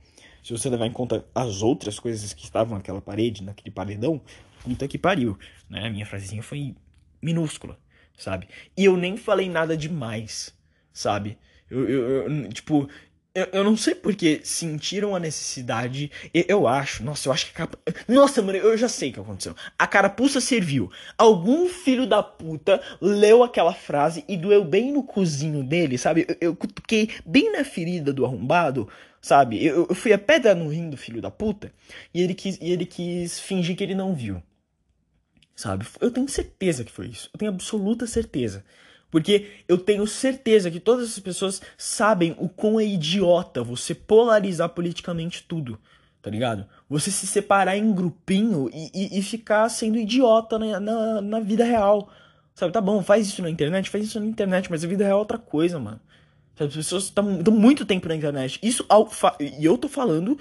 Se 0.43 0.51
você 0.51 0.69
levar 0.69 0.85
em 0.85 0.91
conta 0.91 1.25
as 1.33 1.63
outras 1.63 1.97
coisas 1.97 2.33
que 2.33 2.43
estavam 2.43 2.77
naquela 2.77 3.01
parede, 3.01 3.43
naquele 3.43 3.71
paredão, 3.71 4.21
puta 4.63 4.87
que 4.87 4.97
pariu, 4.97 5.37
né? 5.69 5.87
A 5.87 5.89
minha 5.89 6.05
frasezinha 6.05 6.43
foi 6.43 6.75
minúscula, 7.23 7.79
sabe? 8.17 8.47
E 8.77 8.85
eu 8.85 8.97
nem 8.97 9.17
falei 9.17 9.49
nada 9.49 9.75
demais, 9.77 10.53
sabe? 10.91 11.37
Eu, 11.69 11.89
eu, 11.89 12.09
eu 12.29 12.49
tipo, 12.49 12.89
eu, 13.35 13.47
eu 13.51 13.63
não 13.63 13.75
sei 13.75 13.95
porque 13.95 14.41
sentiram 14.43 15.15
a 15.15 15.19
necessidade. 15.19 16.11
Eu, 16.31 16.45
eu, 16.47 16.67
acho, 16.67 17.03
nossa, 17.03 17.27
eu 17.27 17.33
acho 17.33 17.47
que 17.47 17.51
a 17.53 17.65
capa. 17.65 17.79
Nossa, 18.07 18.41
mano, 18.41 18.57
eu 18.59 18.77
já 18.77 18.87
sei 18.87 19.09
o 19.09 19.13
que 19.13 19.19
aconteceu. 19.19 19.55
A 19.77 19.87
carapuça 19.87 20.39
serviu. 20.39 20.91
Algum 21.17 21.67
filho 21.67 22.05
da 22.05 22.21
puta 22.21 22.81
leu 23.01 23.41
aquela 23.41 23.73
frase 23.73 24.23
e 24.27 24.37
doeu 24.37 24.63
bem 24.63 24.91
no 24.91 25.03
cozinho 25.03 25.63
dele, 25.63 25.97
sabe? 25.97 26.27
Eu, 26.29 26.37
eu 26.49 26.55
cutuquei 26.55 27.09
bem 27.25 27.51
na 27.51 27.63
ferida 27.63 28.13
do 28.13 28.23
arrombado, 28.23 28.87
sabe? 29.19 29.65
Eu, 29.65 29.87
eu 29.89 29.95
fui 29.95 30.13
a 30.13 30.19
pedra 30.19 30.53
no 30.53 30.69
rim 30.69 30.89
do 30.89 30.97
filho 30.97 31.21
da 31.21 31.31
puta 31.31 31.73
e 32.13 32.21
ele 32.21 32.35
quis, 32.35 32.59
e 32.61 32.71
ele 32.71 32.85
quis 32.85 33.39
fingir 33.39 33.75
que 33.75 33.83
ele 33.83 33.95
não 33.95 34.13
viu 34.13 34.43
sabe? 35.55 35.85
Eu 35.99 36.11
tenho 36.11 36.27
certeza 36.27 36.83
que 36.83 36.91
foi 36.91 37.07
isso. 37.07 37.29
Eu 37.33 37.37
tenho 37.37 37.51
absoluta 37.51 38.07
certeza. 38.07 38.63
Porque 39.13 39.51
eu 39.67 39.77
tenho 39.77 40.07
certeza 40.07 40.71
que 40.71 40.79
todas 40.79 41.11
as 41.11 41.19
pessoas 41.19 41.61
sabem 41.77 42.35
o 42.39 42.49
quão 42.49 42.79
é 42.79 42.83
idiota 42.83 43.63
você 43.63 43.93
polarizar 43.93 44.69
politicamente 44.69 45.43
tudo, 45.43 45.79
tá 46.19 46.31
ligado? 46.31 46.65
Você 46.89 47.11
se 47.11 47.27
separar 47.27 47.77
em 47.77 47.93
grupinho 47.93 48.71
e, 48.73 48.89
e, 48.91 49.19
e 49.19 49.21
ficar 49.21 49.69
sendo 49.69 49.99
idiota 49.99 50.57
na, 50.57 50.79
na, 50.79 51.21
na, 51.21 51.39
vida 51.39 51.63
real. 51.63 52.09
Sabe, 52.55 52.73
tá 52.73 52.81
bom, 52.81 53.03
faz 53.03 53.27
isso 53.27 53.43
na 53.43 53.51
internet, 53.51 53.87
faz 53.87 54.03
isso 54.03 54.19
na 54.19 54.25
internet, 54.25 54.67
mas 54.71 54.83
a 54.83 54.87
vida 54.87 55.03
real 55.03 55.17
é 55.17 55.19
outra 55.19 55.37
coisa, 55.37 55.77
mano. 55.77 56.01
Sabe, 56.55 56.69
as 56.69 56.75
pessoas 56.75 57.03
estão 57.03 57.23
muito 57.53 57.85
tempo 57.85 58.07
na 58.07 58.15
internet. 58.15 58.59
Isso, 58.63 58.83
e 59.39 59.63
eu 59.63 59.77
tô 59.77 59.87
falando 59.87 60.39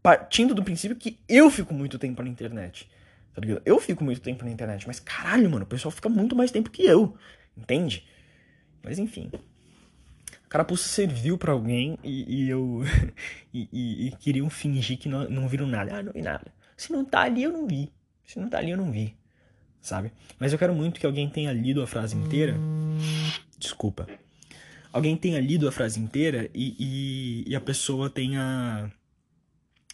partindo 0.00 0.54
do 0.54 0.62
princípio 0.62 0.96
que 0.96 1.18
eu 1.28 1.50
fico 1.50 1.74
muito 1.74 1.98
tempo 1.98 2.22
na 2.22 2.28
internet. 2.28 2.88
Tá 3.36 3.42
ligado? 3.42 3.60
Eu 3.66 3.78
fico 3.78 4.02
muito 4.02 4.22
tempo 4.22 4.42
na 4.46 4.50
internet, 4.50 4.86
mas 4.86 4.98
caralho, 4.98 5.50
mano, 5.50 5.64
o 5.64 5.68
pessoal 5.68 5.92
fica 5.92 6.08
muito 6.08 6.34
mais 6.34 6.50
tempo 6.50 6.70
que 6.70 6.82
eu. 6.82 7.18
Entende? 7.54 8.02
Mas 8.82 8.98
enfim. 8.98 9.30
A 10.42 10.48
carapuça 10.48 10.88
serviu 10.88 11.36
para 11.36 11.52
alguém 11.52 11.98
e, 12.02 12.44
e 12.44 12.48
eu. 12.48 12.80
e, 13.52 13.68
e, 13.70 14.06
e, 14.06 14.10
queriam 14.12 14.48
fingir 14.48 14.96
que 14.96 15.06
não, 15.06 15.28
não 15.28 15.48
viram 15.48 15.66
nada. 15.66 15.98
Ah, 15.98 16.02
não 16.02 16.14
vi 16.14 16.22
nada. 16.22 16.50
Se 16.78 16.90
não 16.90 17.04
tá 17.04 17.20
ali, 17.20 17.42
eu 17.42 17.52
não 17.52 17.66
vi. 17.66 17.92
Se 18.24 18.40
não 18.40 18.48
tá 18.48 18.56
ali, 18.56 18.70
eu 18.70 18.76
não 18.78 18.90
vi. 18.90 19.14
Sabe? 19.82 20.12
Mas 20.38 20.54
eu 20.54 20.58
quero 20.58 20.74
muito 20.74 20.98
que 20.98 21.04
alguém 21.04 21.28
tenha 21.28 21.52
lido 21.52 21.82
a 21.82 21.86
frase 21.86 22.16
inteira. 22.16 22.54
Desculpa. 23.58 24.08
Alguém 24.90 25.14
tenha 25.14 25.38
lido 25.42 25.68
a 25.68 25.72
frase 25.72 26.00
inteira 26.00 26.48
e, 26.54 26.74
e, 26.78 27.50
e 27.50 27.54
a 27.54 27.60
pessoa 27.60 28.08
tenha 28.08 28.90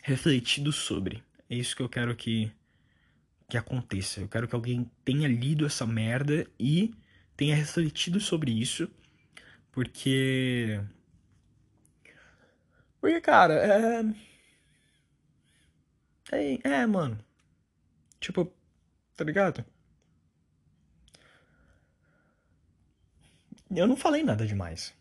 refletido 0.01 0.71
sobre. 0.71 1.25
É 1.51 1.57
isso 1.57 1.75
que 1.75 1.83
eu 1.83 1.89
quero 1.89 2.15
que 2.15 2.53
que 3.53 3.59
aconteça. 3.59 4.19
Eu 4.19 4.29
quero 4.29 4.49
que 4.49 4.55
alguém 4.55 4.91
tenha 5.05 5.29
lido 5.29 5.67
essa 5.67 5.87
merda 5.87 6.47
e 6.59 6.95
tenha 7.37 7.55
refletido 7.55 8.19
sobre 8.19 8.51
isso. 8.51 8.91
Porque. 9.71 10.81
Porque, 12.99 13.21
cara, 13.21 13.53
é. 16.33 16.55
É, 16.65 16.67
é 16.67 16.87
mano. 16.87 17.23
Tipo, 18.19 18.51
tá 19.15 19.23
ligado? 19.23 19.63
Eu 23.71 23.87
não 23.87 23.97
falei 23.99 24.23
nada 24.23 24.47
demais. 24.47 24.95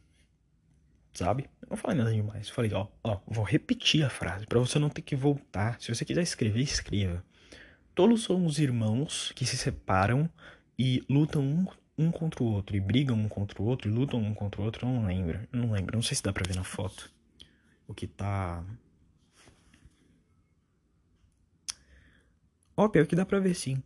Sabe? 1.14 1.50
Eu 1.62 1.70
não 1.70 1.78
falei 1.78 1.98
nada 1.98 2.12
demais. 2.14 2.50
Falei, 2.50 2.74
ó, 2.74 2.88
ó, 3.02 3.22
vou 3.26 3.46
repetir 3.46 4.04
a 4.04 4.10
frase 4.10 4.46
para 4.46 4.60
você 4.60 4.78
não 4.78 4.90
ter 4.90 5.04
que 5.04 5.16
voltar. 5.16 5.80
Se 5.80 5.94
você 5.94 6.04
quiser 6.04 6.24
escrever, 6.24 6.62
escreva. 6.62 7.24
Todos 8.02 8.24
somos 8.24 8.58
irmãos 8.58 9.32
que 9.36 9.46
se 9.46 9.56
separam 9.56 10.28
e 10.76 11.04
lutam 11.08 11.44
um, 11.44 11.68
um 11.96 12.12
contra 12.12 12.44
o 12.44 12.48
outro, 12.48 12.76
e 12.76 12.80
brigam 12.80 13.16
um 13.16 13.30
contra 13.30 13.62
o 13.62 13.66
outro, 13.68 13.88
e 13.88 13.94
lutam 13.94 14.20
um 14.20 14.34
contra 14.34 14.60
o 14.60 14.64
outro, 14.64 14.88
não 14.88 15.06
lembro. 15.06 15.48
Não 15.52 15.72
lembro, 15.72 15.98
não 15.98 16.02
sei 16.02 16.18
se 16.18 16.24
dá 16.24 16.34
pra 16.34 16.44
ver 16.44 16.56
na 16.56 16.64
foto. 16.64 17.14
O 17.88 17.94
que 17.94 18.08
tá. 18.08 18.66
Ó, 22.76 22.90
pior 22.90 23.06
que 23.06 23.16
dá 23.16 23.24
pra 23.24 23.40
ver 23.40 23.54
sim. 23.54 23.84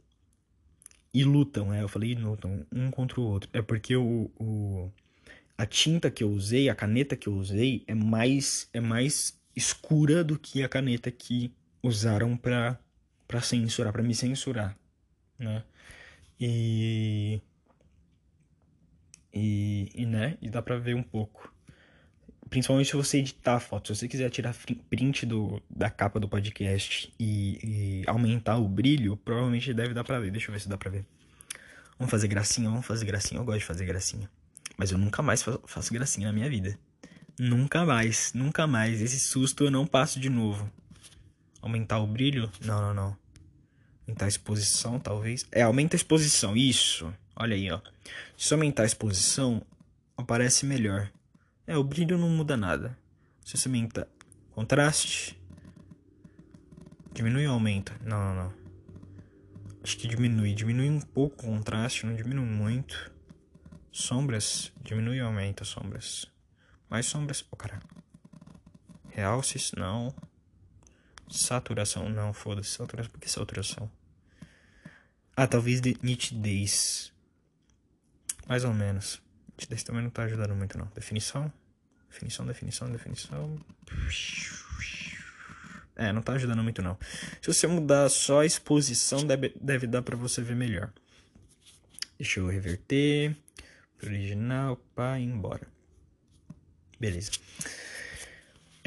E 1.14 1.26
lutam, 1.26 1.74
é, 1.74 1.84
eu 1.84 1.90
falei 1.90 2.16
lutam 2.16 2.66
um 2.72 2.90
contra 2.90 3.20
o 3.20 3.24
outro. 3.26 3.50
É 3.52 3.62
porque 3.62 3.98
o, 3.98 4.32
o, 4.40 4.90
a 5.58 5.66
tinta 5.66 6.10
que 6.10 6.24
eu 6.24 6.30
usei, 6.30 6.70
a 6.70 6.74
caneta 6.74 7.18
que 7.18 7.28
eu 7.28 7.34
usei, 7.34 7.84
é 7.86 7.94
mais, 7.94 8.70
é 8.72 8.80
mais 8.80 9.38
escura 9.54 10.24
do 10.24 10.40
que 10.40 10.64
a 10.64 10.70
caneta 10.70 11.12
que 11.12 11.54
usaram 11.84 12.38
pra 12.38 12.80
para 13.28 13.42
censurar, 13.42 13.92
para 13.92 14.04
me 14.04 14.14
censurar, 14.14 14.78
né? 15.38 15.64
E, 16.40 17.42
e, 19.34 19.92
e 19.94 20.06
né? 20.06 20.38
E 20.42 20.50
dá 20.50 20.62
para 20.62 20.78
ver 20.78 20.96
um 20.96 21.04
pouco. 21.04 21.54
Principalmente 22.50 22.88
se 22.88 22.96
você 22.96 23.18
editar 23.18 23.56
a 23.56 23.60
foto. 23.60 23.88
Se 23.88 24.02
você 24.02 24.08
quiser 24.08 24.30
tirar 24.30 24.56
print 24.90 25.26
do, 25.26 25.62
da 25.70 25.90
capa 25.90 26.20
do 26.20 26.30
podcast 26.30 27.14
e, 27.20 28.04
e 28.04 28.04
aumentar 28.08 28.58
o 28.58 28.68
brilho, 28.68 29.18
provavelmente 29.18 29.74
deve 29.74 29.94
dar 29.94 30.04
pra 30.04 30.20
ver. 30.20 30.32
Deixa 30.32 30.50
eu 30.50 30.54
ver 30.54 30.60
se 30.60 30.70
dá 30.70 30.78
pra 30.78 30.92
ver. 30.92 31.06
Vamos 31.98 32.12
fazer 32.12 32.28
gracinha, 32.28 32.70
vamos 32.70 32.86
fazer 32.86 33.06
gracinha. 33.06 33.40
Eu 33.40 33.46
gosto 33.46 33.60
de 33.60 33.66
fazer 33.66 33.86
gracinha. 33.86 34.30
Mas 34.78 34.92
eu 34.92 34.98
nunca 34.98 35.22
mais 35.22 35.44
faço 35.66 35.94
gracinha 35.94 36.28
na 36.28 36.34
minha 36.34 36.50
vida. 36.50 36.78
Nunca 37.40 37.86
mais, 37.86 38.32
nunca 38.34 38.68
mais. 38.68 39.02
Esse 39.02 39.20
susto 39.20 39.64
eu 39.64 39.72
não 39.72 39.88
passo 39.88 40.20
de 40.20 40.30
novo. 40.30 40.70
Aumentar 41.66 41.98
o 41.98 42.06
brilho? 42.06 42.52
Não, 42.64 42.80
não, 42.80 42.94
não. 42.94 43.18
Aumentar 44.08 44.26
a 44.26 44.28
exposição, 44.28 45.00
talvez. 45.00 45.48
É, 45.52 45.64
aumenta 45.64 45.96
a 45.96 45.98
exposição. 45.98 46.56
Isso. 46.56 47.12
Olha 47.36 47.56
aí, 47.56 47.72
ó. 47.72 47.82
Se 48.38 48.54
aumentar 48.54 48.84
a 48.84 48.86
exposição, 48.86 49.66
aparece 50.16 50.64
melhor. 50.64 51.12
É, 51.66 51.76
o 51.76 51.84
brilho 51.84 52.20
não 52.20 52.30
muda 52.30 52.56
nada. 52.56 52.96
Se 53.44 53.58
você 53.58 53.68
aumenta 53.68 54.08
contraste, 54.52 55.42
diminui 57.12 57.48
ou 57.48 57.54
aumenta? 57.54 57.94
Não, 58.04 58.20
não, 58.20 58.44
não. 58.44 58.54
Acho 59.84 59.98
que 59.98 60.08
diminui. 60.08 60.54
Diminui 60.54 60.88
um 60.88 61.02
pouco 61.02 61.48
o 61.48 61.50
contraste, 61.50 62.06
não 62.06 62.16
diminui 62.16 62.46
muito. 62.46 63.12
Sombras, 63.92 64.72
diminui 64.84 65.20
ou 65.20 65.26
aumenta 65.30 65.66
sombras? 65.66 66.28
Mais 66.88 67.08
sombras. 67.08 67.44
Oh, 67.50 67.56
caralho. 67.56 67.82
Realces, 69.10 69.72
não. 69.72 70.14
Saturação, 71.30 72.10
não, 72.10 72.34
foda-se. 72.34 72.70
Saturação, 72.70 73.12
por 73.12 73.20
que 73.20 73.30
saturação? 73.30 73.90
Ah, 75.36 75.48
talvez 75.48 75.82
de 75.82 75.98
nitidez. 76.02 77.12
Mais 78.48 78.64
ou 78.64 78.74
menos. 78.74 79.22
Nitidez 79.52 79.84
também 79.84 80.04
não 80.04 80.10
tá 80.10 80.24
ajudando 80.24 80.56
muito, 80.56 80.78
não. 80.78 80.86
Definição. 80.96 81.52
Definição, 82.10 82.46
definição, 82.46 82.92
definição. 82.92 83.60
É, 85.96 86.12
não 86.14 86.22
tá 86.22 86.34
ajudando 86.34 86.64
muito, 86.64 86.82
não. 86.82 86.98
Se 87.42 87.54
você 87.54 87.68
mudar 87.68 88.10
só 88.10 88.42
a 88.42 88.46
exposição, 88.46 89.26
deve, 89.26 89.54
deve 89.60 89.88
dar 89.88 90.02
pra 90.02 90.16
você 90.16 90.42
ver 90.42 90.56
melhor. 90.56 90.94
Deixa 92.18 92.40
eu 92.40 92.48
reverter. 92.48 93.36
Original, 94.02 94.78
pá, 94.94 95.20
embora. 95.20 95.68
Beleza. 97.00 97.32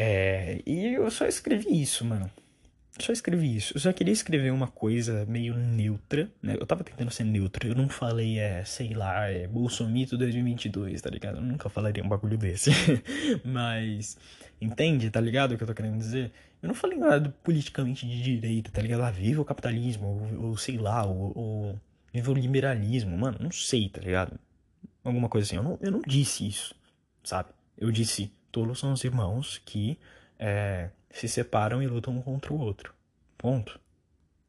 É, 0.01 0.63
e 0.65 0.95
eu 0.95 1.11
só 1.11 1.27
escrevi 1.27 1.83
isso, 1.83 2.05
mano. 2.05 2.31
Só 3.01 3.13
escrevi 3.13 3.57
isso. 3.57 3.77
Eu 3.77 3.81
só 3.81 3.93
queria 3.93 4.13
escrever 4.13 4.53
uma 4.53 4.69
coisa 4.69 5.27
meio 5.27 5.55
neutra, 5.57 6.31
né? 6.41 6.57
Eu 6.59 6.67
tava 6.67 6.85
tentando 6.85 7.11
ser 7.11 7.25
neutro. 7.25 7.67
Eu 7.67 7.75
não 7.75 7.89
falei, 7.89 8.39
é, 8.39 8.65
sei 8.65 8.95
lá, 8.95 9.29
é 9.29 9.47
Bolsomito 9.49 10.17
2022, 10.17 11.01
tá 11.01 11.11
ligado? 11.11 11.39
Eu 11.39 11.43
nunca 11.43 11.69
falaria 11.69 12.03
um 12.03 12.09
bagulho 12.09 12.39
desse. 12.39 12.71
Mas, 13.45 14.17
entende, 14.61 15.11
tá 15.11 15.21
ligado 15.21 15.53
o 15.53 15.57
que 15.57 15.63
eu 15.63 15.67
tô 15.69 15.75
querendo 15.75 15.99
dizer? 15.99 16.33
Eu 16.63 16.69
não 16.69 16.75
falei 16.75 16.99
nada 16.99 17.35
politicamente 17.43 18.07
de 18.07 18.23
direita, 18.23 18.71
tá 18.71 18.81
ligado? 18.83 19.03
Ah, 19.03 19.11
viva 19.11 19.43
o 19.43 19.45
capitalismo, 19.45 20.07
ou, 20.07 20.49
ou 20.49 20.57
sei 20.57 20.77
lá, 20.77 21.05
ou, 21.05 21.33
ou 21.37 21.81
viva 22.13 22.31
o 22.31 22.35
liberalismo. 22.35 23.17
Mano, 23.17 23.39
não 23.41 23.51
sei, 23.51 23.89
tá 23.89 24.01
ligado? 24.01 24.39
Alguma 25.05 25.29
coisa 25.29 25.47
assim. 25.47 25.57
Eu 25.57 25.63
não, 25.63 25.79
eu 25.81 25.91
não 25.91 26.03
disse 26.03 26.47
isso, 26.47 26.75
sabe? 27.23 27.51
Eu 27.77 27.93
disse 27.93 28.33
Tolos 28.51 28.79
são 28.79 28.93
os 28.93 29.05
irmãos 29.05 29.59
que 29.65 29.99
é, 30.39 30.91
se 31.11 31.29
separam 31.29 31.83
e 31.83 31.87
lutam 31.87 32.17
um 32.17 32.23
contra 32.23 32.53
o 32.53 32.59
outro. 32.59 32.95
Ponto. 33.37 33.79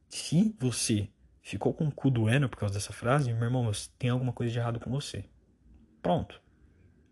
Se 0.07 0.55
você 0.59 1.07
ficou 1.41 1.73
com 1.73 1.87
o 1.87 1.91
cu 1.91 2.09
doendo 2.09 2.49
por 2.49 2.57
causa 2.57 2.75
dessa 2.75 2.93
frase, 2.93 3.33
meu 3.33 3.43
irmão, 3.43 3.71
tem 3.97 4.09
alguma 4.09 4.33
coisa 4.33 4.51
de 4.51 4.59
errado 4.59 4.79
com 4.79 4.89
você. 4.89 5.25
Pronto. 6.01 6.41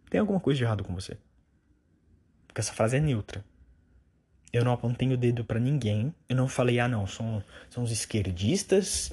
Tem 0.09 0.19
alguma 0.19 0.39
coisa 0.39 0.57
de 0.57 0.63
errado 0.63 0.83
com 0.83 0.93
você. 0.93 1.17
Porque 2.47 2.61
essa 2.61 2.73
frase 2.73 2.97
é 2.97 2.99
neutra. 2.99 3.43
Eu 4.51 4.63
não 4.63 4.71
apontei 4.71 5.11
o 5.13 5.17
dedo 5.17 5.43
para 5.43 5.59
ninguém. 5.59 6.13
Eu 6.29 6.35
não 6.35 6.47
falei, 6.47 6.79
ah, 6.79 6.88
não, 6.88 7.05
são, 7.05 7.43
são 7.69 7.83
os 7.83 7.91
esquerdistas 7.91 9.11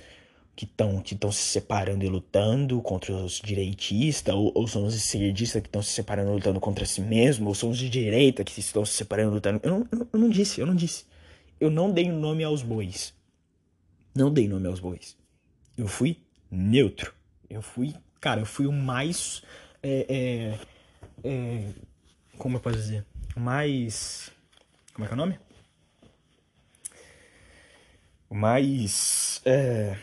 que 0.57 0.65
estão 0.65 1.01
que 1.01 1.17
se 1.33 1.43
separando 1.43 2.05
e 2.05 2.09
lutando 2.09 2.81
contra 2.81 3.13
os 3.13 3.41
direitistas, 3.41 4.35
ou, 4.35 4.53
ou 4.55 4.69
são 4.69 4.85
os 4.87 4.95
esquerdistas 4.95 5.61
que 5.61 5.69
estão 5.69 5.83
se 5.83 5.91
separando 5.91 6.31
e 6.31 6.35
lutando 6.35 6.61
contra 6.61 6.87
si 6.87 7.01
mesmo, 7.01 7.49
ou 7.49 7.55
são 7.55 7.71
os 7.71 7.79
de 7.79 7.89
direita 7.89 8.45
que 8.45 8.61
estão 8.61 8.85
se 8.85 8.93
separando 8.93 9.33
e 9.33 9.35
lutando. 9.35 9.61
Eu 9.63 9.71
não, 9.71 9.89
eu, 9.91 10.09
eu 10.13 10.19
não 10.19 10.29
disse, 10.29 10.61
eu 10.61 10.67
não 10.67 10.75
disse. 10.75 11.07
Eu 11.61 11.71
não 11.71 11.91
dei 11.91 12.11
nome 12.11 12.45
aos 12.45 12.63
bois. 12.63 13.15
Não 14.15 14.33
dei 14.33 14.47
nome 14.47 14.69
aos 14.69 14.79
bois. 14.79 15.17
Eu 15.77 15.89
fui 15.89 16.19
neutro. 16.51 17.13
Eu 17.51 17.61
fui, 17.61 17.95
cara, 18.21 18.41
eu 18.41 18.47
fui 18.47 18.67
o 18.67 18.73
mais. 18.73 19.43
É, 19.83 20.07
é, 20.09 21.29
é, 21.29 21.69
como 22.39 22.57
eu 22.57 22.61
posso 22.61 22.77
dizer? 22.77 23.05
O 23.37 23.41
mais. 23.41 24.31
Como 24.93 25.05
é 25.05 25.09
que 25.09 25.15
é 25.15 25.17
o 25.17 25.19
nome? 25.19 25.39
O 28.31 28.35
mais. 28.37 29.41
É, 29.45 29.97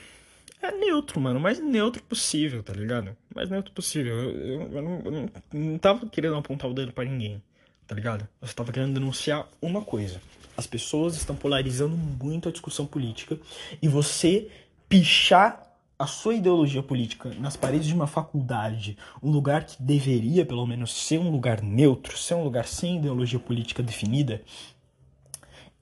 é 0.62 0.72
neutro, 0.72 1.20
mano. 1.20 1.40
Mais 1.40 1.60
neutro 1.60 2.04
possível, 2.04 2.62
tá 2.62 2.74
ligado? 2.74 3.16
Mais 3.34 3.50
neutro 3.50 3.72
possível. 3.74 4.14
Eu, 4.16 4.32
eu, 4.32 4.62
eu, 4.74 4.82
não, 4.82 5.02
eu, 5.04 5.12
não, 5.12 5.30
não, 5.54 5.78
tava 5.78 6.06
querendo 6.08 6.36
apontar 6.36 6.70
o 6.70 6.74
dedo 6.74 6.94
para 6.94 7.06
ninguém, 7.06 7.42
tá 7.88 7.96
ligado? 7.96 8.28
Eu 8.42 8.48
só 8.48 8.54
tava 8.54 8.72
querendo 8.72 8.94
denunciar 8.94 9.48
uma 9.62 9.82
coisa. 9.82 10.22
As 10.56 10.68
pessoas 10.68 11.16
estão 11.16 11.36
polarizando 11.36 11.96
muito 11.96 12.48
a 12.48 12.52
discussão 12.52 12.86
política 12.86 13.40
e 13.82 13.88
você 13.88 14.50
pichar 14.88 15.68
a 15.98 16.08
sua 16.08 16.36
ideologia 16.36 16.82
política 16.82 17.30
nas 17.40 17.56
paredes 17.56 17.88
de 17.88 17.94
uma 17.94 18.08
faculdade, 18.08 18.98
um 19.22 19.30
lugar 19.30 19.66
que 19.66 19.82
deveria, 19.82 20.46
pelo 20.46 20.66
menos, 20.66 20.92
ser 20.92 21.20
um 21.20 21.30
lugar 21.32 21.62
neutro, 21.62 22.18
ser 22.18 22.34
um 22.34 22.44
lugar 22.44 22.66
sem 22.66 22.98
ideologia 22.98 23.40
política 23.40 23.84
definida, 23.84 24.42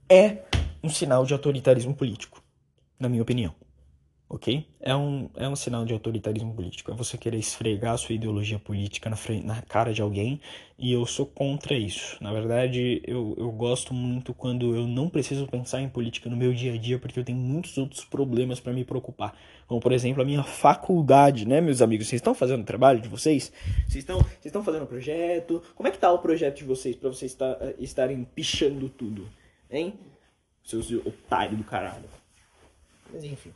é 0.09 0.43
um 0.83 0.89
sinal 0.89 1.25
de 1.25 1.33
autoritarismo 1.33 1.95
político, 1.95 2.43
na 2.99 3.07
minha 3.07 3.21
opinião 3.21 3.55
ok? 4.29 4.63
É 4.79 4.95
um, 4.95 5.27
é 5.35 5.49
um 5.49 5.55
sinal 5.55 5.83
de 5.83 5.91
autoritarismo 5.91 6.53
político. 6.53 6.91
É 6.91 6.93
você 6.93 7.17
querer 7.17 7.37
esfregar 7.37 7.95
a 7.95 7.97
sua 7.97 8.13
ideologia 8.13 8.59
política 8.59 9.09
na, 9.09 9.15
frente, 9.15 9.45
na 9.45 9.59
cara 9.63 9.91
de 9.91 10.03
alguém 10.03 10.39
e 10.77 10.93
eu 10.93 11.03
sou 11.05 11.25
contra 11.25 11.73
isso. 11.73 12.15
Na 12.21 12.31
verdade, 12.31 13.01
eu, 13.05 13.33
eu 13.37 13.51
gosto 13.51 13.91
muito 13.91 14.31
quando 14.33 14.75
eu 14.75 14.87
não 14.87 15.09
preciso 15.09 15.47
pensar 15.47 15.81
em 15.81 15.89
política 15.89 16.29
no 16.29 16.37
meu 16.37 16.53
dia 16.53 16.73
a 16.73 16.77
dia 16.77 16.99
porque 16.99 17.19
eu 17.19 17.23
tenho 17.23 17.39
muitos 17.39 17.75
outros 17.77 18.05
problemas 18.05 18.59
para 18.59 18.71
me 18.71 18.85
preocupar. 18.85 19.35
Como, 19.67 19.81
por 19.81 19.91
exemplo, 19.91 20.21
a 20.21 20.25
minha 20.25 20.43
faculdade, 20.43 21.47
né, 21.47 21.59
meus 21.59 21.81
amigos? 21.81 22.07
Vocês 22.07 22.19
estão 22.19 22.35
fazendo 22.35 22.61
o 22.61 22.65
trabalho 22.65 23.01
de 23.01 23.09
vocês? 23.09 23.51
Vocês 23.87 23.95
estão, 23.95 24.19
vocês 24.19 24.45
estão 24.45 24.63
fazendo 24.63 24.83
o 24.83 24.87
projeto? 24.87 25.63
Como 25.75 25.87
é 25.87 25.91
que 25.91 25.97
tá 25.97 26.11
o 26.11 26.19
projeto 26.19 26.57
de 26.57 26.65
vocês 26.65 26.95
para 26.95 27.09
vocês 27.09 27.31
estar, 27.31 27.57
eh, 27.59 27.75
estarem 27.79 28.23
pichando 28.23 28.89
tudo? 28.89 29.27
Hein? 29.71 29.95
Seus 30.63 30.91
otários 30.91 31.57
do 31.57 31.63
caralho. 31.63 32.05
Mas 33.11 33.23
enfim. 33.23 33.51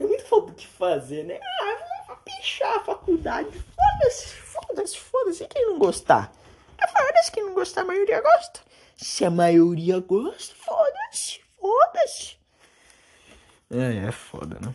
É 0.00 0.06
muito 0.06 0.24
falta 0.24 0.50
o 0.50 0.54
que 0.54 0.66
fazer, 0.66 1.22
né? 1.22 1.38
Ah, 1.40 2.06
vou 2.08 2.16
pichar 2.16 2.76
a 2.76 2.80
faculdade. 2.80 3.50
Foda-se, 3.50 4.26
foda-se, 4.34 4.98
foda-se. 4.98 5.46
Quem 5.46 5.66
não 5.66 5.78
gostar? 5.78 6.32
É 6.76 6.88
foda-se, 6.88 7.30
quem 7.30 7.44
não 7.44 7.54
gostar, 7.54 7.82
a 7.82 7.84
maioria 7.84 8.20
gosta. 8.20 8.60
Se 8.96 9.24
a 9.24 9.30
maioria 9.30 10.00
gosta, 10.00 10.54
foda-se, 10.56 11.40
foda-se. 11.60 12.36
É, 13.70 14.08
é 14.08 14.12
foda, 14.12 14.58
né? 14.60 14.74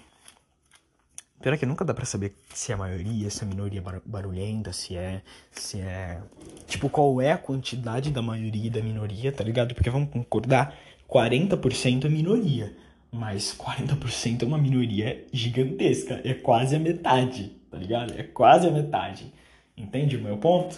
Pior 1.41 1.57
que 1.57 1.65
nunca 1.65 1.85
dá 1.85 1.93
pra 1.93 2.05
saber 2.05 2.35
se 2.53 2.71
é 2.71 2.75
a 2.75 2.77
maioria, 2.77 3.29
se 3.29 3.43
é 3.43 3.45
a 3.45 3.49
minoria 3.49 3.83
barulhenta, 4.05 4.73
se 4.73 4.95
é. 4.95 5.21
Se 5.51 5.79
é. 5.79 6.21
Tipo, 6.67 6.89
qual 6.89 7.21
é 7.21 7.31
a 7.31 7.37
quantidade 7.37 8.11
da 8.11 8.21
maioria 8.21 8.67
e 8.67 8.69
da 8.69 8.81
minoria, 8.81 9.31
tá 9.31 9.43
ligado? 9.43 9.75
Porque 9.75 9.89
vamos 9.89 10.09
concordar, 10.09 10.75
40% 11.07 12.05
é 12.05 12.09
minoria. 12.09 12.75
Mas 13.11 13.55
40% 13.57 14.43
é 14.43 14.45
uma 14.45 14.57
minoria 14.57 15.25
gigantesca. 15.31 16.21
É 16.23 16.33
quase 16.33 16.75
a 16.75 16.79
metade, 16.79 17.55
tá 17.71 17.77
ligado? 17.77 18.13
É 18.17 18.23
quase 18.23 18.67
a 18.67 18.71
metade. 18.71 19.33
Entende 19.75 20.17
o 20.17 20.21
meu 20.21 20.37
ponto? 20.37 20.77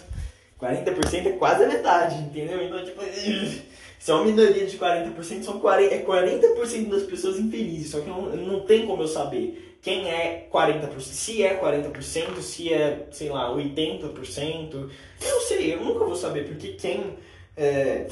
40% 0.60 1.26
é 1.26 1.32
quase 1.32 1.64
a 1.64 1.68
metade, 1.68 2.16
entendeu? 2.16 2.62
Então, 2.62 2.84
tipo, 2.84 3.00
se 3.98 4.10
é 4.10 4.14
uma 4.14 4.24
minoria 4.24 4.66
de 4.66 4.78
40%, 4.78 5.42
são 5.42 5.58
40, 5.58 5.94
é 5.94 6.04
40% 6.04 6.88
das 6.88 7.02
pessoas 7.04 7.38
infelizes. 7.38 7.90
Só 7.90 8.00
que 8.00 8.08
não, 8.08 8.22
não 8.36 8.60
tem 8.60 8.86
como 8.86 9.02
eu 9.02 9.08
saber 9.08 9.78
quem 9.82 10.10
é 10.10 10.46
40%, 10.52 11.00
se 11.00 11.42
é 11.42 11.58
40%, 11.58 12.40
se 12.40 12.72
é, 12.72 13.06
sei 13.10 13.30
lá, 13.30 13.50
80%. 13.54 14.72
Eu 14.74 14.90
não 15.22 15.40
sei, 15.40 15.74
eu 15.74 15.82
nunca 15.82 16.04
vou 16.04 16.16
saber, 16.16 16.46
porque 16.46 16.74
quem, 16.74 17.16
é, 17.56 18.06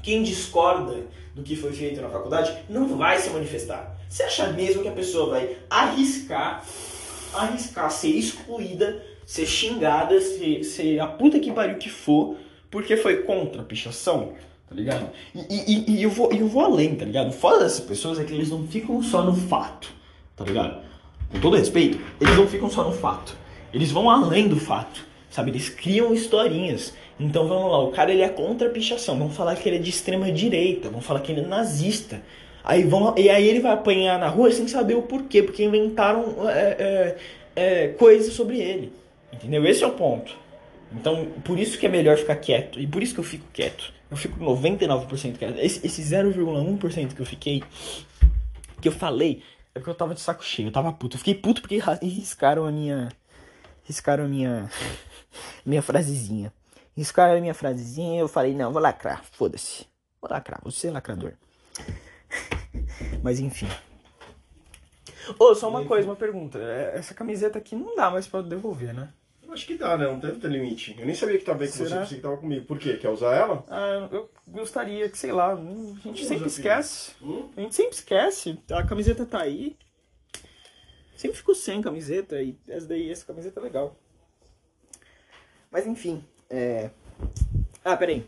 quem 0.00 0.22
discorda 0.22 1.06
do 1.34 1.42
que 1.42 1.56
foi 1.56 1.72
feito 1.72 2.00
na 2.00 2.08
faculdade, 2.08 2.56
não 2.68 2.96
vai 2.96 3.18
se 3.18 3.30
manifestar. 3.30 3.96
Você 4.08 4.22
acha 4.22 4.46
mesmo 4.52 4.82
que 4.82 4.88
a 4.88 4.92
pessoa 4.92 5.30
vai 5.30 5.56
arriscar, 5.68 6.64
arriscar 7.34 7.90
ser 7.90 8.10
excluída, 8.10 9.04
ser 9.26 9.46
xingada, 9.46 10.20
ser, 10.20 10.62
ser 10.62 11.00
a 11.00 11.06
puta 11.06 11.40
que 11.40 11.52
pariu 11.52 11.76
que 11.76 11.90
for, 11.90 12.36
porque 12.70 12.96
foi 12.96 13.22
contra 13.22 13.62
a 13.62 13.64
pichação? 13.64 14.34
Tá 14.68 14.74
ligado? 14.74 15.10
E, 15.34 15.40
e, 15.50 15.90
e 15.98 16.02
eu, 16.02 16.10
vou, 16.10 16.32
eu 16.32 16.46
vou 16.46 16.64
além, 16.64 16.94
tá 16.94 17.04
ligado? 17.04 17.32
Foda 17.32 17.64
dessas 17.64 17.80
pessoas 17.80 18.18
é 18.18 18.24
que 18.24 18.32
eles 18.32 18.50
não 18.50 18.66
ficam 18.66 19.02
só 19.02 19.22
no 19.22 19.34
fato, 19.34 19.92
tá 20.36 20.44
ligado? 20.44 20.82
Com 21.30 21.40
todo 21.40 21.56
respeito, 21.56 22.00
eles 22.20 22.36
não 22.36 22.46
ficam 22.46 22.70
só 22.70 22.84
no 22.84 22.92
fato. 22.92 23.36
Eles 23.72 23.90
vão 23.90 24.08
além 24.08 24.48
do 24.48 24.56
fato, 24.56 25.04
sabe? 25.30 25.50
Eles 25.50 25.68
criam 25.68 26.14
historinhas 26.14 26.94
então 27.18 27.46
vamos 27.46 27.70
lá, 27.70 27.78
o 27.78 27.92
cara 27.92 28.12
ele 28.12 28.22
é 28.22 28.28
contra 28.28 28.68
a 28.68 28.70
pichação. 28.70 29.18
Vamos 29.18 29.36
falar 29.36 29.54
que 29.56 29.68
ele 29.68 29.76
é 29.76 29.78
de 29.80 29.90
extrema 29.90 30.30
direita, 30.32 30.88
vamos 30.88 31.06
falar 31.06 31.20
que 31.20 31.30
ele 31.30 31.42
é 31.42 31.46
nazista. 31.46 32.20
Aí 32.62 32.82
vão, 32.82 33.14
e 33.16 33.28
aí 33.28 33.46
ele 33.46 33.60
vai 33.60 33.72
apanhar 33.72 34.18
na 34.18 34.28
rua 34.28 34.50
sem 34.50 34.66
saber 34.66 34.94
o 34.94 35.02
porquê, 35.02 35.42
porque 35.42 35.64
inventaram 35.64 36.48
é, 36.48 36.58
é, 36.58 37.16
é, 37.54 37.88
coisas 37.88 38.32
sobre 38.32 38.58
ele. 38.58 38.92
Entendeu? 39.32 39.66
Esse 39.66 39.84
é 39.84 39.86
o 39.86 39.92
ponto. 39.92 40.34
Então, 40.92 41.26
por 41.44 41.58
isso 41.58 41.78
que 41.78 41.86
é 41.86 41.88
melhor 41.88 42.16
ficar 42.16 42.36
quieto. 42.36 42.80
E 42.80 42.86
por 42.86 43.02
isso 43.02 43.14
que 43.14 43.20
eu 43.20 43.24
fico 43.24 43.44
quieto. 43.52 43.92
Eu 44.10 44.16
fico 44.16 44.38
99% 44.42 45.36
quieto. 45.36 45.58
Esse, 45.58 45.86
esse 45.86 46.02
0,1% 46.02 47.14
que 47.14 47.20
eu 47.20 47.26
fiquei, 47.26 47.62
que 48.80 48.88
eu 48.88 48.92
falei, 48.92 49.42
é 49.74 49.78
porque 49.78 49.90
eu 49.90 49.94
tava 49.94 50.14
de 50.14 50.20
saco 50.20 50.44
cheio, 50.44 50.68
eu 50.68 50.72
tava 50.72 50.92
puto. 50.92 51.16
Eu 51.16 51.18
fiquei 51.18 51.34
puto 51.34 51.60
porque 51.60 51.80
riscaram 52.00 52.64
a 52.64 52.72
minha 52.72 53.08
riscaram 53.84 54.26
minha 54.28 54.70
minha 55.66 55.82
frasezinha. 55.82 56.52
Riscaram 56.96 57.36
a 57.36 57.40
minha 57.40 57.54
frasezinha 57.54 58.16
e 58.16 58.20
eu 58.20 58.28
falei, 58.28 58.54
não, 58.54 58.72
vou 58.72 58.80
lacrar, 58.80 59.24
foda-se. 59.24 59.86
Vou 60.20 60.30
lacrar, 60.30 60.60
vou 60.62 60.70
ser 60.70 60.90
lacrador. 60.90 61.32
Mas 63.22 63.40
enfim. 63.40 63.68
Ô, 65.38 65.46
oh, 65.46 65.54
só 65.54 65.68
uma 65.68 65.84
coisa, 65.84 66.08
uma 66.08 66.16
pergunta. 66.16 66.58
É, 66.58 66.92
essa 66.96 67.14
camiseta 67.14 67.58
aqui 67.58 67.74
não 67.74 67.96
dá 67.96 68.10
mais 68.10 68.26
pra 68.26 68.42
devolver, 68.42 68.94
né? 68.94 69.12
Eu 69.42 69.52
acho 69.52 69.66
que 69.66 69.76
dá, 69.76 69.96
né? 69.96 70.06
Não 70.06 70.18
deve 70.18 70.38
ter 70.38 70.48
limite. 70.48 70.96
Eu 70.98 71.06
nem 71.06 71.14
sabia 71.14 71.38
que 71.38 71.44
tava 71.44 71.58
bem 71.58 71.68
com 71.68 71.74
você, 71.74 71.96
pensei 71.96 72.16
que 72.16 72.22
tava 72.22 72.36
comigo. 72.36 72.66
Por 72.66 72.78
quê? 72.78 72.96
Quer 72.96 73.10
usar 73.10 73.34
ela? 73.34 73.64
Ah, 73.68 74.08
eu 74.10 74.30
gostaria 74.46 75.08
que, 75.08 75.18
sei 75.18 75.32
lá, 75.32 75.52
a 75.52 75.56
gente 76.02 76.24
sempre 76.24 76.46
esquece. 76.46 77.12
Hum? 77.22 77.50
A 77.56 77.60
gente 77.60 77.74
sempre 77.74 77.94
esquece. 77.94 78.58
A 78.70 78.82
camiseta 78.82 79.26
tá 79.26 79.40
aí. 79.40 79.76
Sempre 81.16 81.36
fico 81.36 81.54
sem 81.54 81.80
camiseta 81.80 82.42
e 82.42 82.58
essa 82.68 82.86
daí, 82.86 83.10
essa 83.10 83.24
camiseta 83.24 83.60
é 83.60 83.62
legal. 83.62 83.96
Mas 85.70 85.86
enfim, 85.86 86.24
é... 86.50 86.90
Ah, 87.84 87.96
peraí. 87.96 88.26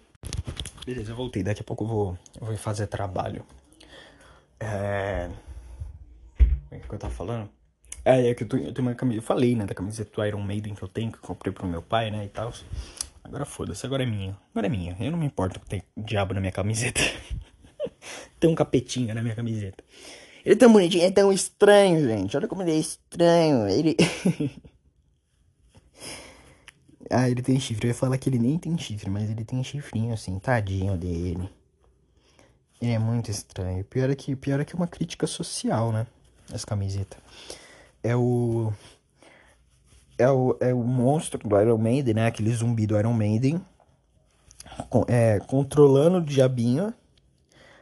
Beleza, 0.85 1.13
eu 1.13 1.17
voltei. 1.17 1.43
Daqui 1.43 1.63
a 1.63 1.65
pouco 1.65 1.85
eu 1.85 1.89
vou, 1.89 2.19
eu 2.41 2.47
vou 2.47 2.57
fazer 2.57 2.87
trabalho. 2.87 3.45
É... 4.61 5.31
O 6.71 6.89
que 6.89 6.95
eu 6.95 6.99
tava 6.99 7.13
falando? 7.13 7.49
É, 8.05 8.29
é 8.29 8.35
que 8.35 8.45
eu, 8.45 8.49
tô, 8.49 8.57
eu 8.57 8.73
tenho 8.73 8.87
uma 8.87 8.95
camiseta. 8.95 9.23
Eu 9.25 9.27
falei, 9.27 9.57
né, 9.57 9.67
da 9.67 9.75
camiseta 9.75 10.11
do 10.15 10.25
Iron 10.25 10.43
Maiden 10.43 10.75
que 10.75 10.83
eu 10.83 10.89
tenho, 10.89 11.11
que 11.11 11.19
eu 11.19 11.23
comprei 11.23 11.53
pro 11.53 11.67
meu 11.67 11.83
pai, 11.83 12.11
né, 12.11 12.25
e 12.25 12.29
tal. 12.29 12.53
Agora 13.25 13.45
foda-se, 13.45 13.85
agora 13.85 14.05
é 14.05 14.07
minha. 14.07 14.39
Agora 14.53 14.69
é 14.69 14.71
minha. 14.71 14.97
Eu 15.01 15.11
não 15.11 15.19
me 15.19 15.27
importo 15.27 15.59
que 15.59 15.67
tem 15.67 15.83
diabo 15.97 16.33
na 16.33 16.41
minha 16.41 16.53
camiseta. 16.53 17.01
tem 18.39 18.49
um 18.49 18.55
capetinho 18.55 19.13
na 19.13 19.23
minha 19.23 19.35
camiseta. 19.35 19.83
Ele 20.45 20.55
é 20.55 20.57
tão 20.57 20.73
bonitinho, 20.73 21.05
é 21.05 21.11
tão 21.11 21.33
estranho, 21.33 22.07
gente. 22.07 22.37
Olha 22.37 22.47
como 22.47 22.63
ele 22.63 22.71
é 22.71 22.77
estranho. 22.77 23.69
Ele. 23.69 23.97
ah, 27.11 27.29
ele 27.29 27.43
tem 27.43 27.59
chifre. 27.59 27.87
Eu 27.87 27.91
ia 27.91 27.95
falar 27.95 28.19
que 28.19 28.29
ele 28.29 28.39
nem 28.39 28.59
tem 28.59 28.77
chifre, 28.79 29.11
mas 29.11 29.31
ele 29.31 29.45
tem 29.45 29.63
chifrinho 29.63 30.13
assim, 30.13 30.39
tadinho 30.39 30.97
dele. 30.97 31.49
Ele 32.81 32.93
é 32.93 32.99
muito 32.99 33.31
estranho. 33.31 33.85
Pior 33.85 34.11
é 34.11 34.15
que, 34.15 34.37
pior 34.37 34.61
é 34.61 34.65
que 34.65 34.75
é 34.75 34.77
uma 34.77 34.87
crítica 34.87 35.27
social, 35.27 35.93
né? 35.93 36.07
Essa 36.53 36.67
camiseta. 36.67 37.17
É 38.03 38.15
o. 38.15 38.73
É 40.19 40.31
o, 40.31 40.57
é 40.61 40.73
o 40.73 40.83
monstro 40.83 41.47
do 41.47 41.61
Iron 41.61 41.79
Maiden, 41.79 42.15
né? 42.15 42.27
Aquele 42.27 42.55
zumbi 42.55 42.87
do 42.87 42.99
Iron 42.99 43.13
Maiden. 43.13 43.61
É, 45.09 45.41
controlando 45.41 46.19
o 46.19 46.25
diabinho. 46.25 46.93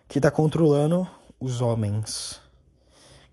Que 0.06 0.20
tá 0.20 0.30
controlando 0.30 1.08
os 1.40 1.60
homens 1.60 2.40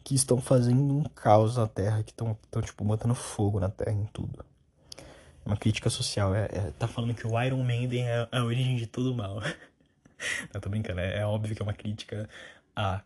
que 0.03 0.15
estão 0.15 0.41
fazendo 0.41 0.97
um 0.97 1.03
caos 1.03 1.57
na 1.57 1.67
Terra, 1.67 2.03
que 2.03 2.11
estão, 2.11 2.35
tipo, 2.61 2.83
botando 2.83 3.13
fogo 3.13 3.59
na 3.59 3.69
Terra 3.69 3.91
em 3.91 4.05
tudo. 4.11 4.43
Uma 5.45 5.57
crítica 5.57 5.89
social. 5.89 6.33
É, 6.35 6.45
é, 6.45 6.71
tá 6.77 6.87
falando 6.87 7.13
que 7.13 7.25
o 7.25 7.41
Iron 7.41 7.63
Maiden 7.63 8.07
é 8.07 8.27
a 8.31 8.43
origem 8.43 8.75
de 8.75 8.87
todo 8.87 9.13
mal. 9.13 9.41
Não, 10.53 10.61
tô 10.61 10.69
brincando. 10.69 10.99
É, 10.99 11.19
é, 11.19 11.25
óbvio 11.25 11.55
que 11.55 11.61
é 11.61 11.65
uma 11.65 11.73
crítica 11.73 12.29
a 12.75 13.01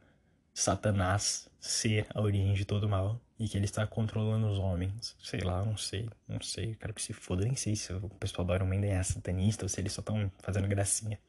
Satanás 0.54 1.50
ser 1.60 2.06
a 2.14 2.22
origem 2.22 2.54
de 2.54 2.66
todo 2.66 2.88
mal. 2.88 3.20
E 3.38 3.50
que 3.50 3.58
ele 3.58 3.66
está 3.66 3.86
controlando 3.86 4.48
os 4.48 4.58
homens. 4.58 5.14
Sei 5.22 5.42
lá, 5.42 5.64
não 5.66 5.76
sei. 5.76 6.10
Não 6.26 6.40
sei. 6.40 6.76
Quero 6.76 6.94
que 6.94 7.02
se 7.02 7.12
foda. 7.12 7.44
Nem 7.44 7.56
sei 7.56 7.76
se 7.76 7.92
o 7.92 8.10
pessoal 8.18 8.46
do 8.46 8.56
Iron 8.56 8.66
Maiden 8.66 8.92
é 8.92 9.04
satanista 9.04 9.66
ou 9.66 9.70
se 9.70 9.82
eles 9.82 9.92
só 9.92 10.00
estão 10.00 10.32
fazendo 10.40 10.68
gracinha. 10.70 11.20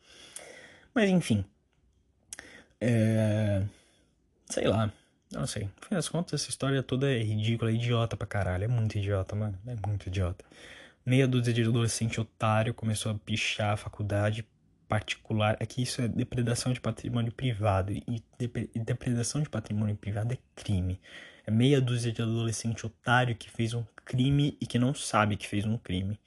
Mas 0.94 1.10
enfim. 1.10 1.44
É... 2.80 3.64
Sei 4.48 4.68
lá. 4.68 4.92
Não 5.32 5.46
sei. 5.46 5.64
No 5.64 5.88
fim 5.88 5.94
das 5.94 6.08
contas, 6.08 6.40
essa 6.40 6.50
história 6.50 6.82
toda 6.82 7.12
é 7.12 7.18
ridícula, 7.20 7.70
é 7.70 7.74
idiota 7.74 8.16
pra 8.16 8.26
caralho. 8.26 8.64
É 8.64 8.68
muito 8.68 8.96
idiota, 8.96 9.34
mano. 9.34 9.58
É 9.66 9.74
muito 9.86 10.06
idiota. 10.06 10.44
Meia 11.06 11.28
dúzia 11.28 11.52
de 11.52 11.62
adolescente 11.62 12.20
otário 12.20 12.74
começou 12.74 13.12
a 13.12 13.14
pichar 13.14 13.74
a 13.74 13.76
faculdade 13.76 14.44
particular. 14.88 15.56
É 15.60 15.64
que 15.64 15.80
isso 15.80 16.02
é 16.02 16.08
depredação 16.08 16.72
de 16.72 16.80
patrimônio 16.80 17.30
privado. 17.30 17.92
E 17.92 18.24
depredação 18.74 19.40
de 19.40 19.48
patrimônio 19.48 19.94
privado 19.94 20.34
é 20.34 20.38
crime. 20.56 21.00
É 21.46 21.50
meia 21.52 21.80
dúzia 21.80 22.10
de 22.10 22.20
adolescente 22.20 22.84
otário 22.84 23.36
que 23.36 23.48
fez 23.48 23.72
um 23.72 23.84
crime 24.04 24.58
e 24.60 24.66
que 24.66 24.80
não 24.80 24.92
sabe 24.92 25.36
que 25.36 25.46
fez 25.46 25.64
um 25.64 25.78
crime. 25.78 26.18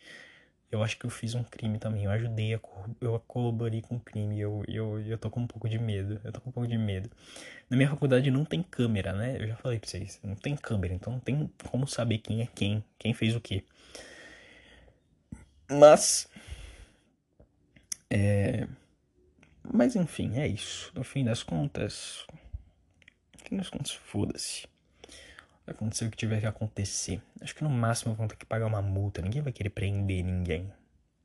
Eu 0.71 0.82
acho 0.82 0.97
que 0.97 1.05
eu 1.05 1.09
fiz 1.09 1.36
um 1.36 1.43
crime 1.43 1.77
também. 1.77 2.05
Eu 2.05 2.11
ajudei, 2.11 2.53
a 2.53 2.59
eu 3.01 3.19
colaborei 3.27 3.82
com 3.82 3.97
o 3.97 3.99
crime. 3.99 4.39
Eu, 4.39 4.63
eu, 4.65 5.01
eu 5.01 5.17
tô 5.17 5.30
com 5.30 5.41
um 5.41 5.47
pouco 5.47 5.67
de 5.67 5.77
medo. 5.77 6.21
Eu 6.23 6.32
tô 6.32 6.39
com 6.39 6.51
um 6.51 6.53
pouco 6.53 6.69
de 6.69 6.77
medo. 6.77 7.09
Na 7.69 7.75
minha 7.75 7.89
faculdade 7.89 8.32
não 8.32 8.45
tem 8.45 8.63
câmera, 8.63 9.11
né? 9.11 9.36
Eu 9.41 9.47
já 9.49 9.57
falei 9.57 9.77
pra 9.77 9.89
vocês. 9.89 10.21
Não 10.23 10.36
tem 10.36 10.55
câmera, 10.55 10.93
então 10.93 11.11
não 11.11 11.19
tem 11.19 11.51
como 11.69 11.86
saber 11.86 12.19
quem 12.19 12.43
é 12.43 12.47
quem, 12.55 12.82
quem 12.97 13.13
fez 13.13 13.36
o 13.36 13.41
quê. 13.41 13.65
Mas. 15.70 16.28
É. 18.09 18.67
Mas 19.72 19.95
enfim, 19.95 20.38
é 20.38 20.47
isso. 20.47 20.91
No 20.95 21.03
fim 21.03 21.24
das 21.24 21.43
contas. 21.43 22.26
No 23.34 23.45
fim 23.47 23.57
das 23.57 23.70
contas, 23.70 23.91
foda-se. 23.91 24.67
Vai 25.65 25.76
acontecer 25.76 26.05
o 26.05 26.11
que 26.11 26.17
tiver 26.17 26.39
que 26.39 26.47
acontecer. 26.47 27.22
Acho 27.39 27.55
que 27.55 27.63
no 27.63 27.70
máximo 27.70 28.15
vão 28.15 28.28
ter 28.28 28.36
que 28.36 28.45
pagar 28.45 28.65
uma 28.65 28.82
multa. 28.82 29.22
Ninguém 29.22 29.43
vai 29.43 29.53
querer 29.53 29.70
prender 29.70 30.24
ninguém. 30.24 30.74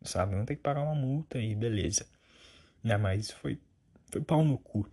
Sabe? 0.02 0.34
Vão 0.34 0.44
ter 0.44 0.56
que 0.56 0.62
pagar 0.62 0.82
uma 0.82 0.94
multa 0.94 1.38
e 1.38 1.54
beleza. 1.54 2.06
Né? 2.82 2.98
Mas 2.98 3.30
foi, 3.30 3.58
foi 4.10 4.20
pau 4.20 4.44
no 4.44 4.58
cu. 4.58 4.86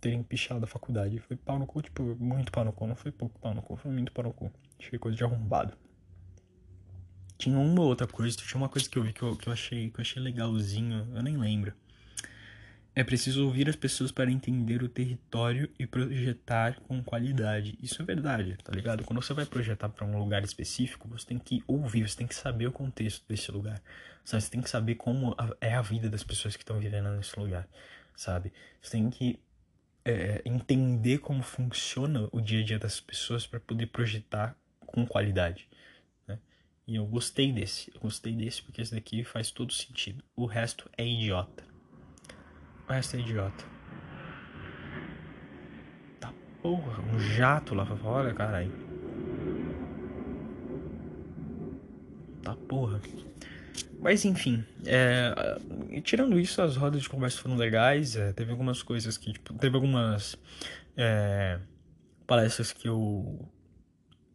Terem 0.00 0.22
pichado 0.24 0.64
a 0.64 0.68
faculdade. 0.68 1.20
Foi 1.20 1.36
pau 1.36 1.58
no 1.58 1.66
cu, 1.66 1.82
tipo, 1.82 2.02
muito 2.16 2.50
pau 2.50 2.64
no 2.64 2.72
cu. 2.72 2.86
Não 2.88 2.96
foi 2.96 3.12
pouco 3.12 3.38
pau 3.38 3.54
no 3.54 3.62
cu, 3.62 3.76
foi 3.76 3.92
muito 3.92 4.10
pau 4.10 4.24
no 4.24 4.32
cu. 4.32 4.50
Achei 4.80 4.98
coisa 4.98 5.16
de 5.16 5.22
arrombado. 5.22 5.76
Tinha 7.40 7.58
uma 7.58 7.80
outra 7.80 8.06
coisa, 8.06 8.36
tinha 8.36 8.58
uma 8.58 8.68
coisa 8.68 8.86
que 8.86 8.98
eu 8.98 9.02
vi 9.02 9.14
que 9.14 9.22
eu, 9.22 9.34
que 9.34 9.48
eu, 9.48 9.52
achei, 9.54 9.88
que 9.88 9.98
eu 9.98 10.02
achei 10.02 10.22
legalzinho, 10.22 11.08
eu 11.14 11.22
nem 11.22 11.38
lembro. 11.38 11.72
É 12.94 13.02
preciso 13.02 13.46
ouvir 13.46 13.66
as 13.66 13.76
pessoas 13.76 14.12
para 14.12 14.30
entender 14.30 14.82
o 14.82 14.88
território 14.90 15.70
e 15.78 15.86
projetar 15.86 16.78
com 16.80 17.02
qualidade. 17.02 17.78
Isso 17.80 18.02
é 18.02 18.04
verdade, 18.04 18.58
tá 18.62 18.70
ligado? 18.74 19.04
Quando 19.04 19.22
você 19.22 19.32
vai 19.32 19.46
projetar 19.46 19.88
para 19.88 20.04
um 20.04 20.18
lugar 20.18 20.44
específico, 20.44 21.08
você 21.08 21.24
tem 21.24 21.38
que 21.38 21.64
ouvir, 21.66 22.06
você 22.06 22.18
tem 22.18 22.26
que 22.26 22.34
saber 22.34 22.66
o 22.66 22.72
contexto 22.72 23.24
desse 23.26 23.50
lugar. 23.50 23.80
Sabe? 24.22 24.42
Você 24.42 24.50
tem 24.50 24.60
que 24.60 24.68
saber 24.68 24.96
como 24.96 25.34
é 25.62 25.74
a 25.74 25.80
vida 25.80 26.10
das 26.10 26.22
pessoas 26.22 26.56
que 26.56 26.62
estão 26.62 26.78
vivendo 26.78 27.08
nesse 27.12 27.40
lugar, 27.40 27.66
sabe? 28.14 28.52
Você 28.82 28.90
tem 28.90 29.08
que 29.08 29.40
é, 30.04 30.42
entender 30.44 31.18
como 31.20 31.42
funciona 31.42 32.28
o 32.32 32.38
dia 32.38 32.60
a 32.60 32.64
dia 32.64 32.78
das 32.78 33.00
pessoas 33.00 33.46
para 33.46 33.60
poder 33.60 33.86
projetar 33.86 34.54
com 34.84 35.06
qualidade. 35.06 35.66
E 36.90 36.96
eu 36.96 37.06
gostei 37.06 37.52
desse, 37.52 37.88
eu 37.94 38.00
gostei 38.00 38.34
desse 38.34 38.60
porque 38.64 38.82
esse 38.82 38.92
daqui 38.92 39.22
faz 39.22 39.52
todo 39.52 39.72
sentido. 39.72 40.24
O 40.34 40.44
resto 40.44 40.90
é 40.98 41.06
idiota. 41.06 41.62
O 42.88 42.92
resto 42.92 43.14
é 43.14 43.20
idiota. 43.20 43.64
Tá 46.18 46.34
porra, 46.60 47.00
um 47.00 47.20
jato 47.20 47.76
lá 47.76 47.86
fora, 47.86 48.34
caralho. 48.34 48.72
Tá 52.42 52.56
porra. 52.56 53.00
Mas 54.00 54.24
enfim, 54.24 54.64
é, 54.84 55.32
tirando 56.02 56.40
isso, 56.40 56.60
as 56.60 56.74
rodas 56.74 57.02
de 57.02 57.08
conversa 57.08 57.38
foram 57.38 57.54
legais. 57.54 58.16
É, 58.16 58.32
teve 58.32 58.50
algumas 58.50 58.82
coisas 58.82 59.16
que, 59.16 59.32
tipo, 59.32 59.54
teve 59.54 59.76
algumas 59.76 60.34
é, 60.96 61.60
palestras 62.26 62.72
que 62.72 62.88
eu. 62.88 63.48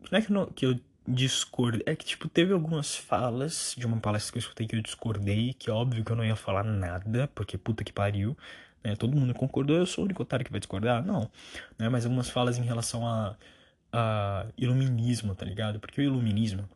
Não 0.09 0.17
é 0.17 0.21
que, 0.21 0.31
não, 0.31 0.45
que 0.45 0.65
eu 0.65 0.79
discordei. 1.07 1.83
É 1.85 1.95
que, 1.95 2.05
tipo, 2.05 2.27
teve 2.27 2.53
algumas 2.53 2.95
falas 2.95 3.75
de 3.77 3.85
uma 3.85 3.97
palestra 3.97 4.31
que 4.33 4.37
eu 4.37 4.41
escutei 4.41 4.67
que 4.67 4.75
eu 4.75 4.81
discordei, 4.81 5.53
que 5.53 5.69
é 5.69 5.73
óbvio 5.73 6.03
que 6.03 6.11
eu 6.11 6.15
não 6.15 6.25
ia 6.25 6.35
falar 6.35 6.63
nada, 6.63 7.29
porque 7.33 7.57
puta 7.57 7.83
que 7.83 7.93
pariu. 7.93 8.37
Né? 8.83 8.95
Todo 8.95 9.15
mundo 9.15 9.33
concordou, 9.33 9.77
eu 9.77 9.85
sou 9.85 10.03
o 10.03 10.05
único 10.05 10.23
otário 10.23 10.45
que 10.45 10.51
vai 10.51 10.59
discordar? 10.59 11.03
Não. 11.05 11.29
Né? 11.77 11.89
Mas 11.89 12.05
algumas 12.05 12.29
falas 12.29 12.57
em 12.57 12.63
relação 12.63 13.07
a, 13.07 13.35
a 13.91 14.45
iluminismo, 14.57 15.35
tá 15.35 15.45
ligado? 15.45 15.79
Porque 15.79 16.01
o 16.01 16.03
iluminismo. 16.03 16.69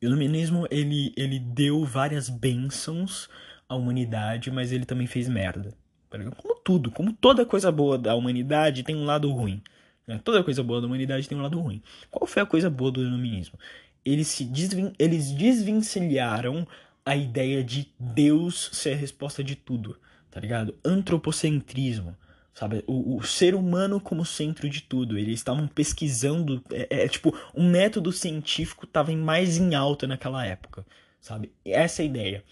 O 0.00 0.04
iluminismo, 0.04 0.66
ele, 0.70 1.12
ele 1.16 1.38
deu 1.38 1.84
várias 1.84 2.28
bênçãos 2.28 3.28
à 3.68 3.74
humanidade, 3.74 4.50
mas 4.50 4.72
ele 4.72 4.84
também 4.84 5.06
fez 5.06 5.28
merda. 5.28 5.74
Tá 6.10 6.18
como 6.36 6.54
tudo, 6.56 6.90
como 6.90 7.12
toda 7.12 7.44
coisa 7.44 7.72
boa 7.72 7.98
da 7.98 8.14
humanidade 8.14 8.84
tem 8.84 8.94
um 8.94 9.04
lado 9.04 9.30
ruim. 9.32 9.60
Né? 10.06 10.20
Toda 10.22 10.44
coisa 10.44 10.62
boa 10.62 10.80
da 10.80 10.86
humanidade 10.86 11.28
tem 11.28 11.36
um 11.36 11.42
lado 11.42 11.60
ruim. 11.60 11.82
Qual 12.10 12.26
foi 12.26 12.42
a 12.42 12.46
coisa 12.46 12.68
boa 12.68 12.90
do 12.90 13.02
iluminismo? 13.02 13.58
Eles, 14.04 14.28
se 14.28 14.44
desvin 14.44 14.92
eles 14.98 15.30
desvencilharam 15.30 16.66
a 17.04 17.16
ideia 17.16 17.62
de 17.62 17.92
Deus 17.98 18.70
ser 18.72 18.92
a 18.92 18.96
resposta 18.96 19.42
de 19.42 19.54
tudo, 19.56 19.98
tá 20.30 20.40
ligado? 20.40 20.74
Antropocentrismo, 20.84 22.16
sabe? 22.52 22.82
O, 22.86 23.16
o 23.16 23.22
ser 23.22 23.54
humano 23.54 24.00
como 24.00 24.24
centro 24.24 24.68
de 24.68 24.82
tudo. 24.82 25.18
Eles 25.18 25.34
estavam 25.34 25.66
pesquisando, 25.66 26.62
é, 26.70 27.04
é, 27.04 27.08
tipo, 27.08 27.36
um 27.54 27.68
método 27.68 28.12
científico 28.12 28.84
estava 28.84 29.12
mais 29.12 29.58
em 29.58 29.74
alta 29.74 30.06
naquela 30.06 30.44
época, 30.46 30.86
sabe? 31.20 31.52
Essa 31.64 32.02
é 32.02 32.04
a 32.04 32.06
ideia. 32.06 32.44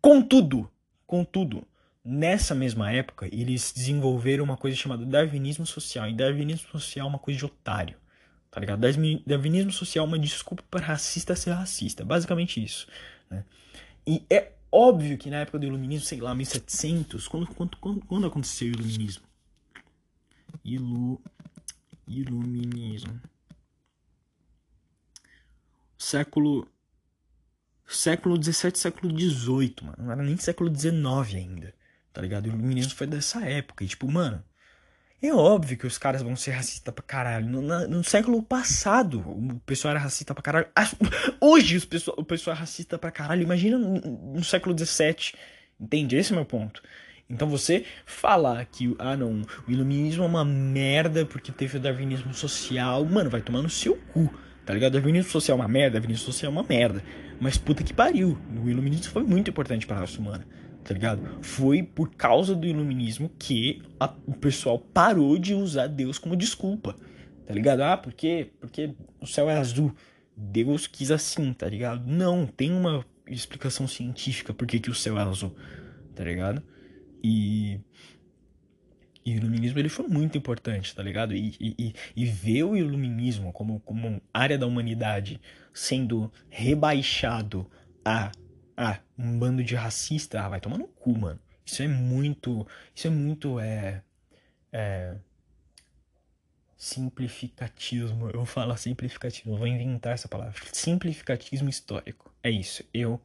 Contudo, 0.00 0.70
contudo, 1.06 1.66
Nessa 2.08 2.54
mesma 2.54 2.92
época, 2.92 3.26
eles 3.32 3.72
desenvolveram 3.72 4.44
uma 4.44 4.56
coisa 4.56 4.76
chamada 4.76 5.04
darwinismo 5.04 5.66
social. 5.66 6.08
E 6.08 6.14
darwinismo 6.14 6.68
social 6.78 7.04
é 7.04 7.10
uma 7.10 7.18
coisa 7.18 7.36
de 7.36 7.44
otário, 7.44 7.96
tá 8.48 8.60
ligado? 8.60 8.80
Darwinismo 9.26 9.72
social 9.72 10.04
é 10.04 10.08
uma 10.08 10.18
desculpa 10.18 10.62
para 10.70 10.86
racista 10.86 11.34
ser 11.34 11.50
racista, 11.50 12.04
basicamente 12.04 12.62
isso, 12.62 12.86
né? 13.28 13.44
E 14.06 14.24
é 14.30 14.52
óbvio 14.70 15.18
que 15.18 15.28
na 15.28 15.38
época 15.38 15.58
do 15.58 15.66
iluminismo, 15.66 16.06
sei 16.06 16.20
lá, 16.20 16.32
1700, 16.32 17.26
quando, 17.26 17.48
quando, 17.48 17.76
quando, 17.78 18.00
quando 18.06 18.26
aconteceu 18.28 18.68
o 18.68 18.70
iluminismo? 18.70 19.24
Ilu, 20.64 21.20
iluminismo. 22.06 23.20
Século 25.98 26.68
século 27.84 28.38
17, 28.38 28.78
século 28.78 29.12
18, 29.12 29.84
mano. 29.84 29.96
Não 29.98 30.12
era 30.12 30.22
nem 30.22 30.36
século 30.36 30.70
19 30.70 31.36
ainda, 31.36 31.74
tá 32.16 32.22
ligado? 32.22 32.46
O 32.46 32.48
iluminismo 32.48 32.94
foi 32.94 33.06
dessa 33.06 33.44
época. 33.44 33.84
E, 33.84 33.86
tipo, 33.86 34.10
mano, 34.10 34.42
é 35.20 35.30
óbvio 35.34 35.76
que 35.76 35.86
os 35.86 35.98
caras 35.98 36.22
vão 36.22 36.34
ser 36.34 36.52
racistas 36.52 36.94
pra 36.94 37.04
caralho. 37.04 37.46
No, 37.46 37.60
no, 37.60 37.88
no 37.88 38.02
século 38.02 38.42
passado, 38.42 39.20
o 39.20 39.60
pessoal 39.66 39.90
era 39.90 40.00
racista 40.00 40.32
pra 40.32 40.42
caralho. 40.42 40.66
Hoje 41.38 41.76
os 41.76 41.84
pessoal, 41.84 42.16
o 42.18 42.24
pessoal 42.24 42.56
é 42.56 42.60
racista 42.60 42.96
pra 42.96 43.10
caralho. 43.10 43.42
Imagina 43.42 43.76
no, 43.76 44.00
no 44.32 44.42
século 44.42 44.74
17. 44.74 45.34
Entende? 45.78 46.16
Esse 46.16 46.32
é 46.32 46.32
o 46.32 46.36
meu 46.36 46.46
ponto. 46.46 46.82
Então 47.28 47.46
você 47.50 47.84
falar 48.06 48.64
que, 48.64 48.96
ah 48.98 49.14
não, 49.14 49.42
o 49.68 49.70
iluminismo 49.70 50.24
é 50.24 50.26
uma 50.26 50.44
merda 50.44 51.26
porque 51.26 51.52
teve 51.52 51.76
o 51.76 51.80
darwinismo 51.80 52.32
social, 52.32 53.04
mano, 53.04 53.28
vai 53.28 53.42
tomar 53.42 53.60
no 53.60 53.68
seu 53.68 53.96
cu, 54.14 54.32
tá 54.64 54.72
ligado? 54.72 54.94
O 54.94 54.96
darwinismo 54.96 55.30
social 55.30 55.58
é 55.58 55.60
uma 55.60 55.68
merda, 55.68 55.98
o 55.98 56.00
darwinismo 56.00 56.24
social 56.24 56.50
é 56.50 56.54
uma 56.54 56.62
merda. 56.62 57.02
Mas 57.38 57.58
puta 57.58 57.84
que 57.84 57.92
pariu, 57.92 58.38
o 58.64 58.70
iluminismo 58.70 59.12
foi 59.12 59.24
muito 59.24 59.50
importante 59.50 59.86
para 59.86 59.96
a 59.96 60.00
raça 60.00 60.18
humana, 60.18 60.46
tá 60.86 60.94
ligado? 60.94 61.42
Foi 61.42 61.82
por 61.82 62.14
causa 62.14 62.54
do 62.54 62.64
iluminismo 62.64 63.28
que 63.36 63.82
a, 63.98 64.14
o 64.24 64.34
pessoal 64.34 64.78
parou 64.78 65.36
de 65.36 65.52
usar 65.52 65.88
Deus 65.88 66.16
como 66.16 66.36
desculpa, 66.36 66.94
tá 67.44 67.52
ligado? 67.52 67.80
Ah, 67.80 67.96
por 67.96 68.12
quê? 68.12 68.52
Porque 68.60 68.94
o 69.20 69.26
céu 69.26 69.50
é 69.50 69.56
azul. 69.56 69.92
Deus 70.36 70.86
quis 70.86 71.10
assim, 71.10 71.52
tá 71.52 71.68
ligado? 71.68 72.06
Não, 72.06 72.46
tem 72.46 72.70
uma 72.70 73.04
explicação 73.26 73.88
científica 73.88 74.54
por 74.54 74.64
que, 74.64 74.78
que 74.78 74.88
o 74.90 74.94
céu 74.94 75.18
é 75.18 75.22
azul, 75.22 75.56
tá 76.14 76.22
ligado? 76.22 76.62
E, 77.20 77.80
e 79.24 79.32
o 79.32 79.36
iluminismo 79.38 79.80
ele 79.80 79.88
foi 79.88 80.06
muito 80.06 80.38
importante, 80.38 80.94
tá 80.94 81.02
ligado? 81.02 81.34
E, 81.34 81.56
e, 81.58 81.94
e 82.14 82.24
ver 82.26 82.62
o 82.62 82.76
iluminismo 82.76 83.52
como, 83.52 83.80
como 83.80 84.22
área 84.32 84.56
da 84.56 84.68
humanidade 84.68 85.40
sendo 85.74 86.30
rebaixado 86.48 87.68
a, 88.04 88.30
a 88.76 89.00
um 89.18 89.38
bando 89.38 89.64
de 89.64 89.74
racista, 89.74 90.40
ah, 90.40 90.48
vai 90.48 90.60
tomar 90.60 90.78
no 90.78 90.88
cu, 90.88 91.16
mano. 91.18 91.40
Isso 91.64 91.82
é 91.82 91.88
muito. 91.88 92.66
Isso 92.94 93.06
é 93.06 93.10
muito. 93.10 93.58
É, 93.58 94.02
é, 94.72 95.16
simplificatismo. 96.76 98.28
Eu 98.28 98.38
vou 98.38 98.46
falar 98.46 98.76
simplificatismo, 98.76 99.54
eu 99.54 99.58
vou 99.58 99.66
inventar 99.66 100.12
essa 100.14 100.28
palavra. 100.28 100.54
Simplificatismo 100.72 101.68
histórico. 101.68 102.32
É 102.42 102.50
isso. 102.50 102.84
Eu 102.92 103.20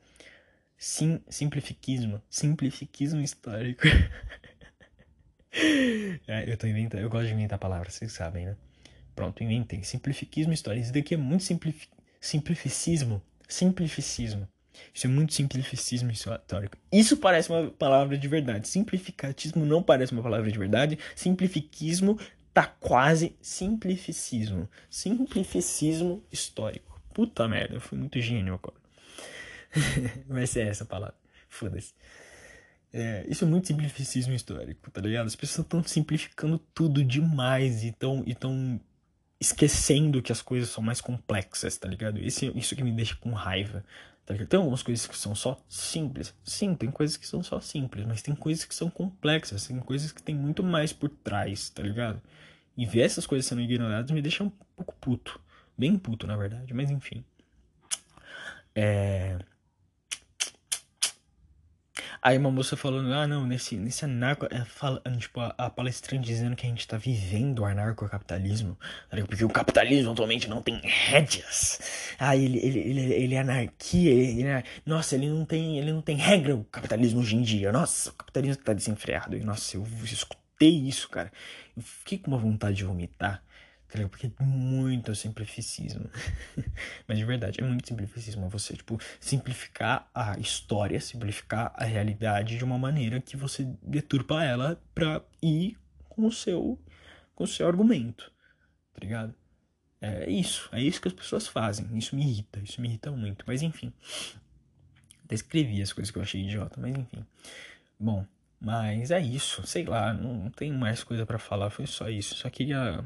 Sim, 0.81 1.21
simplifiquismo. 1.29 2.19
Simplifiquismo 2.27 3.21
histórico. 3.21 3.83
é, 6.27 6.51
eu 6.51 6.57
tô 6.57 6.65
inventando, 6.65 7.01
eu 7.01 7.09
gosto 7.09 7.27
de 7.27 7.33
inventar 7.33 7.59
palavras, 7.59 7.93
vocês 7.93 8.11
sabem, 8.11 8.47
né? 8.47 8.57
Pronto, 9.13 9.43
inventei. 9.43 9.83
Simplifiquismo 9.83 10.53
histórico. 10.53 10.83
Isso 10.85 10.91
daqui 10.91 11.13
é 11.13 11.17
muito 11.17 11.43
simplifi 11.43 11.87
simplificismo. 12.19 13.21
Simplificismo. 13.47 14.47
Isso 14.93 15.07
é 15.07 15.09
muito 15.09 15.33
simplificismo 15.33 16.11
histórico. 16.11 16.77
Isso 16.91 17.17
parece 17.17 17.49
uma 17.49 17.69
palavra 17.71 18.17
de 18.17 18.27
verdade. 18.27 18.67
Simplificatismo 18.67 19.65
não 19.65 19.81
parece 19.81 20.13
uma 20.13 20.23
palavra 20.23 20.51
de 20.51 20.57
verdade. 20.57 20.97
Simplifiquismo 21.15 22.19
tá 22.53 22.65
quase 22.65 23.35
simplificismo. 23.41 24.69
Simplificismo 24.89 26.23
histórico. 26.31 27.01
Puta 27.13 27.47
merda, 27.47 27.75
eu 27.75 27.81
fui 27.81 27.97
muito 27.97 28.19
gênio 28.19 28.53
agora. 28.53 28.79
Vai 30.27 30.47
ser 30.47 30.67
essa 30.67 30.85
palavra. 30.85 31.15
Foda-se. 31.47 31.93
É, 32.93 33.25
isso 33.27 33.45
é 33.45 33.47
muito 33.47 33.67
simplificismo 33.67 34.33
histórico, 34.33 34.91
tá 34.91 34.99
ligado? 34.99 35.27
As 35.27 35.35
pessoas 35.35 35.65
estão 35.65 35.81
simplificando 35.83 36.59
tudo 36.73 37.03
demais 37.03 37.83
e 37.83 37.87
estão 37.87 38.21
e 38.25 38.35
tão 38.35 38.79
esquecendo 39.39 40.21
que 40.21 40.31
as 40.31 40.41
coisas 40.41 40.69
são 40.69 40.83
mais 40.83 40.99
complexas, 41.01 41.77
tá 41.77 41.87
ligado? 41.87 42.19
Isso, 42.19 42.45
isso 42.55 42.75
que 42.75 42.83
me 42.83 42.91
deixa 42.91 43.15
com 43.15 43.31
raiva. 43.31 43.83
Tá? 44.25 44.35
Tem 44.35 44.57
algumas 44.57 44.83
coisas 44.83 45.05
que 45.07 45.17
são 45.17 45.33
só 45.35 45.59
simples. 45.67 46.33
Sim, 46.43 46.75
tem 46.75 46.91
coisas 46.91 47.17
que 47.17 47.27
são 47.27 47.43
só 47.43 47.59
simples, 47.59 48.05
mas 48.05 48.21
tem 48.21 48.35
coisas 48.35 48.65
que 48.65 48.75
são 48.75 48.89
complexas, 48.89 49.67
tem 49.67 49.79
coisas 49.79 50.11
que 50.11 50.21
tem 50.21 50.35
muito 50.35 50.63
mais 50.63 50.93
por 50.93 51.09
trás, 51.09 51.69
tá 51.69 51.83
ligado? 51.83 52.21
E 52.77 52.85
ver 52.85 53.01
essas 53.01 53.25
coisas 53.25 53.45
sendo 53.45 53.61
ignoradas 53.61 54.11
me 54.11 54.21
deixa 54.21 54.43
um 54.43 54.49
pouco 54.49 54.95
puto. 55.01 55.39
Bem 55.77 55.97
puto, 55.97 56.27
na 56.27 56.37
verdade, 56.37 56.73
mas 56.73 56.89
enfim. 56.89 57.23
É. 58.75 59.39
Aí 62.23 62.37
uma 62.37 62.51
moça 62.51 62.77
falando, 62.77 63.11
ah 63.13 63.25
não, 63.25 63.47
nesse, 63.47 63.77
nesse 63.77 64.05
anarco, 64.05 64.45
é, 64.51 64.63
fala, 64.63 65.01
tipo, 65.17 65.39
a, 65.39 65.55
a, 65.57 65.69
palestrante 65.71 66.23
dizendo 66.23 66.55
que 66.55 66.67
a 66.67 66.69
gente 66.69 66.87
tá 66.87 66.95
vivendo 66.95 67.59
o 67.59 67.65
anarcocapitalismo, 67.65 68.77
tá 69.09 69.17
porque 69.25 69.43
o 69.43 69.49
capitalismo 69.49 70.11
atualmente 70.11 70.47
não 70.47 70.61
tem 70.61 70.79
rédeas. 70.83 71.79
Ah, 72.19 72.37
ele, 72.37 72.59
ele, 72.59 72.79
ele, 72.79 73.13
ele 73.13 73.35
é 73.35 73.39
anarquia, 73.39 74.11
ele, 74.11 74.43
é, 74.43 74.63
nossa, 74.85 75.15
ele 75.15 75.29
não 75.29 75.45
tem, 75.45 75.79
ele 75.79 75.91
não 75.91 76.01
tem 76.03 76.15
regra 76.15 76.55
o 76.55 76.63
capitalismo 76.65 77.21
hoje 77.21 77.35
em 77.35 77.41
dia. 77.41 77.71
Nossa, 77.71 78.11
o 78.11 78.13
capitalismo 78.13 78.63
tá 78.63 78.73
desenfreado. 78.73 79.35
E 79.35 79.43
nossa, 79.43 79.77
eu, 79.77 79.81
eu 79.81 80.05
escutei 80.05 80.69
isso, 80.69 81.09
cara. 81.09 81.31
Eu 81.75 81.81
fiquei 81.81 82.19
com 82.19 82.29
uma 82.29 82.37
vontade 82.37 82.75
de 82.75 82.83
vomitar. 82.83 83.41
Tá 83.91 84.07
Porque 84.07 84.27
é 84.27 84.43
muito 84.43 85.13
simplificismo. 85.13 86.09
Mas 87.05 87.17
de 87.17 87.25
verdade, 87.25 87.59
é 87.59 87.63
muito 87.63 87.85
simplificismo. 87.85 88.45
É 88.45 88.49
você, 88.49 88.73
tipo, 88.73 88.97
simplificar 89.19 90.09
a 90.15 90.39
história, 90.39 90.99
simplificar 91.01 91.73
a 91.75 91.83
realidade 91.83 92.57
de 92.57 92.63
uma 92.63 92.77
maneira 92.77 93.19
que 93.19 93.35
você 93.35 93.65
deturpa 93.83 94.45
ela 94.45 94.81
pra 94.95 95.21
ir 95.43 95.77
com 96.07 96.25
o 96.25 96.31
seu, 96.31 96.79
com 97.35 97.43
o 97.43 97.47
seu 97.47 97.67
argumento. 97.67 98.31
Tá 98.93 98.99
ligado? 99.01 99.35
É 99.99 100.29
isso. 100.29 100.69
É 100.71 100.81
isso 100.81 101.01
que 101.01 101.09
as 101.09 101.13
pessoas 101.13 101.47
fazem. 101.47 101.85
Isso 101.97 102.15
me 102.15 102.21
irrita. 102.23 102.59
Isso 102.59 102.79
me 102.79 102.87
irrita 102.87 103.11
muito. 103.11 103.43
Mas 103.45 103.61
enfim. 103.61 103.91
Até 105.25 105.35
escrevi 105.35 105.81
as 105.81 105.91
coisas 105.91 106.09
que 106.09 106.17
eu 106.17 106.21
achei 106.21 106.41
idiota. 106.41 106.79
Mas 106.79 106.95
enfim. 106.95 107.25
Bom. 107.99 108.25
Mas 108.57 109.11
é 109.11 109.19
isso. 109.19 109.67
Sei 109.67 109.83
lá. 109.83 110.13
Não, 110.13 110.49
tenho 110.51 110.75
mais 110.75 111.03
coisa 111.03 111.25
para 111.25 111.37
falar. 111.37 111.69
Foi 111.69 111.85
só 111.85 112.09
isso. 112.09 112.35
Só 112.35 112.49
queria 112.49 113.03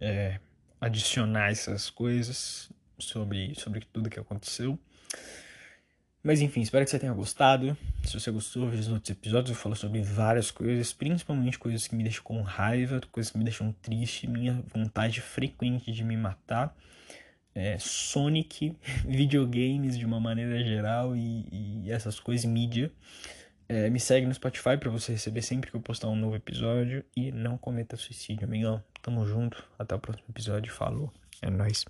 é, 0.00 0.38
adicionar 0.80 1.50
essas 1.50 1.90
coisas 1.90 2.70
sobre, 2.98 3.54
sobre 3.54 3.80
tudo 3.92 4.10
que 4.10 4.20
aconteceu. 4.20 4.78
Mas 6.26 6.40
enfim, 6.40 6.60
espero 6.60 6.84
que 6.84 6.90
você 6.90 6.98
tenha 6.98 7.12
gostado. 7.12 7.76
Se 8.02 8.18
você 8.18 8.32
gostou, 8.32 8.68
veja 8.68 8.82
os 8.82 8.88
outros 8.88 9.10
episódios. 9.10 9.50
Eu 9.50 9.62
falo 9.62 9.76
sobre 9.76 10.02
várias 10.02 10.50
coisas, 10.50 10.92
principalmente 10.92 11.56
coisas 11.56 11.86
que 11.86 11.94
me 11.94 12.02
deixam 12.02 12.24
com 12.24 12.42
raiva, 12.42 13.00
coisas 13.12 13.30
que 13.30 13.38
me 13.38 13.44
deixam 13.44 13.72
triste, 13.80 14.26
minha 14.26 14.60
vontade 14.74 15.20
frequente 15.20 15.92
de 15.92 16.02
me 16.02 16.16
matar. 16.16 16.76
É, 17.54 17.78
Sonic, 17.78 18.76
videogames 19.06 19.96
de 19.96 20.04
uma 20.04 20.18
maneira 20.18 20.62
geral 20.64 21.14
e, 21.14 21.84
e 21.84 21.92
essas 21.92 22.18
coisas, 22.18 22.44
mídia. 22.44 22.90
É, 23.68 23.88
me 23.88 24.00
segue 24.00 24.26
no 24.26 24.34
Spotify 24.34 24.76
para 24.76 24.90
você 24.90 25.12
receber 25.12 25.42
sempre 25.42 25.70
que 25.70 25.76
eu 25.76 25.80
postar 25.80 26.08
um 26.08 26.16
novo 26.16 26.34
episódio. 26.34 27.04
E 27.16 27.30
não 27.30 27.56
cometa 27.56 27.96
suicídio, 27.96 28.46
amigão. 28.46 28.82
Tamo 29.06 29.24
junto. 29.24 29.62
Até 29.78 29.94
o 29.94 30.00
próximo 30.00 30.26
episódio. 30.28 30.72
Falou. 30.72 31.12
É 31.40 31.48
nóis. 31.48 31.84